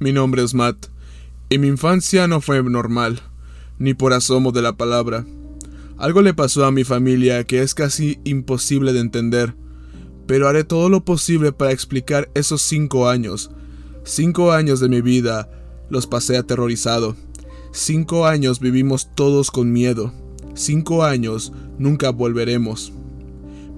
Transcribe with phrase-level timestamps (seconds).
[0.00, 0.86] Mi nombre es Matt,
[1.48, 3.20] y mi infancia no fue normal,
[3.80, 5.26] ni por asomo de la palabra.
[5.96, 9.56] Algo le pasó a mi familia que es casi imposible de entender,
[10.28, 13.50] pero haré todo lo posible para explicar esos cinco años.
[14.04, 15.50] Cinco años de mi vida
[15.90, 17.16] los pasé aterrorizado.
[17.72, 20.12] Cinco años vivimos todos con miedo.
[20.54, 22.92] Cinco años nunca volveremos.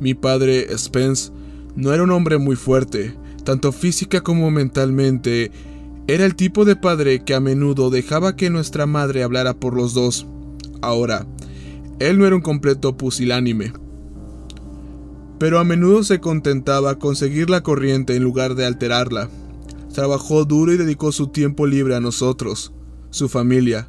[0.01, 1.33] Mi padre, Spence,
[1.77, 5.51] no era un hombre muy fuerte, tanto física como mentalmente,
[6.15, 9.95] era el tipo de padre que a menudo dejaba que nuestra madre hablara por los
[9.95, 10.27] dos.
[10.83, 11.25] Ahora,
[12.01, 13.73] él no era un completo pusilánime,
[15.39, 19.31] pero a menudo se contentaba con seguir la corriente en lugar de alterarla.
[19.95, 22.73] Trabajó duro y dedicó su tiempo libre a nosotros,
[23.11, 23.87] su familia.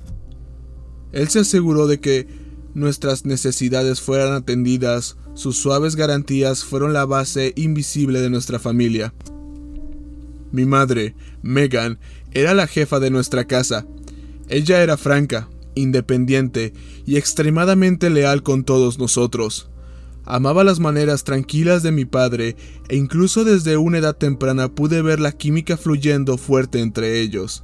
[1.13, 2.27] Él se aseguró de que
[2.75, 9.11] nuestras necesidades fueran atendidas, sus suaves garantías fueron la base invisible de nuestra familia.
[10.51, 11.99] Mi madre, Megan,
[12.31, 13.85] era la jefa de nuestra casa.
[14.49, 16.73] Ella era franca, independiente
[17.05, 19.69] y extremadamente leal con todos nosotros.
[20.23, 22.55] Amaba las maneras tranquilas de mi padre
[22.89, 27.63] e incluso desde una edad temprana pude ver la química fluyendo fuerte entre ellos.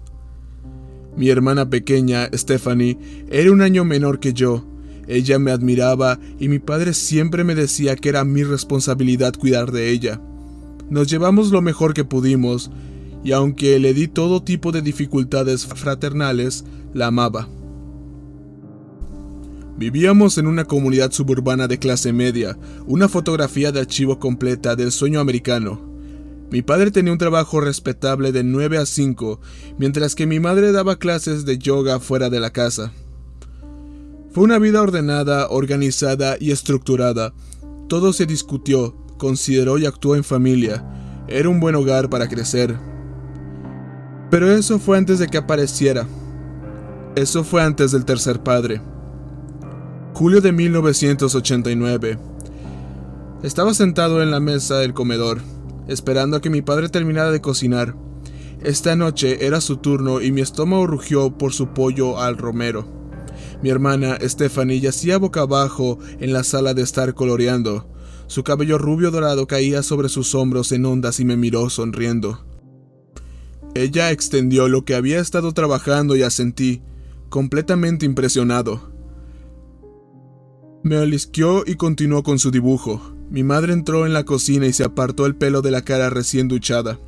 [1.15, 2.97] Mi hermana pequeña, Stephanie,
[3.29, 4.65] era un año menor que yo.
[5.07, 9.89] Ella me admiraba y mi padre siempre me decía que era mi responsabilidad cuidar de
[9.89, 10.21] ella.
[10.89, 12.71] Nos llevamos lo mejor que pudimos,
[13.23, 16.63] y aunque le di todo tipo de dificultades fraternales,
[16.93, 17.49] la amaba.
[19.77, 22.57] Vivíamos en una comunidad suburbana de clase media,
[22.87, 25.79] una fotografía de archivo completa del sueño americano.
[26.49, 29.39] Mi padre tenía un trabajo respetable de 9 a 5,
[29.77, 32.91] mientras que mi madre daba clases de yoga fuera de la casa.
[34.31, 37.33] Fue una vida ordenada, organizada y estructurada.
[37.87, 40.83] Todo se discutió, consideró y actuó en familia.
[41.27, 42.77] Era un buen hogar para crecer.
[44.29, 46.07] Pero eso fue antes de que apareciera.
[47.15, 48.81] Eso fue antes del tercer padre.
[50.13, 52.17] Julio de 1989.
[53.43, 55.41] Estaba sentado en la mesa del comedor,
[55.87, 57.95] esperando a que mi padre terminara de cocinar.
[58.63, 62.87] Esta noche era su turno y mi estómago rugió por su pollo al romero.
[63.61, 67.87] Mi hermana Stephanie yacía boca abajo en la sala de estar coloreando.
[68.27, 72.45] Su cabello rubio dorado caía sobre sus hombros en ondas y me miró sonriendo.
[73.73, 76.81] Ella extendió lo que había estado trabajando y asentí,
[77.29, 78.91] completamente impresionado.
[80.83, 83.13] Me alisqueó y continuó con su dibujo.
[83.29, 86.47] Mi madre entró en la cocina y se apartó el pelo de la cara recién
[86.47, 86.99] duchada.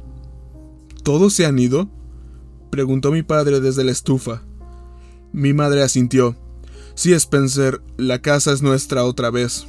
[1.03, 1.89] ¿Todos se han ido?
[2.69, 4.43] preguntó mi padre desde la estufa.
[5.31, 6.35] Mi madre asintió.
[6.93, 9.65] Sí, Spencer, la casa es nuestra otra vez.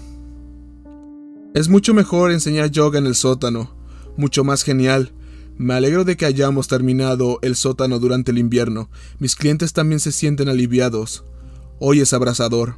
[1.53, 3.75] Es mucho mejor enseñar yoga en el sótano,
[4.17, 5.13] mucho más genial.
[5.59, 8.89] Me alegro de que hayamos terminado el sótano durante el invierno.
[9.19, 11.25] Mis clientes también se sienten aliviados.
[11.81, 12.77] Hoy es abrasador.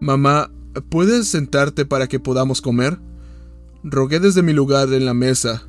[0.00, 0.50] Mamá,
[0.88, 2.98] ¿puedes sentarte para que podamos comer?
[3.84, 5.68] Rogué desde mi lugar en la mesa.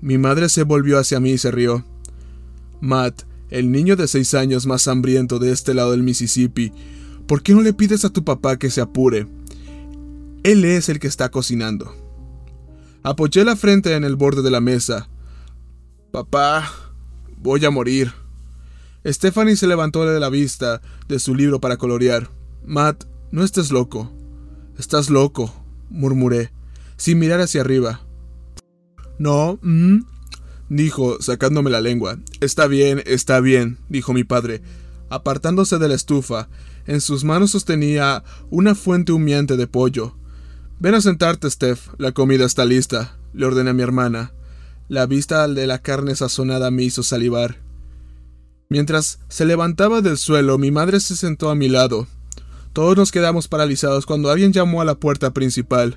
[0.00, 1.84] Mi madre se volvió hacia mí y se rió.
[2.80, 6.72] Matt, el niño de seis años más hambriento de este lado del Mississippi,
[7.26, 9.26] ¿por qué no le pides a tu papá que se apure?
[10.46, 11.92] Él es el que está cocinando.
[13.02, 15.08] Apoyé la frente en el borde de la mesa.
[16.12, 16.70] Papá,
[17.36, 18.12] voy a morir.
[19.04, 22.30] Stephanie se levantó de la vista de su libro para colorear.
[22.64, 24.12] Matt, no estés loco.
[24.78, 25.52] Estás loco,
[25.90, 26.52] murmuré,
[26.96, 28.06] sin mirar hacia arriba.
[29.18, 30.04] No, mm",
[30.68, 32.18] dijo, sacándome la lengua.
[32.40, 34.62] Está bien, está bien, dijo mi padre,
[35.10, 36.48] apartándose de la estufa.
[36.86, 40.14] En sus manos sostenía una fuente humeante de pollo.
[40.78, 41.88] Ven a sentarte, Steph.
[41.96, 44.34] La comida está lista, le ordené a mi hermana.
[44.88, 47.56] La vista de la carne sazonada me hizo salivar.
[48.68, 52.06] Mientras se levantaba del suelo, mi madre se sentó a mi lado.
[52.74, 55.96] Todos nos quedamos paralizados cuando alguien llamó a la puerta principal.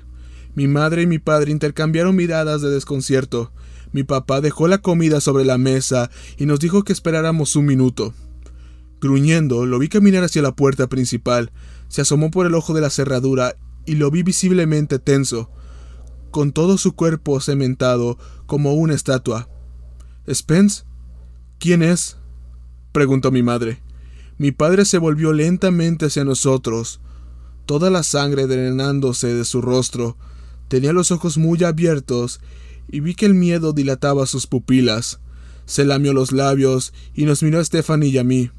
[0.54, 3.52] Mi madre y mi padre intercambiaron miradas de desconcierto.
[3.92, 8.14] Mi papá dejó la comida sobre la mesa y nos dijo que esperáramos un minuto.
[8.98, 11.52] Gruñendo, lo vi caminar hacia la puerta principal.
[11.88, 13.56] Se asomó por el ojo de la cerradura
[13.90, 15.50] y lo vi visiblemente tenso,
[16.30, 19.48] con todo su cuerpo cementado como una estatua.
[20.32, 20.84] ¿Spence?
[21.58, 22.16] ¿Quién es?
[22.92, 23.82] preguntó mi madre.
[24.38, 27.00] Mi padre se volvió lentamente hacia nosotros,
[27.66, 30.16] toda la sangre drenándose de su rostro.
[30.68, 32.40] Tenía los ojos muy abiertos
[32.86, 35.18] y vi que el miedo dilataba sus pupilas.
[35.66, 38.52] Se lamió los labios y nos miró a Stephanie y a mí.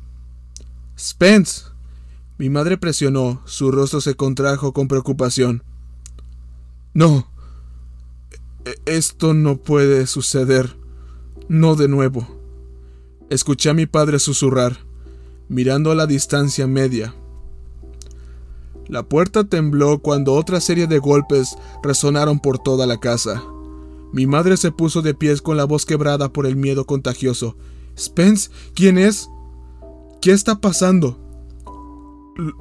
[1.00, 1.71] Spence.
[2.42, 5.62] Mi madre presionó, su rostro se contrajo con preocupación.
[6.92, 7.32] No.
[8.66, 10.76] E-, esto no puede suceder.
[11.50, 12.26] No de nuevo.
[13.30, 14.80] Escuché a mi padre susurrar,
[15.50, 17.14] mirando a la distancia media.
[18.88, 23.44] La puerta tembló cuando otra serie de golpes resonaron por toda la casa.
[24.14, 27.56] Mi madre se puso de pies con la voz quebrada por el miedo contagioso.
[27.96, 29.30] Spence, ¿quién es?
[30.22, 31.22] ¿Qué está pasando?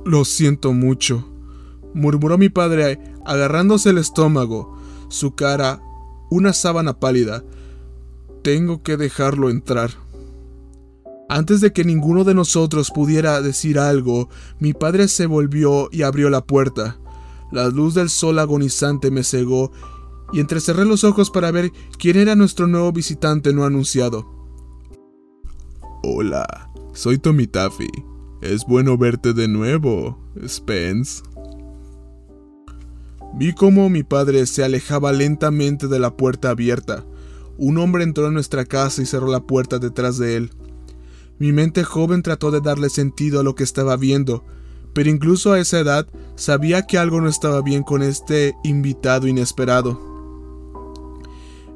[0.04, 1.28] Lo siento mucho,
[1.94, 4.76] murmuró mi padre agarrándose el estómago,
[5.08, 5.82] su cara
[6.30, 7.44] una sábana pálida.
[8.42, 9.90] Tengo que dejarlo entrar.
[11.28, 14.28] Antes de que ninguno de nosotros pudiera decir algo,
[14.58, 16.98] mi padre se volvió y abrió la puerta.
[17.52, 19.70] La luz del sol agonizante me cegó
[20.32, 24.26] y entrecerré los ojos para ver quién era nuestro nuevo visitante no anunciado.
[26.02, 28.09] Hola, soy Tommy Taffy.
[28.40, 31.22] Es bueno verte de nuevo, Spence.
[33.34, 37.04] Vi cómo mi padre se alejaba lentamente de la puerta abierta.
[37.58, 40.50] Un hombre entró en nuestra casa y cerró la puerta detrás de él.
[41.38, 44.42] Mi mente joven trató de darle sentido a lo que estaba viendo,
[44.94, 50.09] pero incluso a esa edad sabía que algo no estaba bien con este invitado inesperado.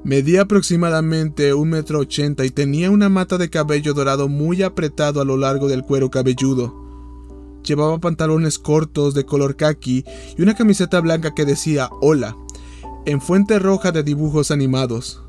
[0.05, 5.25] Medía aproximadamente un metro ochenta y tenía una mata de cabello dorado muy apretado a
[5.25, 6.83] lo largo del cuero cabelludo.
[7.65, 10.05] Llevaba pantalones cortos de color khaki
[10.37, 12.37] y una camiseta blanca que decía Hola,
[13.07, 15.23] en fuente roja de dibujos animados.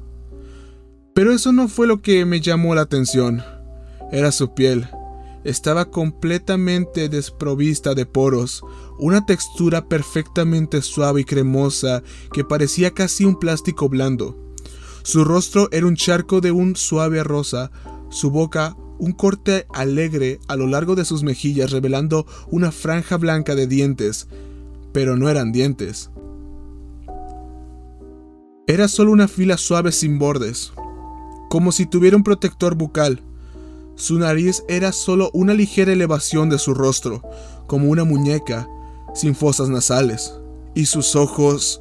[1.13, 3.41] Pero eso no fue lo que me llamó la atención
[4.11, 4.87] era su piel.
[5.43, 8.63] Estaba completamente desprovista de poros,
[8.97, 12.01] una textura perfectamente suave y cremosa
[12.33, 14.44] que parecía casi un plástico blando.
[15.05, 17.69] Su rostro era un charco de un suave rosa,
[18.09, 23.53] su boca un corte alegre a lo largo de sus mejillas revelando una franja blanca
[23.53, 24.27] de dientes,
[24.93, 26.09] pero no eran dientes.
[28.65, 30.73] Era solo una fila suave sin bordes,
[31.51, 33.21] como si tuviera un protector bucal.
[33.93, 37.21] Su nariz era solo una ligera elevación de su rostro,
[37.67, 38.67] como una muñeca,
[39.13, 40.33] sin fosas nasales.
[40.73, 41.79] Y sus ojos...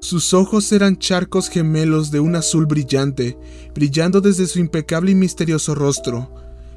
[0.00, 3.36] Sus ojos eran charcos gemelos de un azul brillante,
[3.74, 6.32] brillando desde su impecable y misterioso rostro.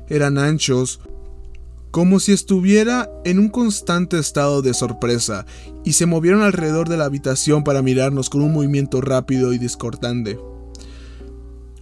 [0.10, 1.00] Eran anchos,
[1.92, 5.46] como si estuviera en un constante estado de sorpresa,
[5.86, 10.40] y se movieron alrededor de la habitación para mirarnos con un movimiento rápido y discordante.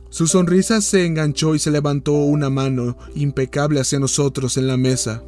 [0.09, 5.23] Su sonrisa se enganchó y se levantó una mano impecable hacia nosotros en la mesa.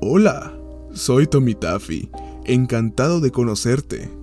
[0.00, 0.52] Hola,
[0.92, 2.10] soy Tommy Taffy,
[2.44, 4.21] encantado de conocerte.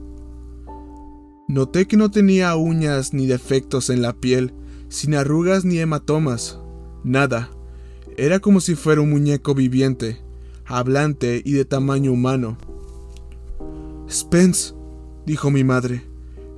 [1.49, 4.53] Noté que no tenía uñas ni defectos en la piel,
[4.87, 6.59] sin arrugas ni hematomas,
[7.03, 7.49] nada.
[8.17, 10.21] Era como si fuera un muñeco viviente,
[10.67, 12.59] hablante y de tamaño humano.
[14.07, 14.75] Spence,
[15.25, 16.03] dijo mi madre.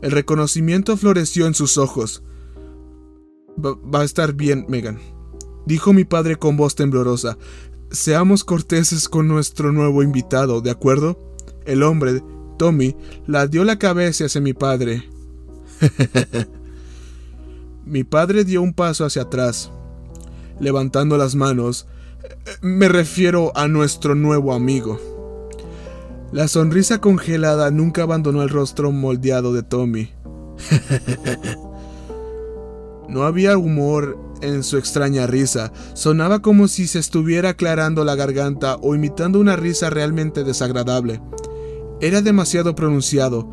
[0.01, 2.21] El reconocimiento floreció en sus ojos.
[3.57, 4.99] Va, a estar bien, Megan,
[5.65, 7.37] dijo mi padre con voz temblorosa.
[7.91, 11.17] Seamos corteses con nuestro nuevo invitado, ¿de acuerdo?
[11.65, 12.21] El hombre,
[12.61, 15.09] Tommy, la dio la cabeza hacia mi padre.
[17.87, 19.71] mi padre dio un paso hacia atrás,
[20.59, 21.87] levantando las manos.
[22.61, 24.99] Me refiero a nuestro nuevo amigo.
[26.31, 30.11] La sonrisa congelada nunca abandonó el rostro moldeado de Tommy.
[33.09, 38.77] No había humor en su extraña risa, sonaba como si se estuviera aclarando la garganta
[38.77, 41.19] o imitando una risa realmente desagradable.
[42.01, 43.47] Era demasiado pronunciado,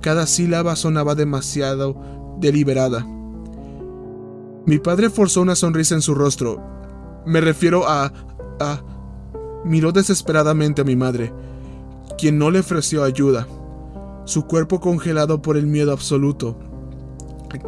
[0.00, 1.96] cada sílaba sonaba demasiado
[2.40, 3.06] deliberada.
[4.66, 6.60] Mi padre forzó una sonrisa en su rostro.
[7.24, 8.12] Me refiero a...
[8.60, 8.82] a...
[9.64, 11.32] Miró desesperadamente a mi madre,
[12.18, 13.46] quien no le ofreció ayuda,
[14.24, 16.58] su cuerpo congelado por el miedo absoluto.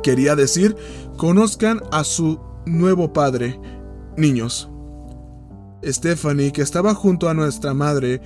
[0.02, 0.76] Quería decir,
[1.16, 3.60] conozcan a su nuevo padre,
[4.16, 4.68] niños.
[5.84, 8.20] Stephanie, que estaba junto a nuestra madre,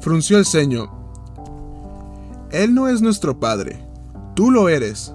[0.00, 0.99] frunció el ceño.
[2.52, 3.84] Él no es nuestro padre,
[4.34, 5.14] tú lo eres.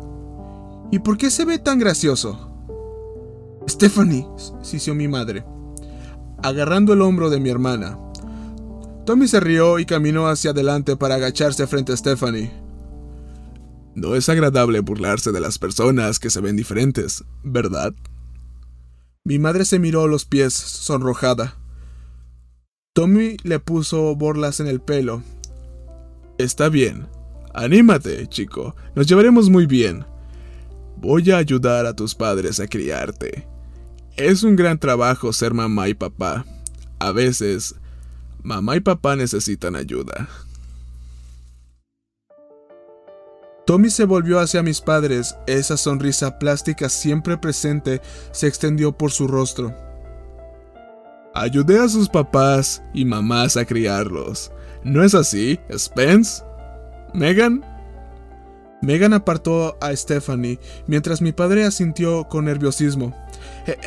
[0.91, 2.51] ¿Y por qué se ve tan gracioso?
[3.67, 4.27] Stephanie,
[4.61, 5.43] sisió mi madre,
[6.41, 7.97] agarrando el hombro de mi hermana.
[9.05, 12.51] Tommy se rió y caminó hacia adelante para agacharse frente a Stephanie.
[13.95, 17.93] No es agradable burlarse de las personas que se ven diferentes, ¿verdad?
[19.23, 21.55] Mi madre se miró los pies, sonrojada.
[22.93, 25.23] Tommy le puso borlas en el pelo.
[26.37, 27.07] Está bien.
[27.55, 28.75] Anímate, chico.
[28.95, 30.05] Nos llevaremos muy bien.
[30.97, 33.47] Voy a ayudar a tus padres a criarte.
[34.17, 36.45] Es un gran trabajo ser mamá y papá.
[36.99, 37.75] A veces,
[38.43, 40.27] mamá y papá necesitan ayuda.
[43.65, 49.29] Tommy se volvió hacia mis padres, esa sonrisa plástica siempre presente se extendió por su
[49.29, 49.73] rostro.
[51.33, 54.51] Ayudé a sus papás y mamás a criarlos.
[54.83, 56.43] ¿No es así, Spence?
[57.15, 57.63] ¿Megan?
[58.81, 63.15] Megan apartó a Stephanie mientras mi padre asintió con nerviosismo.
[63.65, 63.77] E,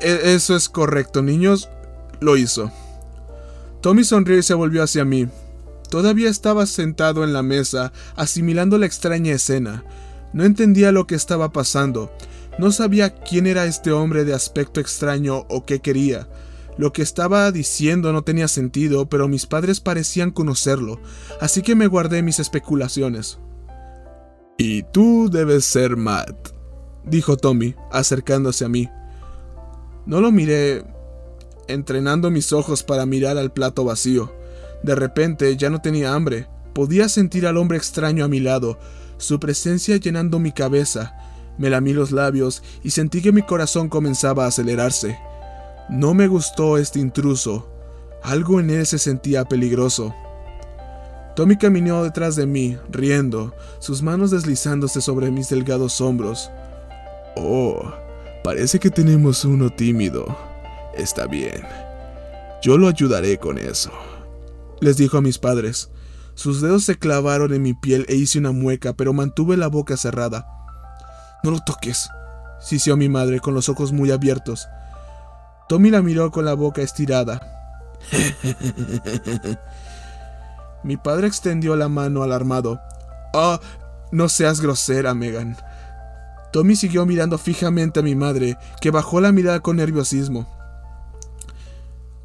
[0.00, 1.68] e, eso es correcto, niños.
[2.20, 2.70] Lo hizo.
[3.82, 5.28] Tommy sonrió y se volvió hacia mí.
[5.90, 9.84] Todavía estaba sentado en la mesa, asimilando la extraña escena.
[10.32, 12.12] No entendía lo que estaba pasando.
[12.58, 16.28] No sabía quién era este hombre de aspecto extraño o qué quería.
[16.78, 21.00] Lo que estaba diciendo no tenía sentido, pero mis padres parecían conocerlo,
[21.40, 23.38] así que me guardé mis especulaciones.
[24.58, 26.50] Y tú debes ser Matt,
[27.04, 28.88] dijo Tommy, acercándose a mí.
[30.06, 30.84] No lo miré,
[31.68, 34.32] entrenando mis ojos para mirar al plato vacío.
[34.82, 36.48] De repente ya no tenía hambre.
[36.74, 38.78] Podía sentir al hombre extraño a mi lado,
[39.18, 41.16] su presencia llenando mi cabeza.
[41.58, 45.18] Me lamí los labios y sentí que mi corazón comenzaba a acelerarse.
[45.88, 47.70] No me gustó este intruso.
[48.22, 50.14] Algo en él se sentía peligroso.
[51.36, 56.50] Tommy caminó detrás de mí, riendo, sus manos deslizándose sobre mis delgados hombros.
[57.36, 57.92] Oh,
[58.42, 60.26] parece que tenemos uno tímido.
[60.96, 61.62] Está bien.
[62.62, 63.92] Yo lo ayudaré con eso.
[64.80, 65.90] Les dijo a mis padres.
[66.34, 69.96] Sus dedos se clavaron en mi piel e hice una mueca, pero mantuve la boca
[69.96, 70.48] cerrada.
[71.44, 72.08] No lo toques,
[72.60, 74.66] sisió mi madre con los ojos muy abiertos.
[75.68, 77.40] Tommy la miró con la boca estirada.
[80.84, 82.80] Mi padre extendió la mano alarmado.
[83.32, 83.58] Oh,
[84.12, 85.56] no seas grosera, Megan.
[86.52, 90.46] Tommy siguió mirando fijamente a mi madre, que bajó la mirada con nerviosismo.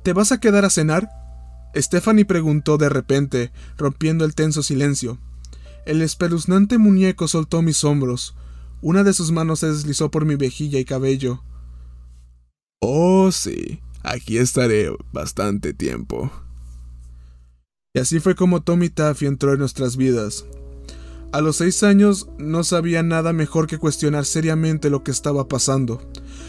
[0.04, 1.10] ¿Te vas a quedar a cenar?
[1.76, 5.18] Stephanie preguntó de repente, rompiendo el tenso silencio.
[5.86, 8.36] El espeluznante muñeco soltó mis hombros.
[8.82, 11.44] Una de sus manos se deslizó por mi vejilla y cabello.
[12.84, 16.32] Oh, sí, aquí estaré bastante tiempo.
[17.94, 20.46] Y así fue como Tommy Taffy entró en nuestras vidas.
[21.32, 26.02] A los seis años no sabía nada mejor que cuestionar seriamente lo que estaba pasando.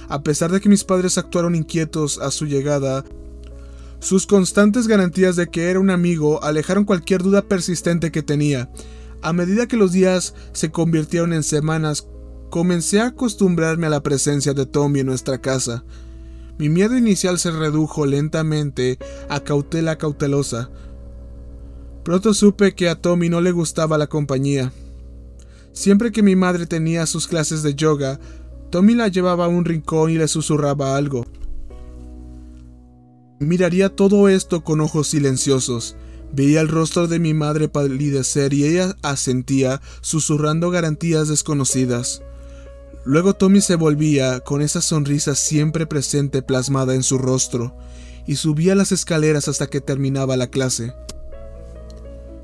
[0.09, 3.05] A pesar de que mis padres actuaron inquietos a su llegada,
[4.01, 8.71] sus constantes garantías de que era un amigo alejaron cualquier duda persistente que tenía.
[9.21, 12.09] A medida que los días se convirtieron en semanas,
[12.49, 15.85] comencé a acostumbrarme a la presencia de Tommy en nuestra casa.
[16.59, 20.71] Mi miedo inicial se redujo lentamente a cautela cautelosa,
[22.02, 24.73] Pronto supe que a Tommy no le gustaba la compañía.
[25.73, 28.18] Siempre que mi madre tenía sus clases de yoga,
[28.71, 31.25] Tommy la llevaba a un rincón y le susurraba algo.
[33.38, 35.97] Miraría todo esto con ojos silenciosos.
[36.32, 42.23] Veía el rostro de mi madre palidecer y ella asentía, susurrando garantías desconocidas.
[43.04, 47.76] Luego Tommy se volvía, con esa sonrisa siempre presente plasmada en su rostro,
[48.26, 50.94] y subía las escaleras hasta que terminaba la clase.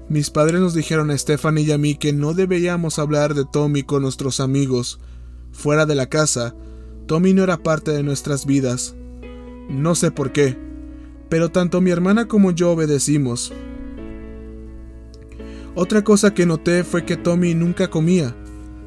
[0.08, 3.82] Mis padres nos dijeron a Stephanie y a mí que no debíamos hablar de Tommy
[3.82, 4.98] con nuestros amigos.
[5.52, 6.54] Fuera de la casa,
[7.06, 8.94] Tommy no era parte de nuestras vidas.
[9.68, 10.56] No sé por qué,
[11.28, 13.52] pero tanto mi hermana como yo obedecimos.
[15.74, 18.34] Otra cosa que noté fue que Tommy nunca comía.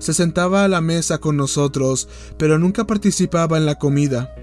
[0.01, 4.33] Se sentaba a la mesa con nosotros, pero nunca participaba en la comida.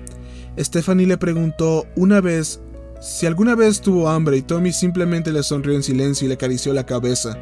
[0.57, 2.61] Stephanie le preguntó una vez
[3.01, 6.73] si alguna vez tuvo hambre y Tommy simplemente le sonrió en silencio y le acarició
[6.73, 7.37] la cabeza.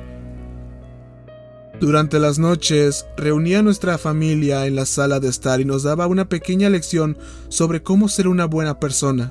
[1.79, 6.07] Durante las noches, reunía a nuestra familia en la sala de estar y nos daba
[6.07, 7.19] una pequeña lección
[7.51, 9.31] sobre cómo ser una buena persona.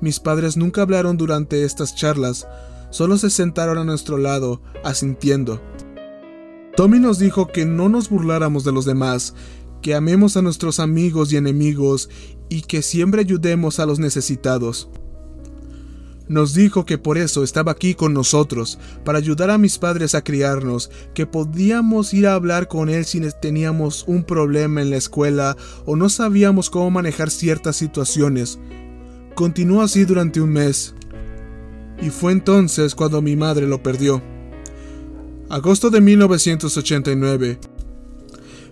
[0.00, 2.48] Mis padres nunca hablaron durante estas charlas,
[2.90, 5.60] solo se sentaron a nuestro lado, asintiendo.
[6.78, 9.34] Tommy nos dijo que no nos burláramos de los demás,
[9.82, 12.08] que amemos a nuestros amigos y enemigos
[12.48, 14.88] y que siempre ayudemos a los necesitados.
[16.28, 20.22] Nos dijo que por eso estaba aquí con nosotros, para ayudar a mis padres a
[20.22, 25.56] criarnos, que podíamos ir a hablar con él si teníamos un problema en la escuela
[25.84, 28.60] o no sabíamos cómo manejar ciertas situaciones.
[29.34, 30.94] Continuó así durante un mes.
[32.00, 34.22] Y fue entonces cuando mi madre lo perdió.
[35.50, 37.58] Agosto de 1989.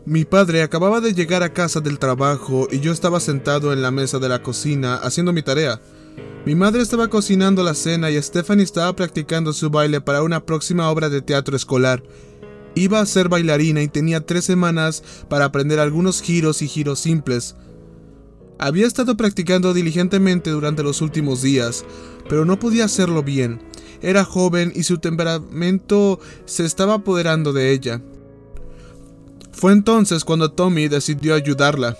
[0.04, 3.90] Mi padre acababa de llegar a casa del trabajo y yo estaba sentado en la
[3.90, 5.80] mesa de la cocina haciendo mi tarea.
[6.45, 10.90] Mi madre estaba cocinando la cena y Stephanie estaba practicando su baile para una próxima
[10.90, 12.02] obra de teatro escolar.
[12.75, 17.56] Iba a ser bailarina y tenía tres semanas para aprender algunos giros y giros simples.
[18.59, 21.87] Había estado practicando diligentemente durante los últimos días,
[22.28, 23.62] pero no podía hacerlo bien.
[24.03, 28.00] Era joven y su temperamento se estaba apoderando de ella.
[29.53, 31.97] Fue entonces cuando Tommy decidió ayudarla.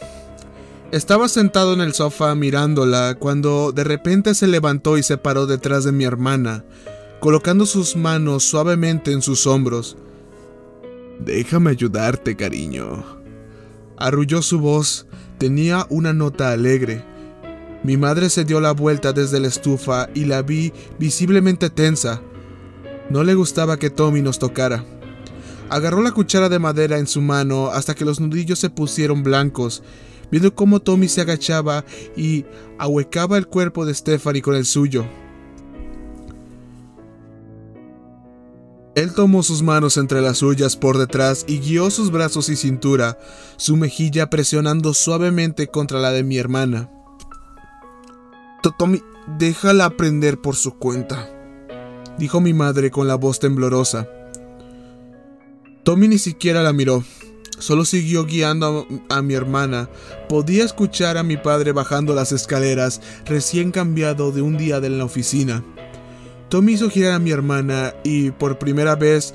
[0.93, 5.85] Estaba sentado en el sofá mirándola cuando de repente se levantó y se paró detrás
[5.85, 6.65] de mi hermana,
[7.19, 9.97] colocando sus manos suavemente en sus hombros.
[11.19, 13.05] Déjame ayudarte, cariño.
[13.97, 15.07] Arrulló su voz,
[15.38, 17.03] tenía una nota alegre.
[17.87, 22.21] Mi madre se dio la vuelta desde la estufa y la vi visiblemente tensa.
[23.11, 24.85] No le gustaba que Tommy nos tocara.
[25.71, 29.85] Agarró la cuchara de madera en su mano hasta que los nudillos se pusieron blancos,
[30.33, 31.85] viendo cómo Tommy se agachaba
[32.16, 32.45] y
[32.76, 35.07] ahuecaba el cuerpo de Stephanie con el suyo.
[38.97, 43.16] Él tomó sus manos entre las suyas por detrás y guió sus brazos y cintura,
[43.57, 46.90] su mejilla presionando suavemente contra la de mi hermana.
[48.73, 49.02] Tommy,
[49.38, 51.28] déjala aprender por su cuenta,
[52.18, 54.08] dijo mi madre con la voz temblorosa.
[55.85, 57.04] Tommy ni siquiera la miró,
[57.58, 59.88] solo siguió guiando a, mi hermana.
[60.28, 65.04] Podía escuchar a mi padre bajando las escaleras, recién cambiado de un día de la
[65.04, 65.62] oficina.
[66.49, 69.35] Tommy hizo girar a mi hermana y por primera vez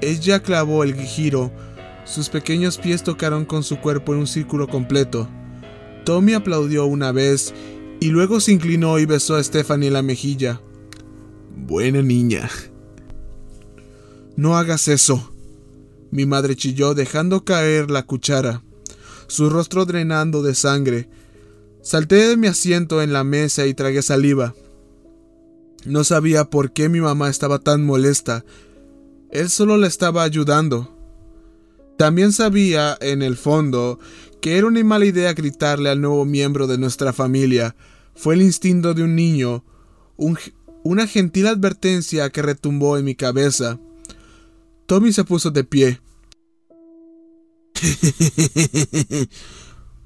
[0.00, 1.50] ella clavó el giro.
[2.04, 5.28] Sus pequeños pies tocaron con su cuerpo en un círculo completo.
[6.04, 7.54] Tommy aplaudió una vez
[8.00, 10.60] y luego se inclinó y besó a Stephanie en la mejilla.
[11.56, 12.48] Buena niña.
[14.36, 15.32] No hagas eso,
[16.10, 18.62] mi madre chilló dejando caer la cuchara,
[19.26, 21.08] su rostro drenando de sangre.
[21.82, 24.54] Salté de mi asiento en la mesa y tragué saliva.
[25.84, 28.44] No sabía por qué mi mamá estaba tan molesta.
[29.30, 30.94] Él solo la estaba ayudando.
[31.96, 33.98] También sabía, en el fondo,
[34.40, 37.76] que era una mala idea gritarle al nuevo miembro de nuestra familia.
[38.14, 39.64] Fue el instinto de un niño,
[40.82, 43.78] una gentil advertencia que retumbó en mi cabeza.
[44.86, 46.00] Tommy se puso de pie.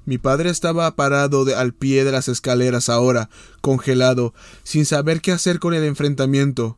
[0.05, 3.29] Mi padre estaba parado al pie de las escaleras ahora,
[3.61, 6.77] congelado, sin saber qué hacer con el enfrentamiento.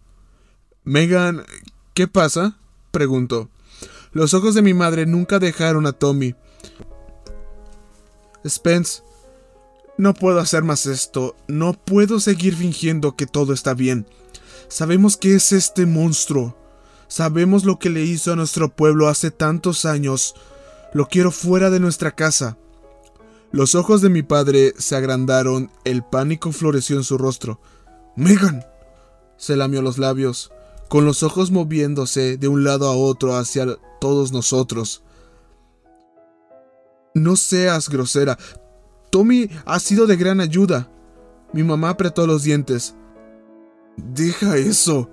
[0.83, 1.43] Megan,
[1.95, 2.59] ¿qué pasa?
[2.91, 3.49] preguntó.
[4.11, 6.35] Los ojos de mi madre nunca dejaron a Tommy.
[8.47, 9.01] Spence,
[9.97, 11.35] no puedo hacer más esto.
[11.47, 14.05] No puedo seguir fingiendo que todo está bien.
[14.67, 16.57] Sabemos que es este monstruo.
[17.07, 20.35] Sabemos lo que le hizo a nuestro pueblo hace tantos años.
[20.93, 22.57] Lo quiero fuera de nuestra casa.
[23.51, 27.61] Los ojos de mi padre se agrandaron, el pánico floreció en su rostro.
[28.17, 28.65] Megan.
[29.37, 30.51] Se lamió los labios,
[30.89, 35.03] con los ojos moviéndose de un lado a otro hacia todos nosotros.
[37.15, 38.37] No seas grosera.
[39.09, 40.91] Tommy ha sido de gran ayuda.
[41.53, 42.93] Mi mamá apretó los dientes.
[43.95, 45.09] Deja eso.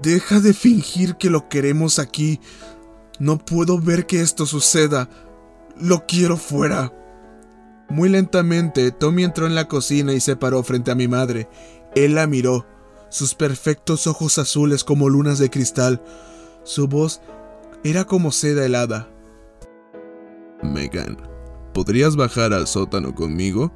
[0.00, 2.40] Deja de fingir que lo queremos aquí.
[3.18, 5.10] No puedo ver que esto suceda.
[5.80, 6.92] Lo quiero fuera.
[7.88, 11.48] Muy lentamente, Tommy entró en la cocina y se paró frente a mi madre.
[11.96, 12.66] Él la miró,
[13.10, 16.00] sus perfectos ojos azules como lunas de cristal.
[16.62, 17.20] Su voz
[17.82, 19.08] era como seda helada.
[20.62, 21.16] Megan,
[21.72, 23.72] ¿podrías bajar al sótano conmigo?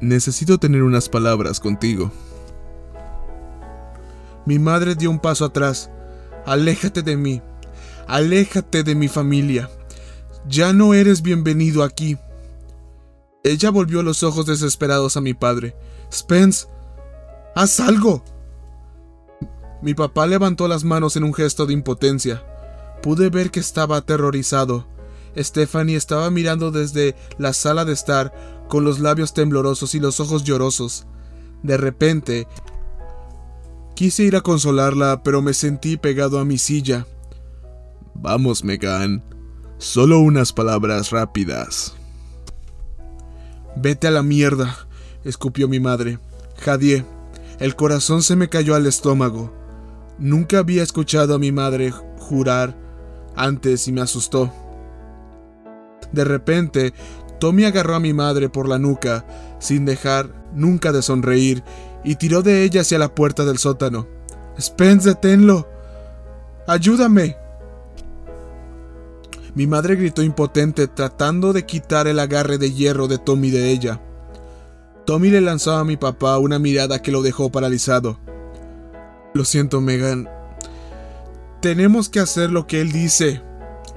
[0.00, 2.10] Necesito tener unas palabras contigo.
[4.44, 5.90] Mi madre dio un paso atrás.
[6.44, 7.42] Aléjate de mí.
[8.06, 9.68] Aléjate de mi familia.
[10.48, 12.18] Ya no eres bienvenido aquí.
[13.42, 15.74] Ella volvió los ojos desesperados a mi padre.
[16.12, 16.66] Spence,
[17.54, 18.22] haz algo.
[19.82, 22.44] Mi papá levantó las manos en un gesto de impotencia.
[23.02, 24.86] Pude ver que estaba aterrorizado.
[25.36, 28.32] Stephanie estaba mirando desde la sala de estar,
[28.68, 31.06] con los labios temblorosos y los ojos llorosos.
[31.62, 32.46] De repente,
[33.96, 37.06] Quise ir a consolarla, pero me sentí pegado a mi silla.
[38.14, 39.24] Vamos, Megan.
[39.78, 41.94] Solo unas palabras rápidas.
[43.74, 44.76] Vete a la mierda,
[45.24, 46.18] escupió mi madre.
[46.58, 47.06] Jadié,
[47.58, 49.50] el corazón se me cayó al estómago.
[50.18, 52.76] Nunca había escuchado a mi madre jurar
[53.34, 54.52] antes y me asustó.
[56.16, 56.94] De repente,
[57.38, 59.26] Tommy agarró a mi madre por la nuca,
[59.58, 61.62] sin dejar nunca de sonreír,
[62.04, 64.08] y tiró de ella hacia la puerta del sótano.
[64.58, 65.68] Spence, deténlo.
[66.66, 67.36] Ayúdame.
[69.54, 74.00] Mi madre gritó impotente, tratando de quitar el agarre de hierro de Tommy de ella.
[75.04, 78.18] Tommy le lanzó a mi papá una mirada que lo dejó paralizado.
[79.34, 80.30] Lo siento, Megan.
[81.60, 83.42] Tenemos que hacer lo que él dice,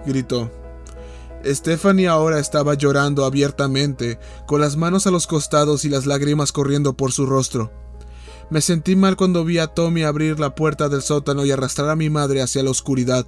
[0.05, 0.51] gritó.
[1.45, 6.93] Stephanie ahora estaba llorando abiertamente, con las manos a los costados y las lágrimas corriendo
[6.93, 7.71] por su rostro.
[8.49, 11.95] Me sentí mal cuando vi a Tommy abrir la puerta del sótano y arrastrar a
[11.95, 13.25] mi madre hacia la oscuridad.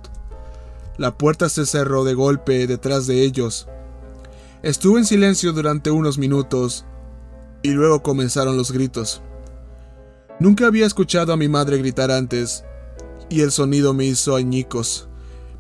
[0.98, 3.68] La puerta se cerró de golpe detrás de ellos.
[4.64, 6.86] Estuve en silencio durante unos minutos
[7.64, 9.22] y luego comenzaron los gritos.
[10.40, 12.66] Nunca había escuchado a mi madre gritar antes
[13.30, 15.08] y el sonido me hizo añicos.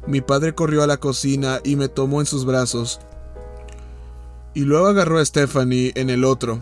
[0.08, 3.00] Mi padre corrió a la cocina y me tomó en sus brazos.
[4.54, 6.62] Y luego agarró a Stephanie en el otro.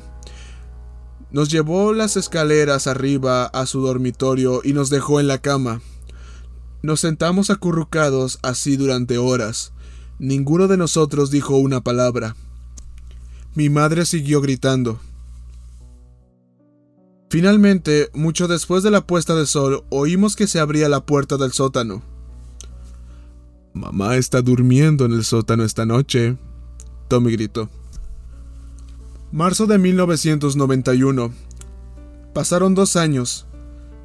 [1.31, 5.81] Nos llevó las escaleras arriba a su dormitorio y nos dejó en la cama.
[6.81, 9.73] Nos sentamos acurrucados así durante horas.
[10.17, 12.35] Ninguno de nosotros dijo una palabra.
[13.55, 14.99] Mi madre siguió gritando.
[17.29, 21.51] Finalmente, mucho después de la puesta de sol, oímos que se abría la puerta del
[21.51, 22.01] sótano.
[23.79, 26.35] Mamá está durmiendo en el sótano esta noche,
[27.07, 27.69] Tommy gritó.
[29.31, 31.31] Marzo de 1991.
[32.33, 33.47] Pasaron dos años.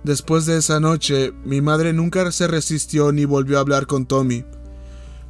[0.05, 4.45] Después de esa noche, mi madre nunca se resistió ni volvió a hablar con Tommy.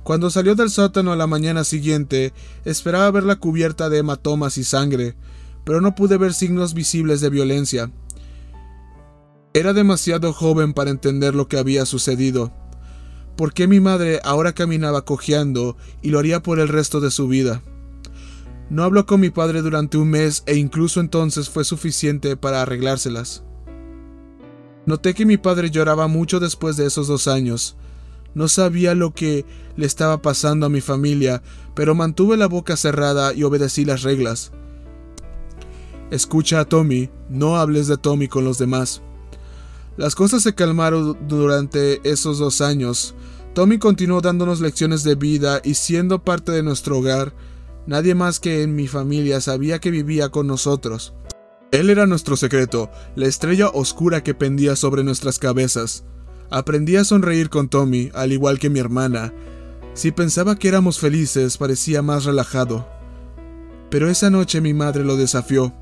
[0.02, 2.34] Cuando salió del sótano a la mañana siguiente,
[2.66, 5.14] esperaba verla cubierta de hematomas y sangre,
[5.64, 7.90] pero no pude ver signos visibles de violencia.
[9.54, 12.52] Era demasiado joven para entender lo que había sucedido.
[13.36, 17.26] ¿Por qué mi madre ahora caminaba cojeando y lo haría por el resto de su
[17.26, 17.62] vida?
[18.70, 23.42] No habló con mi padre durante un mes e incluso entonces fue suficiente para arreglárselas.
[24.86, 27.76] Noté que mi padre lloraba mucho después de esos dos años.
[28.34, 29.44] No sabía lo que
[29.76, 31.42] le estaba pasando a mi familia,
[31.74, 34.52] pero mantuve la boca cerrada y obedecí las reglas.
[36.10, 39.02] Escucha a Tommy, no hables de Tommy con los demás.
[39.96, 43.14] Las cosas se calmaron durante esos dos años.
[43.54, 47.32] Tommy continuó dándonos lecciones de vida y siendo parte de nuestro hogar.
[47.86, 51.14] Nadie más que en mi familia sabía que vivía con nosotros.
[51.70, 56.04] Él era nuestro secreto, la estrella oscura que pendía sobre nuestras cabezas.
[56.50, 59.32] Aprendí a sonreír con Tommy, al igual que mi hermana.
[59.94, 62.88] Si pensaba que éramos felices, parecía más relajado.
[63.88, 65.72] Pero esa noche mi madre lo desafió.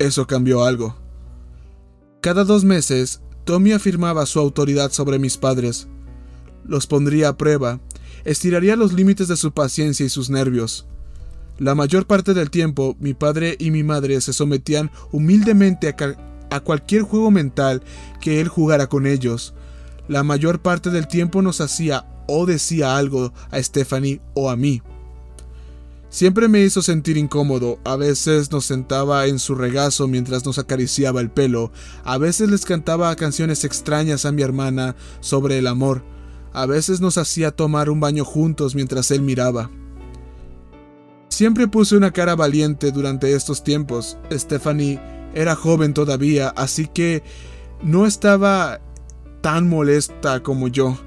[0.00, 0.96] Eso cambió algo.
[2.20, 5.86] Cada dos meses, Tommy afirmaba su autoridad sobre mis padres.
[6.68, 7.80] Los pondría a prueba,
[8.24, 10.86] estiraría los límites de su paciencia y sus nervios.
[11.58, 16.60] La mayor parte del tiempo, mi padre y mi madre se sometían humildemente a, a,
[16.60, 17.82] cualquier juego mental
[18.20, 19.54] que él jugara con ellos.
[20.06, 24.82] La mayor parte del tiempo nos hacía o decía algo a Stephanie o a mí.
[26.10, 31.20] Siempre me hizo sentir incómodo, a veces nos sentaba en su regazo mientras nos acariciaba
[31.20, 31.70] el pelo,
[32.04, 36.02] a veces les cantaba canciones extrañas a mi hermana sobre el amor,
[36.52, 39.70] a veces nos hacía tomar un baño juntos mientras él miraba.
[41.28, 44.18] Siempre puse una cara valiente durante estos tiempos.
[44.32, 45.00] Stephanie
[45.34, 47.22] era joven todavía, así que
[47.82, 48.80] no estaba
[49.40, 50.98] tan molesta como yo.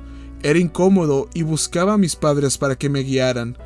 [0.44, 3.58] Era incómodo y buscaba a mis padres para que me guiaran.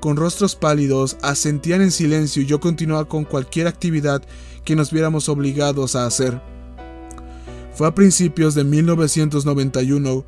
[0.00, 4.22] Con rostros pálidos, asentían en silencio y yo continuaba con cualquier actividad
[4.64, 6.40] que nos viéramos obligados a hacer.
[7.74, 10.24] Fue a principios de 1991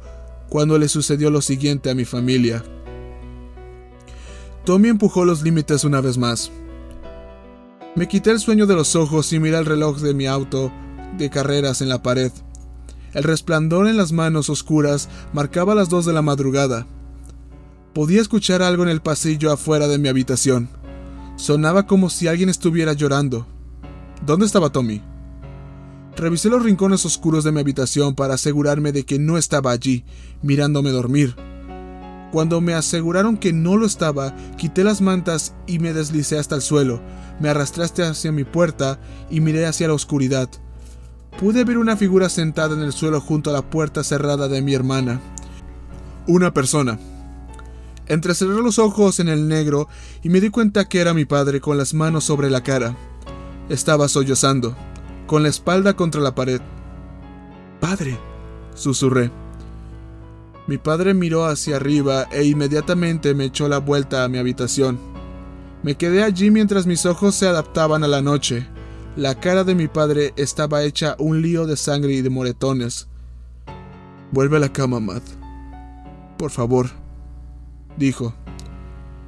[0.51, 2.63] cuando le sucedió lo siguiente a mi familia.
[4.65, 6.51] Tommy empujó los límites una vez más.
[7.97, 10.71] Me quité el sueño de los ojos y miré el reloj de mi auto
[11.17, 12.33] de carreras en la pared.
[13.15, 16.87] El resplandor en las manos oscuras marcaba las dos de la madrugada.
[17.95, 20.69] Podía escuchar algo en el pasillo afuera de mi habitación.
[21.37, 23.47] Sonaba como si alguien estuviera llorando.
[24.25, 25.01] ¿Dónde estaba Tommy?
[26.17, 30.05] Revisé los rincones oscuros de mi habitación para asegurarme de que no estaba allí,
[30.43, 31.37] mirándome dormir.
[32.33, 36.63] Cuando me aseguraron que no lo estaba, quité las mantas y me deslicé hasta el
[36.63, 37.01] suelo.
[37.41, 39.01] Me arrastraste hacia mi puerta
[39.31, 40.49] y miré hacia la oscuridad.
[41.39, 44.75] Pude ver una figura sentada en el suelo junto a la puerta cerrada de mi
[44.75, 45.21] hermana.
[46.27, 46.99] Una persona.
[48.07, 49.89] Entrecerré los ojos en el negro
[50.23, 52.97] y me di cuenta que era mi padre con las manos sobre la cara.
[53.69, 54.77] Estaba sollozando,
[55.27, 56.61] con la espalda contra la pared.
[57.81, 58.19] Padre,
[58.75, 59.31] susurré.
[60.71, 65.01] Mi padre miró hacia arriba e inmediatamente me echó la vuelta a mi habitación.
[65.83, 68.69] Me quedé allí mientras mis ojos se adaptaban a la noche.
[69.17, 73.09] La cara de mi padre estaba hecha un lío de sangre y de moretones.
[74.31, 75.25] Vuelve a la cama, Matt.
[76.39, 76.89] Por favor
[77.97, 78.33] dijo.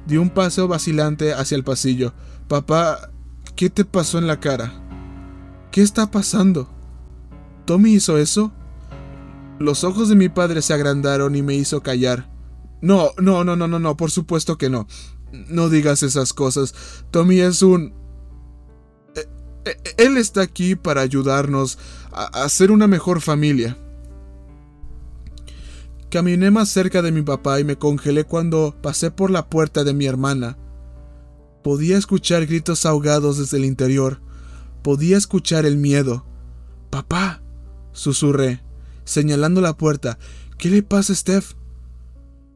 [0.07, 2.13] Di un paso vacilante hacia el pasillo.
[2.47, 3.11] Papá,
[3.57, 4.71] ¿qué te pasó en la cara?
[5.71, 6.69] ¿Qué está pasando?
[7.65, 8.53] ¿Tommy hizo eso?
[9.59, 12.29] Los ojos de mi padre se agrandaron y me hizo callar.
[12.81, 14.87] No, no, no, no, no, no, por supuesto que no.
[15.31, 16.75] No digas esas cosas.
[17.11, 17.93] Tommy es un...
[19.15, 19.21] E,
[19.65, 21.77] e, él está aquí para ayudarnos
[22.11, 23.77] a, ser una mejor familia.
[26.09, 29.93] Caminé más cerca de mi papá y me congelé cuando pasé por la puerta de
[29.93, 30.57] mi hermana.
[31.63, 34.21] Podía escuchar gritos ahogados desde el interior.
[34.83, 36.25] Podía escuchar el miedo.
[36.89, 37.41] Papá,
[37.93, 38.61] susurré,
[39.05, 40.17] señalando la puerta.
[40.57, 41.53] ¿Qué le pasa, Steph?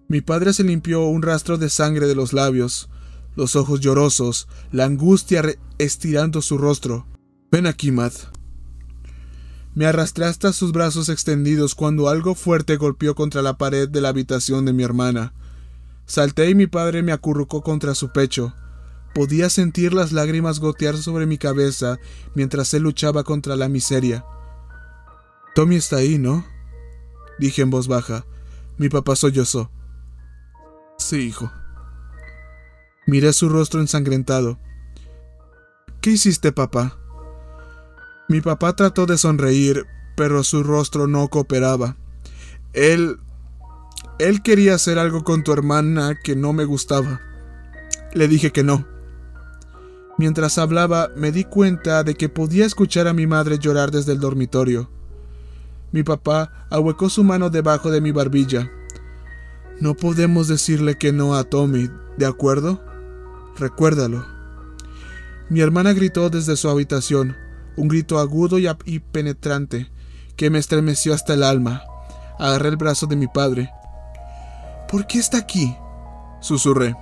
[0.08, 2.90] Mi padre se limpió un rastro de sangre de los labios,
[3.36, 5.44] los ojos llorosos, la angustia
[5.78, 7.06] estirando su rostro.
[7.52, 8.14] Ven aquí, Matt.
[9.76, 14.10] Me arrastré hasta sus brazos extendidos cuando algo fuerte golpeó contra la pared de la
[14.10, 15.34] habitación de mi hermana.
[16.08, 18.56] Salté y mi padre me acurrucó contra su pecho.
[19.14, 21.98] Podía sentir las lágrimas gotear sobre mi cabeza
[22.34, 24.26] mientras él luchaba contra la miseria.
[25.58, 26.46] Tommy está ahí, ¿no?
[27.40, 28.28] Dije en voz baja.
[28.78, 29.72] Mi papá sollozó.
[31.00, 31.52] Sí, hijo.
[33.08, 34.60] Miré su rostro ensangrentado.
[36.00, 37.00] ¿Qué hiciste, papá?
[38.30, 41.98] Mi papá trató de sonreír, pero su rostro no cooperaba.
[42.74, 43.18] Él...
[44.20, 47.20] Él quería hacer algo con tu hermana que no me gustaba.
[48.14, 48.86] Le dije que no.
[50.20, 54.20] Mientras hablaba, me di cuenta de que podía escuchar a mi madre llorar desde el
[54.20, 54.96] dormitorio.
[55.92, 58.70] Mi papá ahuecó su mano debajo de mi barbilla.
[59.80, 62.84] No podemos decirle que no a Tommy, ¿de acuerdo?
[63.58, 64.26] Recuérdalo.
[65.50, 67.36] Mi hermana gritó desde su habitación
[67.78, 69.90] un grito agudo y, penetrante
[70.36, 71.84] que me estremeció hasta el alma.
[72.40, 73.70] Agarré el brazo de mi padre.
[74.90, 75.76] ¿Por qué está aquí?
[76.40, 76.96] susurré.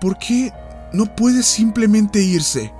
[0.00, 0.52] ¿Por qué
[0.92, 2.72] no puede simplemente irse?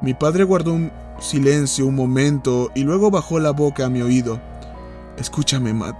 [0.00, 0.92] Mi padre guardó un
[1.24, 4.40] silencio un momento y luego bajó la boca a mi oído.
[5.16, 5.96] Escúchame, Matt.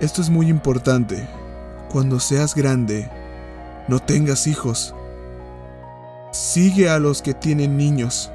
[0.00, 1.26] Esto es muy importante.
[1.90, 3.08] Cuando seas grande,
[3.88, 4.94] no tengas hijos.
[6.32, 8.30] Sigue a los que tienen niños.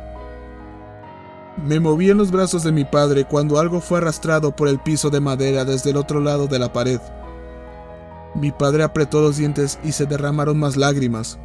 [1.68, 5.10] Me moví en los brazos de mi padre cuando algo fue arrastrado por el piso
[5.10, 7.02] de madera desde el otro lado de la pared.
[8.34, 11.38] Mi padre apretó los dientes y se derramaron más lágrimas.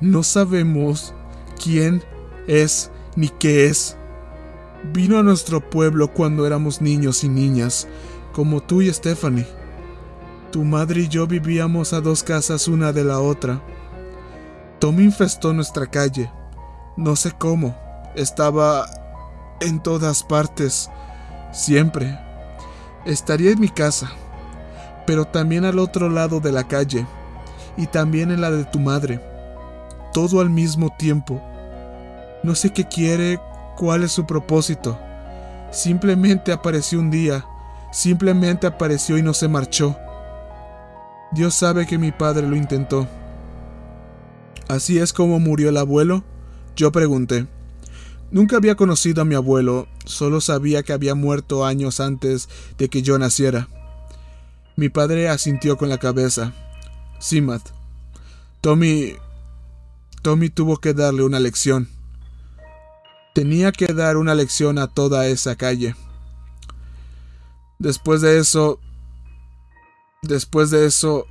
[0.00, 1.14] No sabemos
[1.62, 2.02] quién
[2.48, 3.96] es ni qué es.
[4.92, 7.88] Vino a nuestro pueblo cuando éramos niños y niñas,
[8.32, 9.46] como tú y Stephanie.
[10.52, 13.60] Tu madre y yo vivíamos a dos casas una de la otra.
[14.78, 16.30] Tommy infestó nuestra calle.
[16.96, 17.76] No sé cómo
[18.14, 18.86] estaba
[19.60, 20.90] en todas partes,
[21.52, 22.18] siempre.
[23.04, 24.10] Estaría en mi casa,
[25.06, 27.06] pero también al otro lado de la calle,
[27.76, 29.20] y también en la de tu madre,
[30.12, 31.42] todo al mismo tiempo.
[32.42, 33.40] No sé qué quiere,
[33.76, 34.98] cuál es su propósito.
[35.70, 37.44] Simplemente apareció un día,
[37.92, 39.96] simplemente apareció y no se marchó.
[41.32, 43.06] Dios sabe que mi padre lo intentó.
[44.68, 46.24] ¿Así es como murió el abuelo?
[46.76, 47.46] Yo pregunté.
[48.30, 53.02] Nunca había conocido a mi abuelo, solo sabía que había muerto años antes de que
[53.02, 53.68] yo naciera.
[54.76, 56.52] Mi padre asintió con la cabeza.
[57.18, 57.70] Sí, Matt.
[58.60, 59.14] Tommy...
[60.22, 61.88] Tommy tuvo que darle una lección.
[63.38, 65.94] Tenía que dar una lección a toda esa calle.
[67.78, 68.80] Después de eso...
[70.24, 71.24] Después de eso...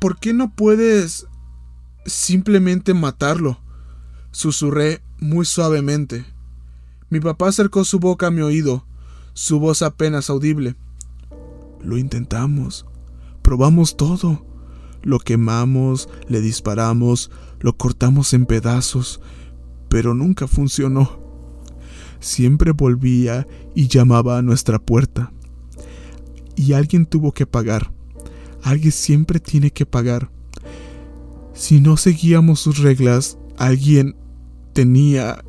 [0.00, 1.26] ¿Por qué no puedes
[2.06, 3.60] simplemente matarlo?
[4.30, 6.24] Susurré muy suavemente.
[7.10, 8.86] Mi papá acercó su boca a mi oído,
[9.34, 10.74] su voz apenas audible.
[11.82, 12.86] Lo intentamos.
[13.42, 14.46] Probamos todo.
[15.02, 17.30] Lo quemamos, le disparamos,
[17.60, 19.20] lo cortamos en pedazos,
[19.90, 21.18] pero nunca funcionó.
[22.20, 25.32] Siempre volvía y llamaba a nuestra puerta.
[26.54, 27.92] Y alguien tuvo que pagar.
[28.62, 30.30] Alguien siempre tiene que pagar.
[31.54, 34.14] Si no seguíamos sus reglas, alguien
[34.72, 35.44] tenía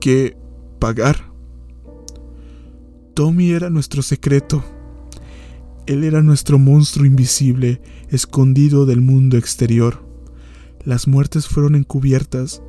[0.00, 0.36] que
[0.78, 1.32] pagar.
[3.14, 4.62] Tommy era nuestro secreto.
[5.86, 10.06] Él era nuestro monstruo invisible, escondido del mundo exterior.
[10.84, 12.62] Las muertes fueron encubiertas.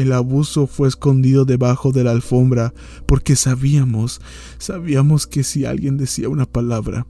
[0.00, 2.72] El abuso fue escondido debajo de la alfombra
[3.04, 4.22] porque sabíamos,
[4.56, 7.06] sabíamos que si alguien decía una palabra,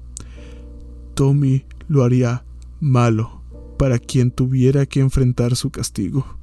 [1.15, 2.45] Tommy lo haría
[2.81, 3.45] malo
[3.79, 6.37] para quien tuviera que enfrentar su castigo.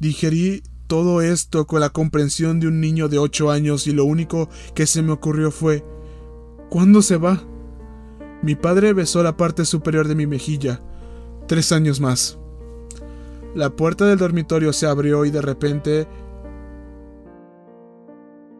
[0.00, 4.48] Digerí todo esto con la comprensión de un niño de ocho años y lo único
[4.74, 5.84] que se me ocurrió fue
[6.68, 7.44] ¿Cuándo se va?
[8.42, 10.82] Mi padre besó la parte superior de mi mejilla.
[11.46, 12.39] Tres años más.
[13.54, 16.06] La puerta del dormitorio se abrió y de repente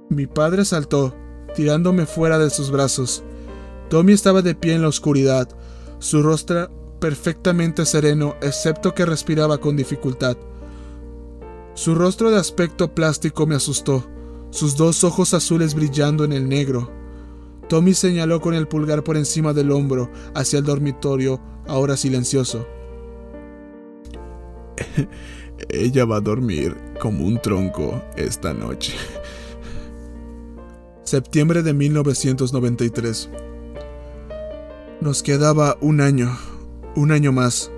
[0.09, 1.15] mi padre saltó,
[1.55, 3.23] tirándome fuera de sus brazos.
[3.89, 5.49] Tommy estaba de pie en la oscuridad,
[6.01, 10.37] su rostro perfectamente sereno, excepto que respiraba con dificultad.
[11.75, 14.05] Su rostro de aspecto plástico me asustó,
[14.51, 16.91] sus dos ojos azules brillando en el negro.
[17.69, 22.67] Tommy señaló con el pulgar por encima del hombro hacia el dormitorio, ahora silencioso.
[25.69, 28.95] Ella va a dormir como un tronco esta noche.
[31.05, 33.31] Septiembre de 1993.
[35.01, 36.37] Nos quedaba un año,
[36.95, 37.71] un año más.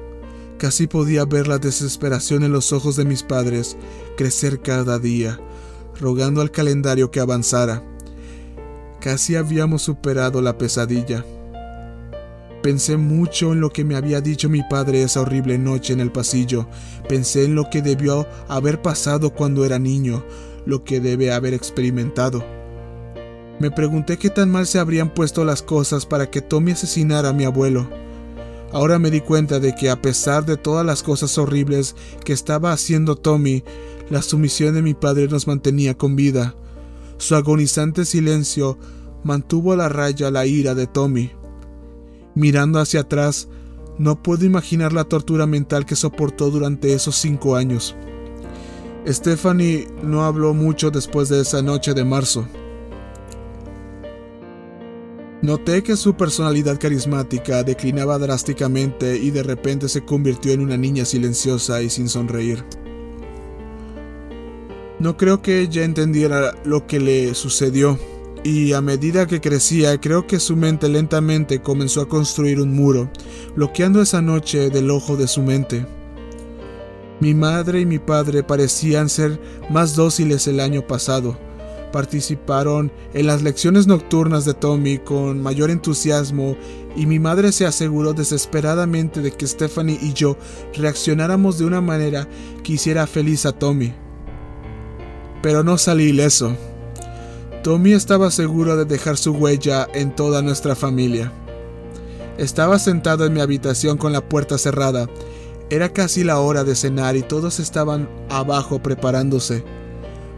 [0.59, 3.77] Casi podía ver la desesperación en los ojos de mis padres
[4.17, 5.41] crecer cada día,
[5.99, 7.83] rogando al calendario que avanzara.
[9.01, 11.25] Casi habíamos superado la pesadilla.
[12.63, 16.13] Pensé mucho en lo que me había dicho mi padre esa horrible noche en el
[16.13, 16.69] pasillo.
[17.09, 20.25] Pensé en lo que debió haber pasado cuando era niño,
[20.65, 22.45] lo que debe haber experimentado.
[23.59, 27.33] Me pregunté qué tan mal se habrían puesto las cosas para que Tommy asesinara a
[27.33, 27.89] mi abuelo.
[28.73, 32.73] Ahora me di cuenta de que a pesar de todas las cosas horribles que estaba
[32.73, 33.65] haciendo Tommy,
[34.09, 36.55] la sumisión de mi padre nos mantenía con vida.
[37.19, 38.79] Su agonizante silencio
[39.25, 41.33] mantuvo a la raya la ira de Tommy.
[42.35, 43.49] Mirando hacia atrás,
[43.99, 47.95] no puedo imaginar la tortura mental que soportó durante esos cinco años.
[49.07, 52.47] Stephanie no habló mucho después de esa noche de marzo.
[55.43, 61.05] Noté que su personalidad carismática declinaba drásticamente y de repente se convirtió en una niña
[61.05, 62.65] silenciosa y sin sonreír.
[65.01, 67.99] No creo que ella entendiera lo que le sucedió,
[68.45, 73.11] y a medida que crecía creo que su mente lentamente comenzó a construir un muro,
[73.55, 75.87] bloqueando esa noche del ojo de su mente.
[77.21, 81.39] Mi madre y mi padre parecían ser más dóciles el año pasado,
[81.93, 86.57] participaron en las lecciones nocturnas de Tommy con mayor entusiasmo
[86.97, 90.37] y mi madre se aseguró desesperadamente de que Stephanie y yo
[90.75, 92.27] reaccionáramos de una manera
[92.65, 93.95] que hiciera feliz a Tommy.
[95.43, 96.57] Pero no salí ileso.
[97.63, 101.31] Tommy estaba seguro de dejar su huella en toda nuestra familia.
[102.37, 105.09] Estaba sentado en mi habitación con la puerta cerrada.
[105.71, 109.63] Era casi la hora de cenar y todos estaban abajo preparándose.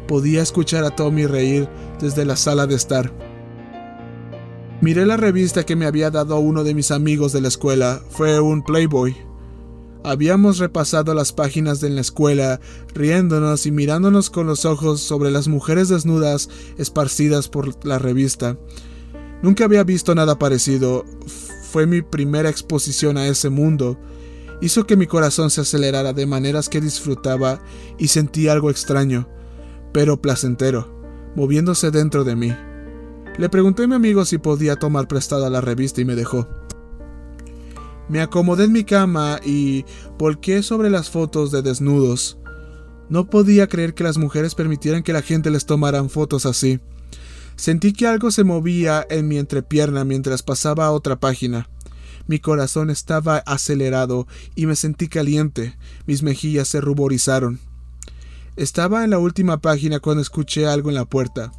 [0.07, 1.67] Podía escuchar a Tommy reír
[1.99, 3.11] desde la sala de estar.
[4.83, 8.03] Miré la revista que me había dado uno de mis amigos de la escuela.
[8.11, 9.17] Fue un Playboy.
[10.05, 12.61] Habíamos repasado las páginas de la escuela,
[12.95, 18.59] riéndonos y mirándonos con los ojos sobre las mujeres desnudas esparcidas por la revista.
[19.43, 21.05] Nunca había visto nada parecido.
[21.71, 23.99] Fue mi primera exposición a ese mundo.
[24.61, 27.61] Hizo que mi corazón se acelerara de maneras que disfrutaba
[27.99, 29.29] y sentí algo extraño
[29.95, 30.89] pero placentero,
[31.37, 32.53] moviéndose dentro de mí.
[33.39, 36.49] Le pregunté a mi amigo si podía tomar prestada la revista y me dejó.
[38.09, 39.85] Me acomodé en mi cama y
[40.19, 42.39] volqué sobre las fotos de desnudos.
[43.09, 46.81] No podía creer que las mujeres permitieran que la gente les tomaran fotos así.
[47.57, 51.69] Sentí que algo se movía en mi entrepierna mientras pasaba a otra página.
[52.27, 55.77] Mi corazón estaba acelerado y me sentí caliente.
[56.07, 57.61] Mis mejillas se ruborizaron.
[58.57, 61.53] Estaba en la última página cuando escuché algo en la puerta.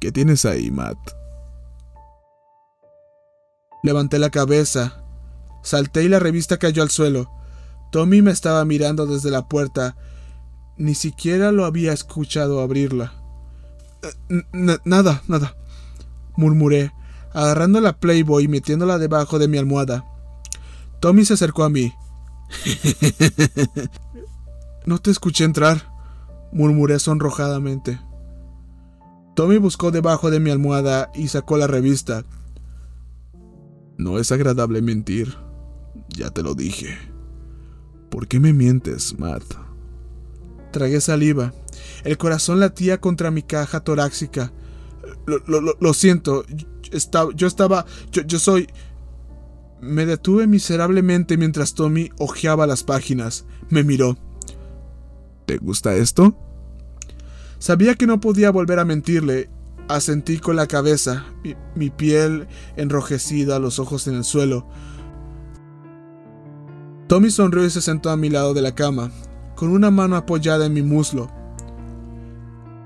[0.00, 0.98] ¿Qué tienes ahí, Matt?
[3.82, 5.05] Levanté la cabeza,
[5.66, 7.30] salté y la revista cayó al suelo.
[7.90, 9.96] Tommy me estaba mirando desde la puerta.
[10.76, 13.12] Ni siquiera lo había escuchado abrirla.
[14.02, 14.44] Eh,
[14.84, 15.56] nada, nada,
[16.36, 16.92] murmuré,
[17.32, 20.04] agarrando la Playboy y metiéndola debajo de mi almohada.
[21.00, 21.92] Tommy se acercó a mí.
[24.86, 25.92] No te escuché entrar,
[26.52, 27.98] murmuré sonrojadamente.
[29.34, 32.22] Tommy buscó debajo de mi almohada y sacó la revista.
[33.98, 35.36] No es agradable mentir,
[36.16, 36.98] ya te lo dije.
[38.10, 39.44] ¿Por qué me mientes, Matt?
[40.72, 41.52] Tragué saliva.
[42.04, 44.52] El corazón latía contra mi caja torácica.
[45.26, 46.44] Lo, siento.
[47.34, 47.86] yo estaba.
[48.10, 48.68] Yo, yo soy.
[49.80, 53.44] Me detuve miserablemente mientras Tommy hojeaba las páginas.
[53.68, 54.16] Me miró.
[55.46, 56.36] ¿Te gusta esto?
[57.58, 59.48] Sabía que no podía volver a mentirle.
[59.88, 61.26] Asentí con la cabeza,
[61.76, 64.66] mi, piel enrojecida, los ojos en el suelo.
[67.06, 69.10] Tommy sonrió y se sentó a mi lado de la cama,
[69.54, 71.30] con una mano apoyada en mi muslo.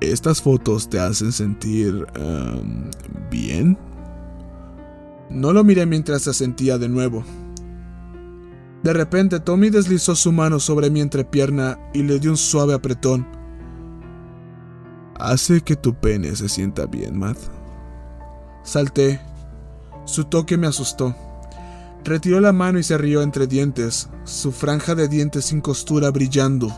[0.00, 2.06] ¿Estas fotos te hacen sentir...
[2.14, 2.90] Em,
[3.30, 3.78] bien?
[5.30, 7.24] No lo miré mientras se sentía de nuevo.
[8.82, 13.26] De repente Tommy deslizó su mano sobre mi entrepierna y le dio un suave apretón.
[15.18, 17.38] Hace que tu pene se sienta bien, Matt.
[18.64, 19.20] Salté.
[20.06, 21.14] Su toque me asustó.
[22.04, 26.72] Retiró la mano y se rió entre dientes, su franja de dientes sin costura brillando.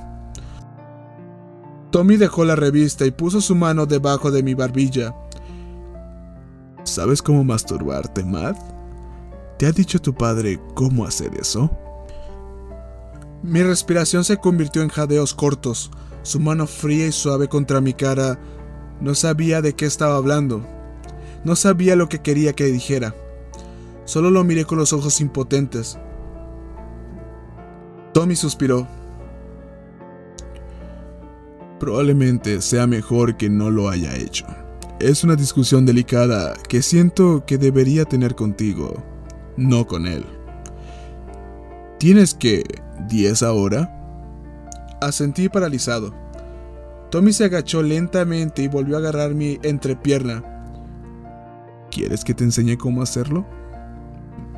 [1.91, 5.15] Tommy dejó la revista y puso su mano debajo de mi barbilla.
[6.85, 8.57] ¿Sabes cómo masturbarte, Matt?
[9.59, 11.71] ¿Te ha dicho tu padre cómo hacer eso?
[13.43, 15.91] Mi respiración se convirtió en jadeos cortos.
[16.23, 18.39] Su mano fría y suave contra mi cara.
[19.01, 20.65] No sabía de qué estaba hablando.
[21.45, 23.15] No sabía lo que quería que dijera.
[24.05, 25.99] Solo lo miré con los ojos impotentes.
[28.13, 28.87] Tommy suspiró.
[31.79, 34.47] Probablemente sea mejor que no lo haya hecho.
[35.01, 39.03] Es una discusión delicada que siento que debería tener contigo,
[39.57, 40.25] no con él.
[41.99, 42.63] ¿Tienes que
[43.09, 43.99] 10 ahora?
[45.01, 46.15] Asentí paralizado.
[47.11, 50.43] Tommy se agachó lentamente y volvió a agarrar mi entrepierna.
[51.91, 53.45] ¿Quieres que te enseñe cómo hacerlo?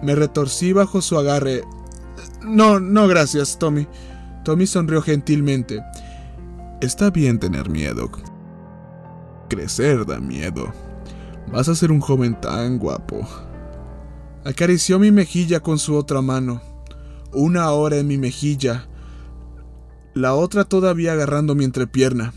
[0.04, 1.64] Me retorcí bajo su agarre.
[2.42, 3.88] No, no, gracias, Tommy.
[4.44, 5.82] Tommy sonrió gentilmente.
[6.82, 8.10] Está bien tener miedo.
[9.48, 10.70] Crecer da miedo.
[11.50, 13.26] Vas a ser un joven tan guapo.
[14.44, 16.60] Acarició mi mejilla con su otra mano.
[17.32, 18.86] Una hora en mi mejilla.
[20.12, 22.34] La otra todavía agarrando mi entrepierna.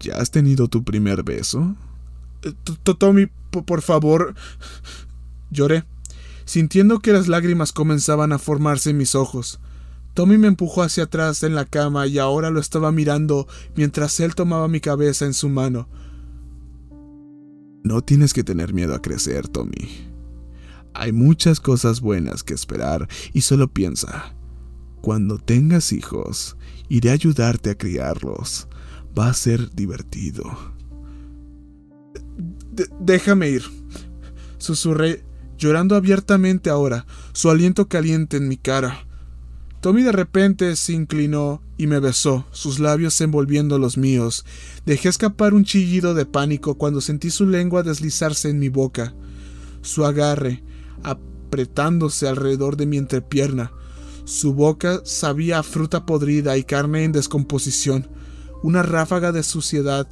[0.00, 1.76] ¿Ya has tenido tu primer beso?
[2.42, 2.54] Eh,
[2.98, 4.34] Tommy, por favor.
[5.50, 5.84] Lloré,
[6.52, 9.58] sintiendo que las lágrimas comenzaban a formarse en mis ojos.
[10.12, 14.34] Tommy me empujó hacia atrás en la cama y ahora lo estaba mirando mientras él
[14.34, 15.88] tomaba mi cabeza en su mano.
[17.82, 20.10] No tienes que tener miedo a crecer, Tommy.
[20.92, 24.34] Hay muchas cosas buenas que esperar y solo piensa,
[25.00, 26.58] cuando tengas hijos,
[26.90, 28.68] iré a ayudarte a criarlos.
[29.18, 30.44] Va a ser divertido.
[33.00, 33.62] déjame ir,
[34.58, 35.24] susurré,
[35.62, 39.06] llorando abiertamente ahora, su aliento caliente en mi cara.
[39.80, 44.44] Tommy de repente se inclinó y me besó, sus labios envolviendo los míos.
[44.86, 49.14] Dejé escapar un chillido de pánico cuando sentí su lengua deslizarse en mi boca,
[49.82, 50.64] su agarre
[51.04, 53.70] apretándose alrededor de mi entrepierna.
[54.24, 58.08] Su boca sabía a fruta podrida y carne en descomposición,
[58.64, 60.08] una ráfaga de suciedad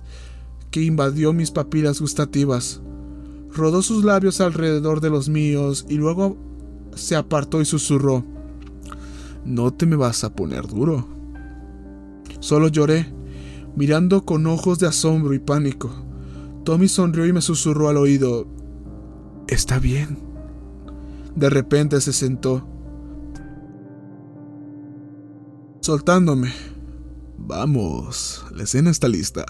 [0.70, 2.80] que invadió mis papilas gustativas.
[3.52, 6.36] Rodó sus labios alrededor de los míos y luego
[6.94, 8.24] se apartó y susurró.
[9.44, 11.06] No te me vas a poner duro.
[12.40, 13.12] Solo lloré,
[13.76, 15.90] mirando con ojos de asombro y pánico.
[16.64, 18.46] Tommy sonrió y me susurró al oído.
[19.48, 20.18] Está bien.
[21.34, 22.66] De repente se sentó,
[25.80, 26.52] soltándome.
[27.38, 29.44] Vamos, la escena está lista.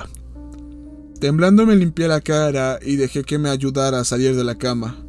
[1.20, 5.04] Temblando me limpié la cara y dejé que me ayudara a salir de la cama.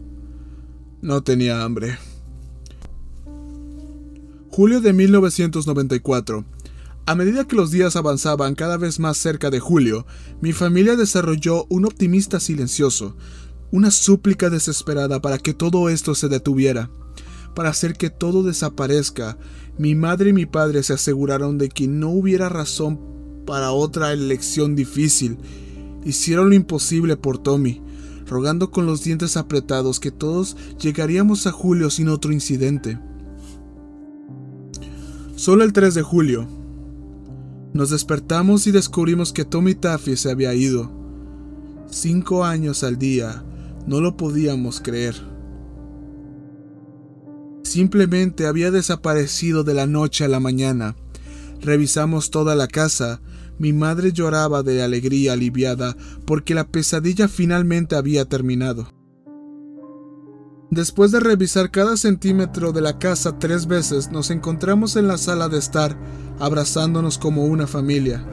[1.01, 1.97] No tenía hambre.
[4.49, 6.43] Julio de 1994.
[7.05, 10.05] A medida que los días avanzaban cada vez más cerca de julio,
[10.41, 13.15] mi familia desarrolló un optimista silencioso,
[13.71, 16.89] una súplica desesperada para que todo esto se detuviera,
[17.55, 19.37] para hacer que todo desaparezca.
[19.77, 22.99] Mi madre y mi padre se aseguraron de que no hubiera razón
[23.45, 25.37] para otra elección difícil.
[26.03, 27.81] Hicieron lo imposible por Tommy,
[28.25, 32.99] rogando con los dientes apretados que todos llegaríamos a julio sin otro incidente.
[35.35, 36.47] Solo el 3 de julio.
[37.73, 40.91] Nos despertamos y descubrimos que Tommy Taffy se había ido.
[41.89, 43.43] Cinco años al día.
[43.87, 45.15] No lo podíamos creer.
[47.63, 50.95] Simplemente había desaparecido de la noche a la mañana.
[51.61, 53.21] Revisamos toda la casa.
[53.61, 55.95] Mi madre lloraba de alegría aliviada
[56.25, 58.87] porque la pesadilla finalmente había terminado.
[60.71, 65.47] Después de revisar cada centímetro de la casa tres veces, nos encontramos en la sala
[65.47, 65.95] de estar,
[66.39, 68.25] abrazándonos como una familia.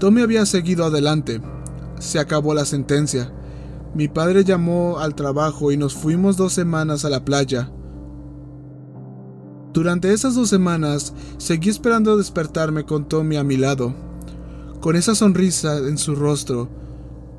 [0.00, 1.40] Tommy había seguido adelante.
[2.00, 3.32] Se acabó la sentencia.
[3.94, 7.70] Mi padre llamó al trabajo y nos fuimos dos semanas a la playa.
[9.78, 13.94] Durante esas dos semanas seguí esperando despertarme con Tommy a mi lado,
[14.80, 16.68] con esa sonrisa en su rostro,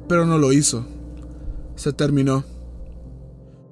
[0.07, 0.87] pero no lo hizo.
[1.75, 2.45] Se terminó.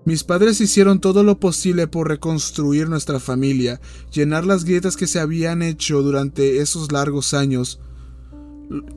[0.04, 3.80] Mis padres hicieron todo lo posible por reconstruir nuestra familia,
[4.12, 7.80] llenar las grietas que se habían hecho durante esos largos años.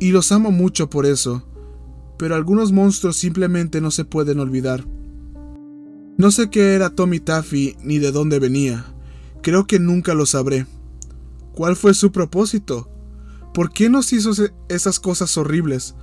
[0.01, 1.47] Y los amo mucho por eso,
[2.19, 4.85] pero algunos monstruos simplemente no se pueden olvidar.
[6.19, 8.97] No sé qué era Tommy Taffy ni de dónde venía.
[9.43, 10.67] Creo que nunca lo sabré.
[11.55, 12.89] ¿Cuál fue su propósito?
[13.55, 14.31] ¿Por qué nos hizo
[14.69, 15.95] esas cosas horribles?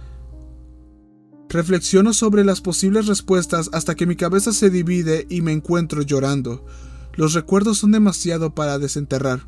[1.49, 6.65] Reflexiono sobre las posibles respuestas hasta que mi cabeza se divide y me encuentro llorando.
[7.15, 9.47] Los recuerdos son demasiado para desenterrar.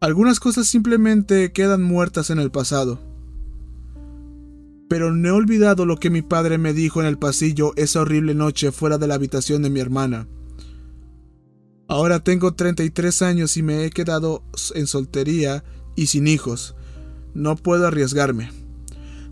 [0.00, 3.00] Algunas cosas simplemente quedan muertas en el pasado.
[4.88, 8.34] pero no he olvidado lo que mi padre me dijo en el pasillo esa horrible
[8.34, 10.28] noche fuera de la habitación de mi hermana.
[11.86, 14.42] Ahora tengo 33 años y me he quedado
[14.74, 15.64] en soltería
[15.96, 16.74] y sin hijos.
[17.34, 18.50] No puedo arriesgarme.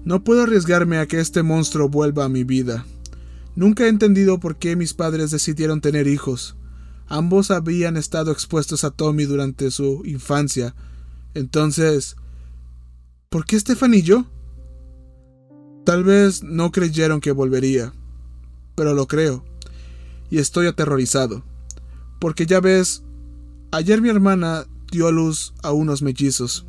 [0.05, 2.85] No puedo arriesgarme a que este monstruo vuelva a mi vida.
[3.55, 6.57] Nunca he entendido por qué mis padres decidieron tener hijos.
[7.07, 10.75] Ambos habían estado expuestos a Tommy durante su infancia.
[11.35, 12.17] Entonces,
[13.29, 14.27] ¿por qué Stefan y yo?
[15.85, 17.93] Tal vez no creyeron que volvería,
[18.75, 19.45] pero lo creo.
[20.31, 21.45] Y estoy aterrorizado.
[22.23, 23.03] Porque ya ves,
[23.73, 26.65] ayer mi hermana dio a luz a unos mellizos.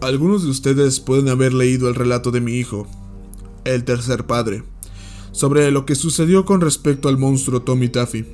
[0.00, 2.86] Algunos de ustedes pueden haber leído el relato de mi hijo,
[3.64, 4.62] el tercer padre,
[5.32, 8.26] sobre lo que sucedió con respecto al monstruo Tommy Taffy.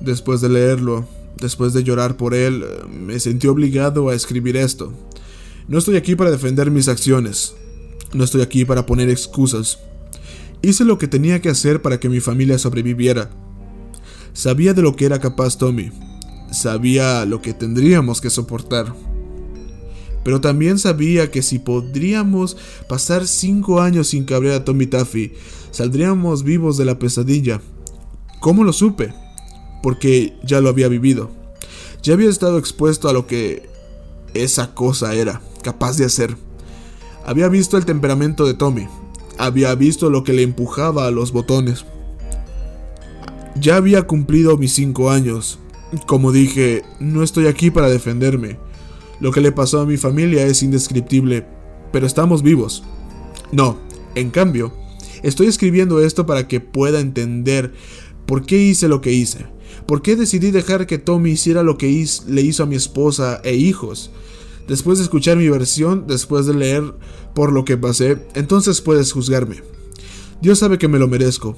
[0.00, 1.06] Después de leerlo,
[1.40, 4.92] después de llorar por él, me sentí obligado a escribir esto.
[5.68, 7.54] No estoy aquí para defender mis acciones,
[8.12, 9.78] no estoy aquí para poner excusas.
[10.60, 13.30] Hice lo que tenía que hacer para que mi familia sobreviviera.
[14.32, 15.90] Sabía de lo que era capaz Tommy,
[16.50, 18.94] sabía lo que tendríamos que soportar
[20.24, 22.56] pero también sabía que si podríamos
[22.88, 25.32] pasar cinco años sin cabrear a Tommy Taffy,
[25.70, 27.60] saldríamos vivos de la pesadilla.
[28.40, 29.14] ¿Cómo lo supe?
[29.82, 31.30] Porque ya lo había vivido.
[32.02, 33.68] Ya había estado expuesto a lo que
[34.34, 36.36] esa cosa era capaz de hacer.
[37.24, 38.88] Había visto el temperamento de Tommy.
[39.38, 41.84] Había visto lo que le empujaba a los botones.
[43.56, 45.58] Ya había cumplido mis cinco años.
[46.06, 48.58] Como dije, no estoy aquí para defenderme.
[49.22, 51.46] Lo que le pasó a mi familia es indescriptible,
[51.92, 52.82] pero estamos vivos.
[53.52, 53.78] No,
[54.16, 54.72] en cambio,
[55.22, 57.72] estoy escribiendo esto para que pueda entender
[58.26, 59.46] por qué hice lo que hice,
[59.86, 63.54] por qué decidí dejar que Tommy hiciera lo que le hizo a mi esposa e
[63.54, 64.10] hijos.
[64.66, 66.82] Después de escuchar mi versión, después de leer
[67.32, 69.62] por lo que pasé, entonces puedes juzgarme.
[70.40, 71.56] Dios sabe que me lo merezco.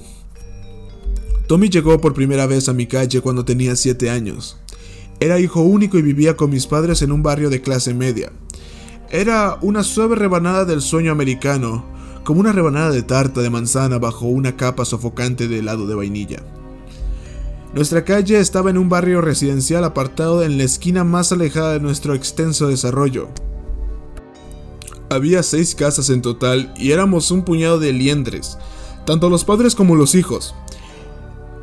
[1.47, 4.59] Tommy llegó por primera vez a mi calle cuando tenía 7 años.
[5.19, 8.31] Era hijo único y vivía con mis padres en un barrio de clase media.
[9.09, 11.85] Era una suave rebanada del sueño americano,
[12.23, 16.43] como una rebanada de tarta de manzana bajo una capa sofocante de helado de vainilla.
[17.73, 22.13] Nuestra calle estaba en un barrio residencial apartado en la esquina más alejada de nuestro
[22.13, 23.29] extenso desarrollo.
[25.09, 28.57] Había seis casas en total y éramos un puñado de liendres,
[29.05, 30.55] tanto los padres como los hijos.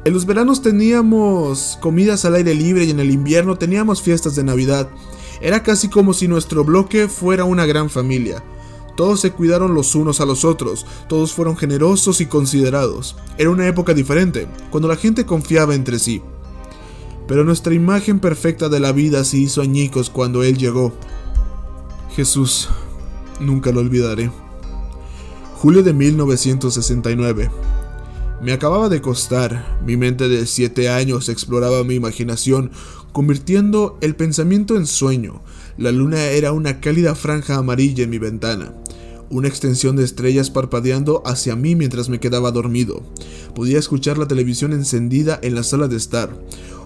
[0.05, 4.43] En los veranos teníamos comidas al aire libre y en el invierno teníamos fiestas de
[4.43, 4.89] Navidad.
[5.41, 8.43] Era casi como si nuestro bloque fuera una gran familia.
[8.97, 13.15] Todos se cuidaron los unos a los otros, todos fueron generosos y considerados.
[13.39, 16.21] Era una época diferente, cuando la gente confiaba entre sí.
[17.29, 20.93] Pero nuestra imagen perfecta de la vida se hizo añicos cuando Él llegó.
[22.17, 22.69] Jesús,
[23.39, 24.33] nunca lo olvidaré.
[25.55, 27.51] Julio de 1969.
[28.43, 32.73] Me acababa de costar, mi mente de siete años exploraba mi imaginación,
[33.13, 35.43] convirtiendo el pensamiento en sueño.
[35.79, 38.75] La luna era una cálida franja amarilla en mi ventana,
[39.31, 43.05] una extensión de estrellas parpadeando hacia mí mientras me quedaba dormido.
[43.55, 46.37] Podía escuchar la televisión encendida en la sala de estar,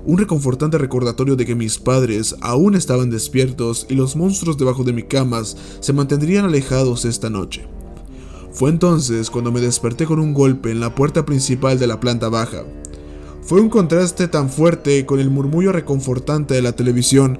[0.04, 4.92] un reconfortante recordatorio de que mis padres aún estaban despiertos y los monstruos debajo de
[4.92, 7.66] mi cama se mantendrían alejados esta noche.
[8.56, 12.30] Fue entonces cuando me desperté con un golpe en la puerta principal de la planta
[12.30, 12.64] baja.
[13.42, 17.38] Fue un contraste tan fuerte con el murmullo reconfortante de la televisión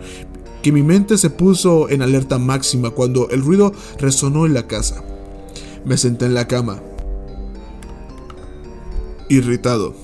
[0.62, 5.02] que mi mente se puso en alerta máxima cuando el ruido resonó en la casa.
[5.86, 6.82] Me senté en la cama,
[9.30, 9.94] irritado,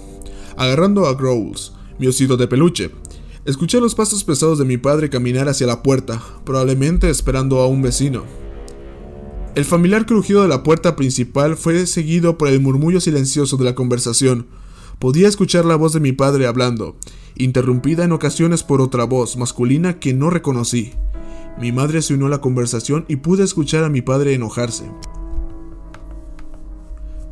[0.56, 2.90] agarrando a Growls, mi osito de peluche.
[3.44, 7.82] Escuché los pasos pesados de mi padre caminar hacia la puerta, probablemente esperando a un
[7.82, 8.41] vecino.
[9.54, 13.74] El familiar crujido de la puerta principal fue seguido por el murmullo silencioso de la
[13.74, 14.46] conversación.
[14.98, 16.96] Podía escuchar la voz de mi padre hablando,
[17.36, 20.92] interrumpida en ocasiones por otra voz masculina que no reconocí.
[21.60, 24.90] Mi madre se unió a la conversación y pude escuchar a mi padre enojarse.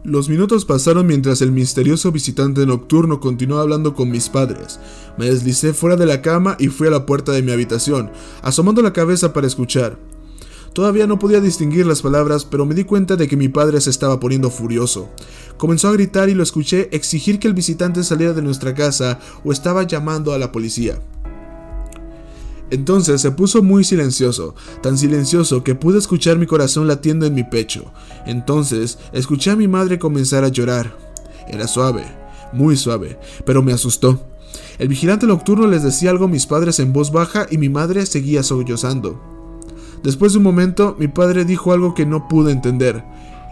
[0.04, 4.78] Los minutos pasaron mientras el misterioso visitante nocturno continuó hablando con mis padres.
[5.16, 8.10] Me deslicé fuera de la cama y fui a la puerta de mi habitación,
[8.42, 9.98] asomando la cabeza para escuchar.
[10.72, 13.90] Todavía no podía distinguir las palabras, pero me di cuenta de que mi padre se
[13.90, 15.08] estaba poniendo furioso.
[15.56, 19.52] Comenzó a gritar y lo escuché exigir que el visitante saliera de nuestra casa o
[19.52, 21.00] estaba llamando a la policía.
[22.70, 27.42] Entonces se puso muy silencioso, tan silencioso que pude escuchar mi corazón latiendo en mi
[27.42, 27.92] pecho.
[28.26, 30.96] Entonces escuché a mi madre comenzar a llorar.
[31.48, 32.04] Era suave,
[32.52, 34.20] muy suave, pero me asustó.
[34.78, 38.06] El vigilante nocturno les decía algo a mis padres en voz baja y mi madre
[38.06, 39.39] seguía sollozando.
[40.02, 43.04] Después de un momento, mi padre dijo algo que no pude entender.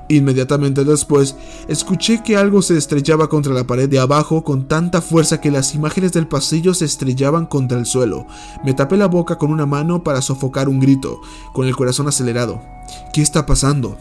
[0.09, 1.36] Inmediatamente después,
[1.68, 5.74] escuché que algo se estrellaba contra la pared de abajo con tanta fuerza que las
[5.74, 8.26] imágenes del pasillo se estrellaban contra el suelo.
[8.64, 11.20] Me tapé la boca con una mano para sofocar un grito,
[11.53, 12.62] con el corazón acelerado.
[13.12, 13.99] ¿Qué está pasando?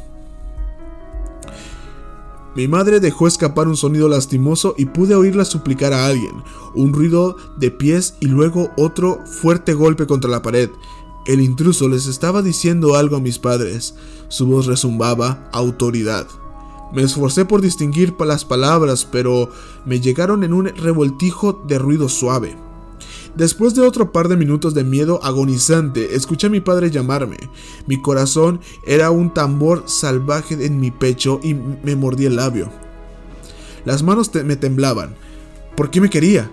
[2.56, 6.42] Mi madre dejó escapar un sonido lastimoso y pude oírla suplicar a alguien,
[6.74, 10.72] un ruido de pies y luego otro fuerte golpe contra la pared.
[11.28, 13.96] El intruso les estaba diciendo algo a mis padres.
[14.30, 16.26] Su voz resumbaba autoridad.
[16.94, 19.50] Me esforcé por distinguir las palabras, pero
[19.86, 22.56] me llegaron en un revoltijo de ruido suave.
[23.36, 27.38] Después de otro par de minutos de miedo agonizante, escuché a mi padre llamarme.
[27.88, 32.72] Mi corazón era un tambor salvaje en mi pecho y me mordí el labio.
[33.84, 35.16] Las manos me temblaban.
[35.76, 36.50] ¿Por qué me quería?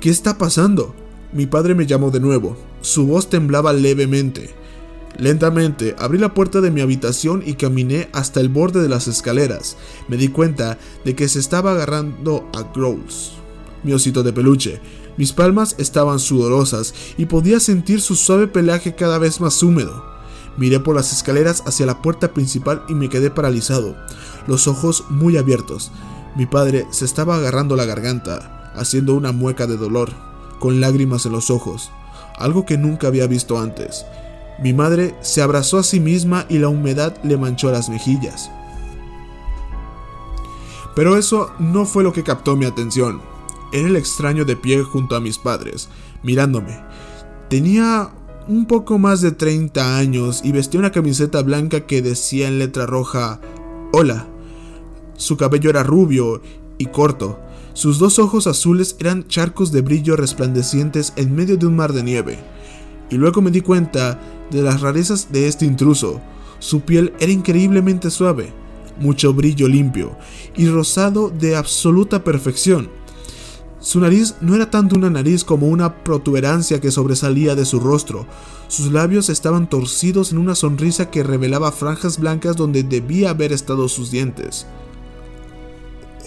[0.00, 0.94] ¿Qué está pasando?
[1.32, 2.56] Mi padre me llamó de nuevo.
[2.82, 4.50] Su voz temblaba levemente.
[5.18, 9.76] Lentamente abrí la puerta de mi habitación y caminé hasta el borde de las escaleras.
[10.08, 13.32] Me di cuenta de que se estaba agarrando a Growls,
[13.82, 14.80] mi osito de peluche.
[15.16, 20.04] Mis palmas estaban sudorosas y podía sentir su suave pelaje cada vez más húmedo.
[20.56, 23.96] Miré por las escaleras hacia la puerta principal y me quedé paralizado,
[24.46, 25.92] los ojos muy abiertos.
[26.36, 30.10] Mi padre se estaba agarrando la garganta, haciendo una mueca de dolor,
[30.62, 31.90] con lágrimas en los ojos
[32.38, 34.04] algo que nunca había visto antes.
[34.62, 38.50] Mi madre se abrazó a sí misma y la humedad le manchó las mejillas.
[40.94, 43.20] Pero eso no fue lo que captó mi atención.
[43.72, 45.88] Era el extraño de pie junto a mis padres,
[46.22, 46.78] mirándome.
[47.48, 48.10] Tenía
[48.46, 52.86] un poco más de 30 años y vestía una camiseta blanca que decía en letra
[52.86, 53.40] roja
[53.92, 54.26] Hola.
[55.16, 56.42] Su cabello era rubio
[56.76, 57.38] y corto,
[57.74, 62.02] sus dos ojos azules eran charcos de brillo resplandecientes en medio de un mar de
[62.02, 62.38] nieve.
[63.10, 64.20] Y luego me di cuenta
[64.50, 66.20] de las rarezas de este intruso.
[66.58, 68.52] Su piel era increíblemente suave,
[69.00, 70.16] mucho brillo limpio
[70.56, 72.90] y rosado de absoluta perfección.
[73.80, 78.26] Su nariz no era tanto una nariz como una protuberancia que sobresalía de su rostro.
[78.68, 83.88] Sus labios estaban torcidos en una sonrisa que revelaba franjas blancas donde debía haber estado
[83.88, 84.66] sus dientes.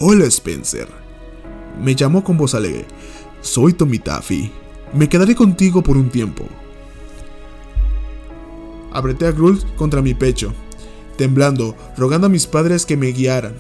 [0.01, 0.89] Hola Spencer,
[1.81, 2.85] me llamó con voz alegre.
[3.41, 4.51] Soy Tommy Taffy.
[4.93, 6.47] Me quedaré contigo por un tiempo.
[8.91, 10.53] Apreté a Grult contra mi pecho,
[11.17, 13.55] temblando, rogando a mis padres que me guiaran.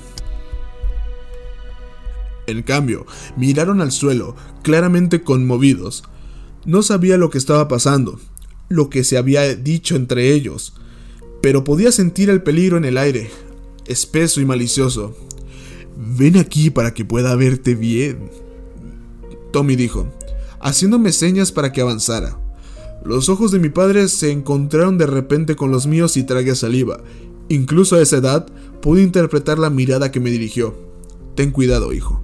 [2.47, 3.05] En cambio,
[3.35, 6.03] miraron al suelo, claramente conmovidos.
[6.65, 8.19] No sabía lo que estaba pasando,
[8.69, 10.73] lo que se había dicho entre ellos,
[11.41, 13.29] pero podía sentir el peligro en el aire,
[13.85, 15.15] espeso y malicioso.
[15.97, 18.29] Ven aquí para que pueda verte bien.
[19.51, 20.07] Tommy dijo,
[20.59, 22.39] haciéndome señas para que avanzara.
[23.03, 27.01] Los ojos de mi padre se encontraron de repente con los míos y tragué saliva.
[27.49, 28.47] Incluso a esa edad
[28.81, 30.75] pude interpretar la mirada que me dirigió.
[31.35, 32.21] Ten cuidado, hijo.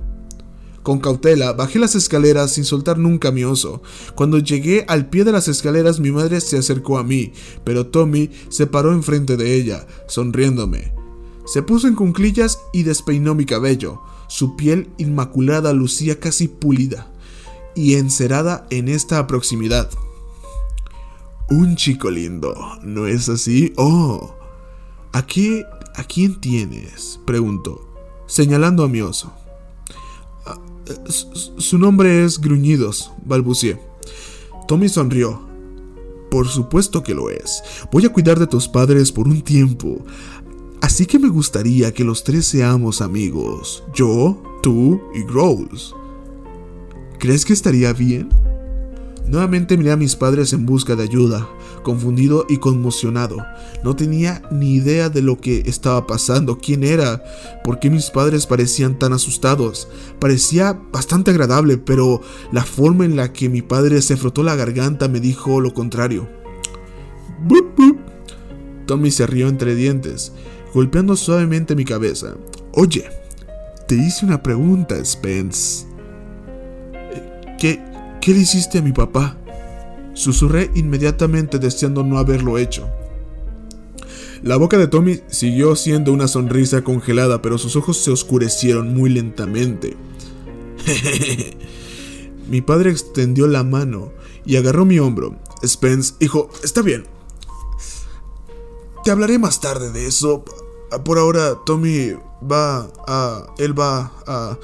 [0.84, 3.84] Con cautela bajé las escaleras sin soltar nunca mi oso.
[4.15, 8.32] Cuando llegué al pie de las escaleras mi madre se acercó a mí, pero Tommy
[8.49, 11.00] se paró enfrente de ella, sonriéndome.
[11.51, 14.01] Se puso en cunclillas y despeinó mi cabello.
[14.29, 17.11] Su piel inmaculada lucía casi pulida
[17.75, 19.89] y encerada en esta proximidad.
[21.49, 23.73] Un chico lindo, ¿no es así?
[23.75, 24.33] Oh.
[25.11, 27.19] ¿A qué, a quién tienes?
[27.25, 27.85] preguntó,
[28.27, 29.33] señalando a mi oso.
[30.45, 30.57] Ah,
[31.57, 33.77] su nombre es Gruñidos, balbucié.
[34.69, 35.51] Tommy sonrió.
[36.31, 37.61] Por supuesto que lo es.
[37.91, 40.05] Voy a cuidar de tus padres por un tiempo.
[40.82, 43.84] Así que me gustaría que los tres seamos amigos.
[43.93, 45.93] Yo, tú y Growls.
[47.19, 48.29] ¿Crees que estaría bien?
[49.27, 51.47] Nuevamente miré a mis padres en busca de ayuda,
[51.84, 53.38] confundido y conmocionado.
[53.84, 57.23] No tenía ni idea de lo que estaba pasando, quién era,
[57.63, 59.88] por qué mis padres parecían tan asustados.
[60.19, 62.21] Parecía bastante agradable, pero
[62.51, 66.27] la forma en la que mi padre se frotó la garganta me dijo lo contrario.
[68.88, 70.34] Tommy se rió entre dientes
[70.74, 72.36] golpeando suavemente mi cabeza.
[72.74, 73.09] Oye,
[73.88, 75.86] te hice una pregunta, Spence.
[77.59, 77.80] ¿Qué,
[78.22, 79.38] qué le hiciste a mi papá?
[80.13, 82.89] Susurré inmediatamente deseando no haberlo hecho.
[84.43, 89.11] La boca de Tommy siguió siendo una sonrisa congelada, pero sus ojos se oscurecieron muy
[89.11, 89.95] lentamente.
[92.49, 94.11] mi padre extendió la mano
[94.43, 95.39] y agarró mi hombro.
[95.63, 97.05] Spence, hijo, está bien.
[99.03, 100.43] Te hablaré más tarde de eso.
[101.03, 102.13] Por ahora, Tommy
[102.43, 103.45] va a...
[103.57, 104.57] Él va a...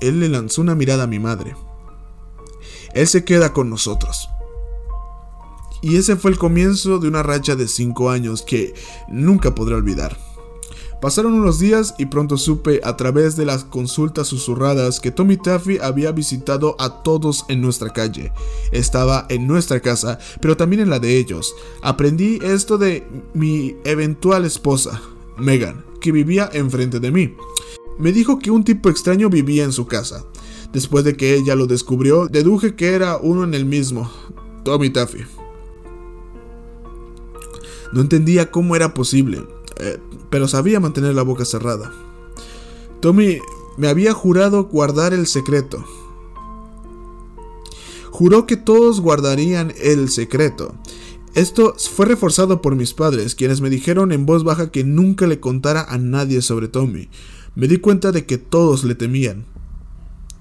[0.00, 1.54] Él le lanzó una mirada a mi madre.
[2.94, 4.28] Él se queda con nosotros.
[5.80, 8.74] Y ese fue el comienzo de una racha de cinco años que
[9.08, 10.16] nunca podré olvidar.
[11.02, 15.78] Pasaron unos días y pronto supe a través de las consultas susurradas que Tommy Taffy
[15.78, 18.32] había visitado a todos en nuestra calle.
[18.70, 21.56] Estaba en nuestra casa, pero también en la de ellos.
[21.82, 25.02] Aprendí esto de mi eventual esposa,
[25.36, 27.34] Megan, que vivía enfrente de mí.
[27.98, 30.24] Me dijo que un tipo extraño vivía en su casa.
[30.72, 34.08] Después de que ella lo descubrió, deduje que era uno en el mismo,
[34.62, 35.24] Tommy Taffy.
[37.92, 39.44] No entendía cómo era posible.
[39.80, 39.98] Eh,
[40.32, 41.92] pero sabía mantener la boca cerrada.
[43.00, 43.38] Tommy
[43.76, 45.84] me había jurado guardar el secreto.
[48.10, 50.74] Juró que todos guardarían el secreto.
[51.34, 55.38] Esto fue reforzado por mis padres, quienes me dijeron en voz baja que nunca le
[55.38, 57.10] contara a nadie sobre Tommy.
[57.54, 59.44] Me di cuenta de que todos le temían.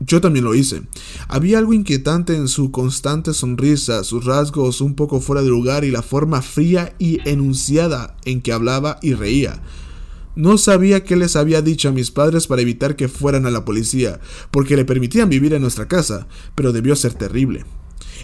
[0.04, 0.82] Yo también lo hice.
[1.28, 5.92] Había algo inquietante en su constante sonrisa, sus rasgos un poco fuera de lugar y
[5.92, 9.62] la forma fría y enunciada en que hablaba y reía.
[10.36, 13.64] No sabía qué les había dicho a mis padres para evitar que fueran a la
[13.64, 17.64] policía, porque le permitían vivir en nuestra casa, pero debió ser terrible.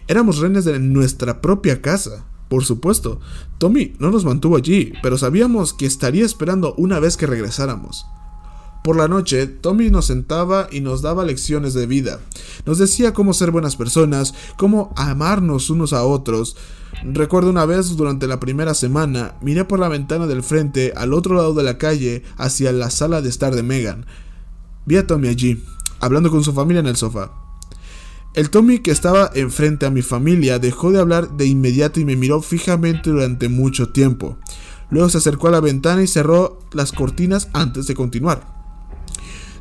[0.08, 2.26] Éramos rehenes de nuestra propia casa.
[2.50, 3.20] Por supuesto,
[3.60, 8.06] Tommy no nos mantuvo allí, pero sabíamos que estaría esperando una vez que regresáramos.
[8.88, 12.22] Por la noche, Tommy nos sentaba y nos daba lecciones de vida.
[12.66, 16.56] Nos decía cómo ser buenas personas, cómo amarnos unos a otros.
[17.04, 21.36] Recuerdo una vez durante la primera semana, miré por la ventana del frente al otro
[21.36, 24.06] lado de la calle hacia la sala de estar de Megan.
[24.86, 25.62] Vi a Tommy allí,
[26.00, 27.34] hablando con su familia en el sofá.
[28.36, 32.16] El Tommy que estaba enfrente a mi familia dejó de hablar de inmediato y me
[32.16, 34.38] miró fijamente durante mucho tiempo.
[34.90, 38.57] Luego se acercó a la ventana y cerró las cortinas antes de continuar.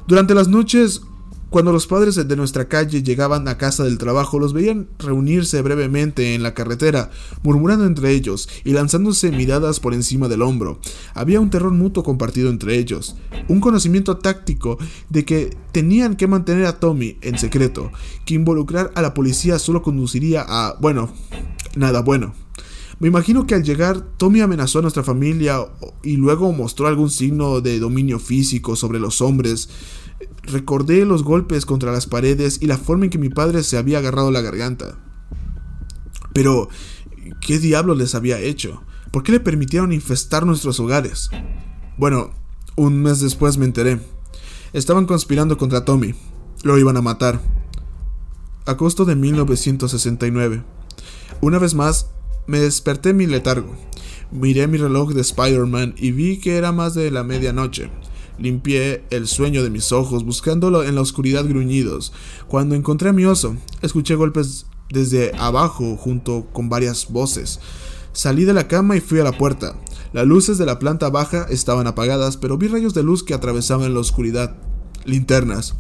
[0.07, 1.03] Durante las noches,
[1.51, 6.37] cuando los padres de nuestra calle llegaban a casa del trabajo, los veían reunirse brevemente
[6.37, 7.11] en la carretera,
[7.43, 10.79] murmurando entre ellos y lanzándose miradas por encima del hombro.
[11.13, 13.17] Había un terror mutuo compartido entre ellos,
[13.49, 14.79] un conocimiento táctico
[15.09, 17.91] de que tenían que mantener a Tommy en secreto,
[18.25, 21.11] que involucrar a la policía solo conduciría a, bueno,
[21.75, 22.46] nada bueno.
[22.99, 25.59] Me imagino que al llegar Tommy amenazó a nuestra familia
[26.03, 29.69] y luego mostró algún signo de dominio físico sobre los hombres.
[30.45, 33.99] Recordé los golpes contra las paredes y la forma en que mi padre se había
[33.99, 34.99] agarrado la garganta.
[36.33, 36.69] Pero,
[37.43, 38.83] ¿qué diablos les había hecho?
[39.11, 41.29] ¿Por qué le permitieron infestar nuestros hogares?
[41.99, 42.31] Bueno,
[42.77, 44.01] un mes después me enteré.
[44.73, 46.15] Estaban conspirando contra Tommy.
[46.63, 47.41] Lo iban a matar.
[48.65, 50.63] Agosto de 1969.
[51.41, 52.11] Una vez más,
[52.47, 53.75] me desperté mi letargo.
[54.31, 57.91] Miré mi reloj de Spider-Man y vi que era más de la medianoche.
[58.39, 62.13] Limpié el sueño de mis ojos, buscándolo en la oscuridad gruñidos.
[62.49, 67.61] Cuando encontré a mi oso, escuché golpes desde abajo junto con varias voces.
[68.13, 69.77] Salí de la cama y fui a la puerta.
[70.13, 73.95] Las luces de la planta baja estaban apagadas, pero vi rayos de luz que atravesaban
[73.95, 74.57] la oscuridad.
[75.05, 75.77] Linternas.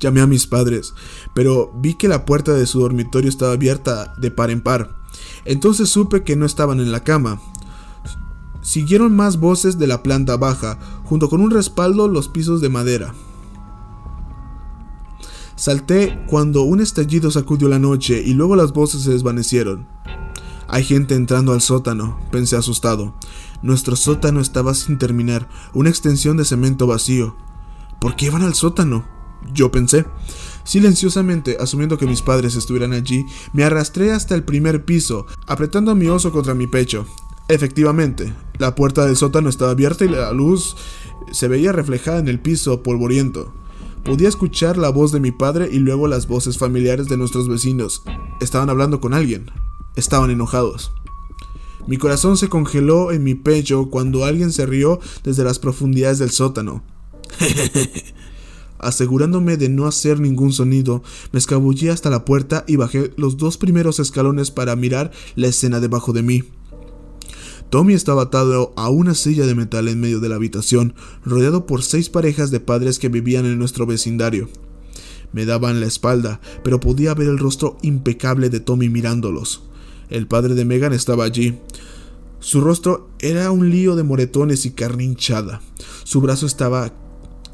[0.00, 0.94] Llamé a mis padres,
[1.34, 4.99] pero vi que la puerta de su dormitorio estaba abierta de par en par.
[5.44, 7.40] Entonces supe que no estaban en la cama.
[8.62, 13.14] Siguieron más voces de la planta baja, junto con un respaldo los pisos de madera.
[15.56, 19.86] Salté cuando un estallido sacudió la noche y luego las voces se desvanecieron.
[20.68, 23.14] Hay gente entrando al sótano, pensé asustado.
[23.60, 27.36] Nuestro sótano estaba sin terminar, una extensión de cemento vacío.
[28.00, 29.04] ¿Por qué iban al sótano?
[29.52, 30.06] Yo pensé.
[30.64, 35.94] Silenciosamente, asumiendo que mis padres estuvieran allí, me arrastré hasta el primer piso, apretando a
[35.94, 37.06] mi oso contra mi pecho.
[37.48, 40.76] Efectivamente, la puerta del sótano estaba abierta y la luz
[41.32, 43.52] se veía reflejada en el piso polvoriento.
[44.04, 48.02] Podía escuchar la voz de mi padre y luego las voces familiares de nuestros vecinos.
[48.40, 49.50] Estaban hablando con alguien.
[49.96, 50.92] Estaban enojados.
[51.86, 56.30] Mi corazón se congeló en mi pecho cuando alguien se rió desde las profundidades del
[56.30, 56.84] sótano.
[58.80, 61.02] Asegurándome de no hacer ningún sonido,
[61.32, 65.80] me escabullí hasta la puerta y bajé los dos primeros escalones para mirar la escena
[65.80, 66.44] debajo de mí.
[67.68, 71.82] Tommy estaba atado a una silla de metal en medio de la habitación, rodeado por
[71.82, 74.48] seis parejas de padres que vivían en nuestro vecindario.
[75.32, 79.62] Me daban la espalda, pero podía ver el rostro impecable de Tommy mirándolos.
[80.08, 81.58] El padre de Megan estaba allí.
[82.40, 85.60] Su rostro era un lío de moretones y carne hinchada.
[86.02, 86.92] Su brazo estaba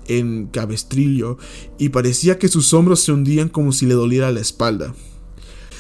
[0.09, 1.39] en cabestrillo
[1.79, 4.95] y parecía que sus hombros se hundían como si le doliera la espalda.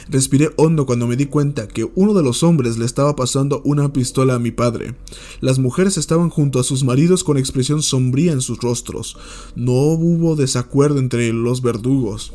[0.09, 3.93] Respiré hondo cuando me di cuenta que uno de los hombres le estaba pasando una
[3.93, 4.95] pistola a mi padre.
[5.41, 9.17] Las mujeres estaban junto a sus maridos con expresión sombría en sus rostros.
[9.57, 12.35] No hubo desacuerdo entre los verdugos.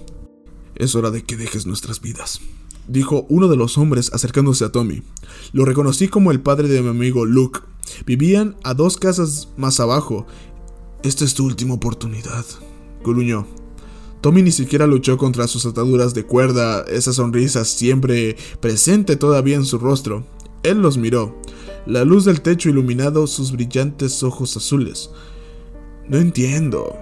[0.76, 2.42] Es hora de que dejes nuestras vidas,
[2.88, 5.04] dijo uno de los hombres acercándose a Tommy.
[5.54, 7.62] Lo reconocí como el padre de mi amigo Luke.
[8.06, 10.28] Vivían a dos casas más abajo.
[11.04, 12.46] Esta es tu última oportunidad,
[13.04, 13.48] gruñó.
[14.22, 19.66] Tommy ni siquiera luchó contra sus ataduras de cuerda, esa sonrisa siempre presente todavía en
[19.66, 20.24] su rostro.
[20.62, 21.42] Él los miró,
[21.88, 25.10] la luz del techo iluminado sus brillantes ojos azules.
[26.08, 26.96] No entiendo.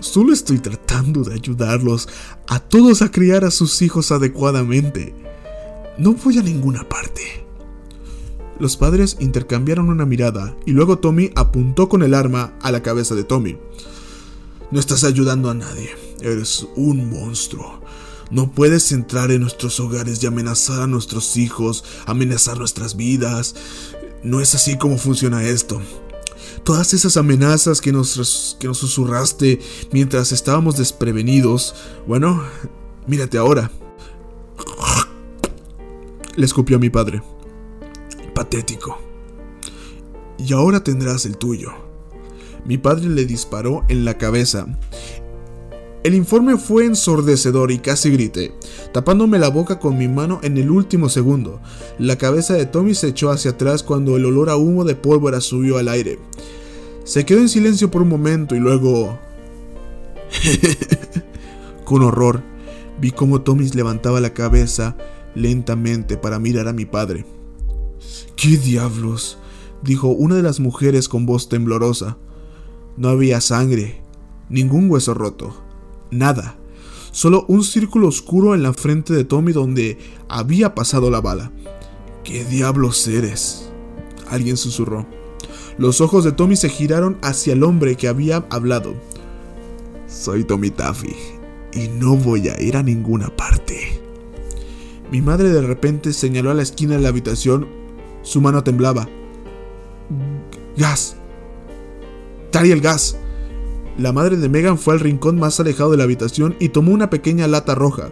[0.00, 2.08] Solo estoy tratando de ayudarlos
[2.48, 5.14] a todos a criar a sus hijos adecuadamente.
[5.98, 7.45] No voy a ninguna parte.
[8.58, 13.14] Los padres intercambiaron una mirada y luego Tommy apuntó con el arma a la cabeza
[13.14, 13.58] de Tommy.
[14.70, 15.90] No estás ayudando a nadie.
[16.20, 17.80] Eres un monstruo.
[18.30, 23.54] No puedes entrar en nuestros hogares y amenazar a nuestros hijos, amenazar nuestras vidas.
[24.24, 25.80] No es así como funciona esto.
[26.64, 29.60] Todas esas amenazas que nos, que nos susurraste
[29.92, 31.74] mientras estábamos desprevenidos,
[32.06, 32.42] bueno,
[33.06, 33.70] mírate ahora.
[36.34, 37.22] Le escupió a mi padre.
[38.36, 38.98] Patético.
[40.38, 41.70] Y ahora tendrás el tuyo.
[42.66, 44.66] Mi padre le disparó en la cabeza
[46.06, 48.52] el informe fue ensordecedor y casi grité,
[48.92, 51.60] tapándome la boca con mi mano en el último segundo.
[51.98, 55.40] La cabeza de Tommy se echó hacia atrás cuando el olor a humo de pólvora
[55.40, 56.20] subió al aire.
[57.02, 59.18] Se quedó en silencio por un momento y luego...
[61.84, 62.40] con horror,
[63.00, 64.96] vi cómo Tommy levantaba la cabeza
[65.34, 67.26] lentamente para mirar a mi padre.
[68.36, 69.38] ¿Qué diablos?
[69.82, 72.18] dijo una de las mujeres con voz temblorosa.
[72.96, 74.02] No había sangre,
[74.48, 75.54] ningún hueso roto.
[76.10, 76.56] Nada.
[77.12, 81.50] Solo un círculo oscuro en la frente de Tommy donde había pasado la bala.
[82.24, 83.70] ¿Qué diablos eres?
[84.28, 85.06] Alguien susurró.
[85.78, 88.94] Los ojos de Tommy se giraron hacia el hombre que había hablado.
[90.06, 91.14] Soy Tommy Taffy
[91.72, 94.00] y no voy a ir a ninguna parte.
[95.10, 97.85] Mi madre de repente señaló a la esquina de la habitación.
[98.26, 99.08] Su mano temblaba.
[100.76, 101.16] Gas.
[102.50, 103.16] Trae el gas.
[103.98, 107.08] La madre de Megan fue al rincón más alejado de la habitación y tomó una
[107.08, 108.10] pequeña lata roja.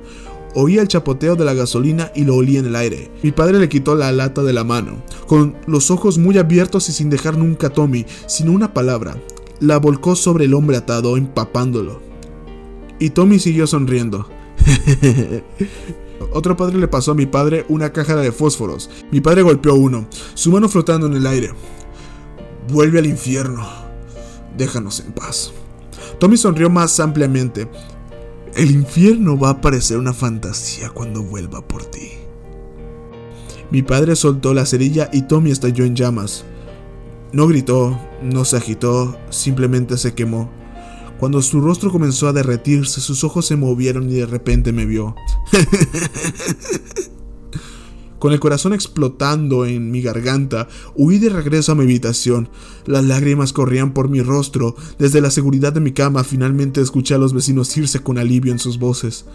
[0.55, 3.11] Oía el chapoteo de la gasolina y lo olía en el aire.
[3.25, 6.93] Mi padre le quitó la lata de la mano, con los ojos muy abiertos y
[6.93, 9.17] sin dejar nunca a Tommy, sino una palabra.
[9.59, 12.01] La volcó sobre el hombre atado, empapándolo.
[13.01, 14.29] Y Tommy siguió sonriendo.
[16.33, 18.91] Otro padre le pasó a mi padre una caja de fósforos.
[19.11, 21.51] Mi padre golpeó uno, su mano flotando en el aire.
[22.68, 23.66] Vuelve al infierno.
[24.57, 25.53] Déjanos en paz.
[26.18, 27.68] Tommy sonrió más ampliamente.
[28.55, 32.12] El infierno va a parecer una fantasía cuando vuelva por ti.
[33.70, 36.45] Mi padre soltó la cerilla y Tommy estalló en llamas.
[37.33, 40.51] No gritó, no se agitó, simplemente se quemó.
[41.19, 45.15] Cuando su rostro comenzó a derretirse, sus ojos se movieron y de repente me vio.
[48.19, 52.49] Con el corazón explotando en mi garganta, huí de regreso a mi habitación.
[52.87, 54.77] Las lágrimas corrían por mi rostro.
[54.99, 58.59] Desde la seguridad de mi cama finalmente escuché a los vecinos irse con alivio en
[58.59, 59.27] sus voces.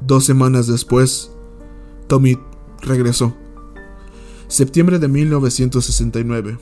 [0.00, 1.30] Dos semanas después,
[2.08, 2.36] Tommy
[2.80, 3.36] regresó.
[4.48, 6.58] Septiembre de 1969.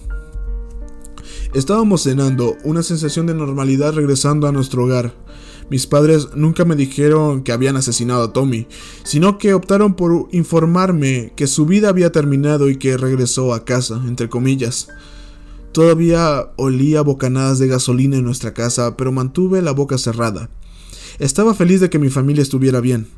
[1.52, 5.12] Estábamos cenando, una sensación de normalidad regresando a nuestro hogar.
[5.68, 8.68] Mis padres nunca me dijeron que habían asesinado a Tommy,
[9.02, 14.00] sino que optaron por informarme que su vida había terminado y que regresó a casa,
[14.06, 14.88] entre comillas.
[15.72, 20.50] Todavía olía bocanadas de gasolina en nuestra casa, pero mantuve la boca cerrada.
[21.18, 23.08] Estaba feliz de que mi familia estuviera bien.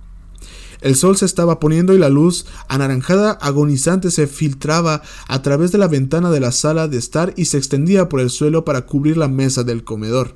[0.83, 5.79] El sol se estaba poniendo y la luz anaranjada agonizante se filtraba a través de
[5.79, 9.17] la ventana de la sala de estar y se extendía por el suelo para cubrir
[9.17, 10.35] la mesa del comedor.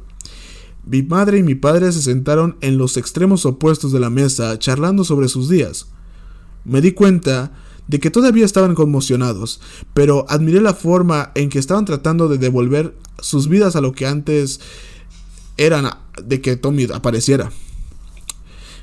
[0.85, 5.03] Mi madre y mi padre se sentaron en los extremos opuestos de la mesa charlando
[5.03, 5.89] sobre sus días.
[6.65, 7.53] Me di cuenta
[7.89, 9.61] de que todavía estaban conmocionados,
[9.95, 14.07] pero admiré la forma en que estaban tratando de devolver sus vidas a lo que
[14.07, 14.61] antes
[15.57, 15.91] eran
[16.23, 17.51] de que Tommy apareciera.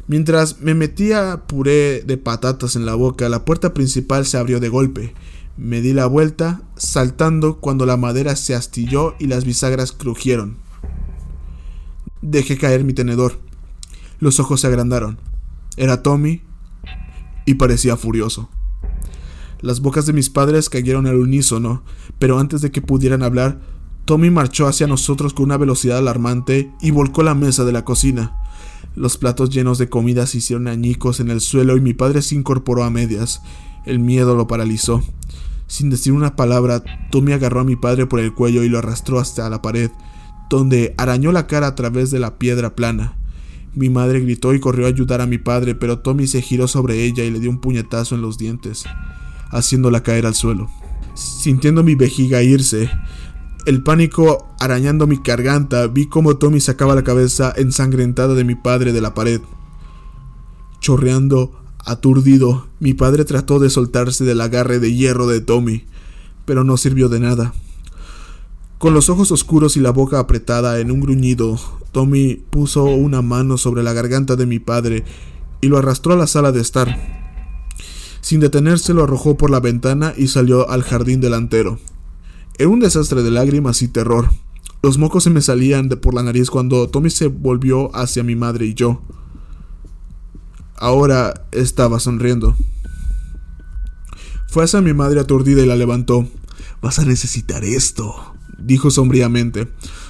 [0.07, 4.69] Mientras me metía puré de patatas en la boca, la puerta principal se abrió de
[4.69, 5.13] golpe.
[5.55, 10.57] Me di la vuelta, saltando cuando la madera se astilló y las bisagras crujieron.
[12.21, 13.39] Dejé caer mi tenedor.
[14.19, 15.19] Los ojos se agrandaron.
[15.77, 16.41] Era Tommy
[17.45, 18.49] y parecía furioso.
[19.61, 21.83] Las bocas de mis padres cayeron al unísono,
[22.19, 23.61] pero antes de que pudieran hablar,
[24.03, 28.42] Tommy marchó hacia nosotros con una velocidad alarmante y volcó la mesa de la cocina.
[28.95, 32.35] Los platos llenos de comida se hicieron añicos en el suelo y mi padre se
[32.35, 33.41] incorporó a medias.
[33.85, 35.01] El miedo lo paralizó.
[35.67, 39.19] Sin decir una palabra, Tommy agarró a mi padre por el cuello y lo arrastró
[39.19, 39.89] hasta la pared,
[40.49, 43.17] donde arañó la cara a través de la piedra plana.
[43.73, 47.03] Mi madre gritó y corrió a ayudar a mi padre, pero Tommy se giró sobre
[47.03, 48.83] ella y le dio un puñetazo en los dientes,
[49.49, 50.69] haciéndola caer al suelo.
[51.15, 52.91] Sintiendo mi vejiga irse,
[53.65, 58.91] el pánico arañando mi garganta, vi cómo Tommy sacaba la cabeza ensangrentada de mi padre
[58.91, 59.41] de la pared.
[60.81, 61.51] Chorreando,
[61.85, 65.85] aturdido, mi padre trató de soltarse del agarre de hierro de Tommy,
[66.45, 67.53] pero no sirvió de nada.
[68.79, 71.57] Con los ojos oscuros y la boca apretada en un gruñido,
[71.93, 75.05] Tommy puso una mano sobre la garganta de mi padre
[75.61, 76.97] y lo arrastró a la sala de estar.
[78.19, 81.79] Sin detenerse lo arrojó por la ventana y salió al jardín delantero.
[82.57, 84.29] Era un desastre de lágrimas y terror.
[84.83, 88.35] Los mocos se me salían de por la nariz cuando Tommy se volvió hacia mi
[88.35, 89.01] madre y yo.
[90.75, 92.55] Ahora estaba sonriendo.
[94.49, 96.27] Fue hacia mi madre aturdida y la levantó.
[96.81, 98.13] Vas a necesitar esto,
[98.59, 99.67] dijo sombríamente.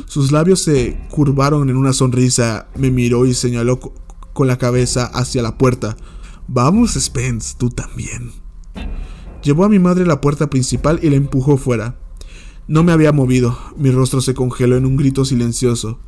[0.07, 3.79] Sus labios se curvaron en una sonrisa, me miró y señaló
[4.33, 5.95] con la cabeza hacia la puerta.
[6.47, 8.31] Vamos, Spence, tú también.
[9.43, 11.99] Llevó a mi madre a la puerta principal y la empujó fuera.
[12.67, 15.99] No me había movido, mi rostro se congeló en un grito silencioso.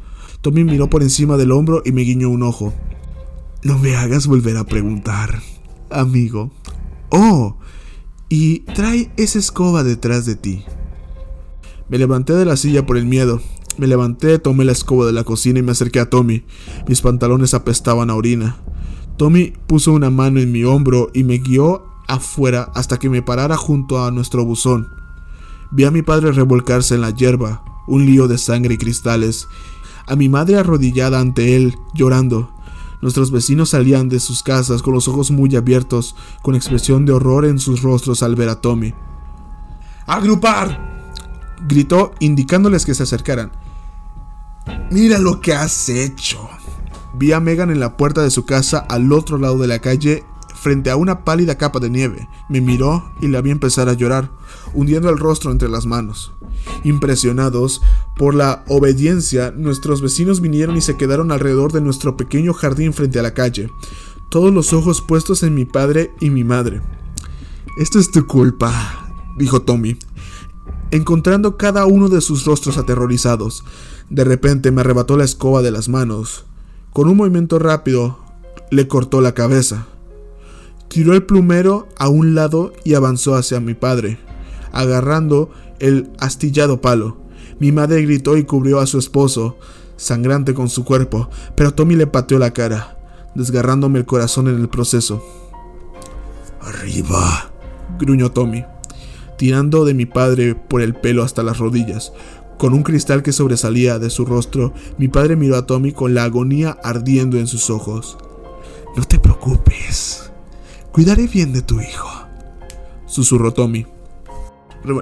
[0.42, 2.74] Tommy miró por encima del hombro y me guiñó un ojo.
[3.64, 5.42] No me hagas volver a preguntar,
[5.90, 6.52] amigo.
[7.10, 7.58] Oh,
[8.30, 10.64] y trae esa escoba detrás de ti.
[11.90, 13.42] Me levanté de la silla por el miedo.
[13.78, 16.46] Me levanté, tomé la escoba de la cocina y me acerqué a Tommy.
[16.88, 18.58] Mis pantalones apestaban a orina.
[19.18, 23.58] Tommy puso una mano en mi hombro y me guió afuera hasta que me parara
[23.58, 24.88] junto a nuestro buzón.
[25.72, 29.48] Vi a mi padre revolcarse en la hierba, un lío de sangre y cristales,
[30.08, 32.52] a mi madre arrodillada ante él, llorando.
[33.02, 37.46] Nuestros vecinos salían de sus casas con los ojos muy abiertos, con expresión de horror
[37.46, 38.94] en sus rostros al ver a Tommy.
[40.08, 40.96] ¡Agrupar!
[41.68, 43.52] gritó indicándoles que se acercaran.
[44.92, 46.48] Mira lo que has hecho.
[47.14, 50.24] Vi a Megan en la puerta de su casa al otro lado de la calle
[50.66, 52.28] frente a una pálida capa de nieve.
[52.50, 54.32] Me miró y la vi empezar a llorar,
[54.74, 56.34] hundiendo el rostro entre las manos.
[56.84, 57.84] Impresionados
[58.18, 63.20] por la obediencia, nuestros vecinos vinieron y se quedaron alrededor de nuestro pequeño jardín frente
[63.20, 63.70] a la calle,
[64.32, 66.82] todos los ojos puestos en mi padre y mi madre.
[67.78, 68.74] Esto es tu culpa,
[69.38, 70.00] dijo Tommy,
[70.90, 73.64] encontrando cada uno de sus rostros aterrorizados.
[74.10, 76.46] De repente me arrebató la escoba de las manos.
[76.92, 78.18] Con un movimiento rápido,
[78.72, 79.86] le cortó la cabeza.
[80.88, 84.18] Tiró el plumero a un lado y avanzó hacia mi padre,
[84.72, 87.18] agarrando el astillado palo.
[87.60, 89.58] Mi madre gritó y cubrió a su esposo,
[89.98, 92.98] sangrante con su cuerpo, pero Tommy le pateó la cara,
[93.34, 95.24] desgarrándome el corazón en el proceso.
[96.62, 97.52] Arriba,
[98.00, 98.66] gruñó Tommy,
[99.38, 102.12] tirando de mi padre por el pelo hasta las rodillas.
[102.58, 106.24] Con un cristal que sobresalía de su rostro, mi padre miró a Tommy con la
[106.24, 108.18] agonía ardiendo en sus ojos.
[108.96, 110.25] No te preocupes,
[110.96, 112.08] Cuidaré bien de tu hijo,
[113.06, 113.86] susurró Tommy.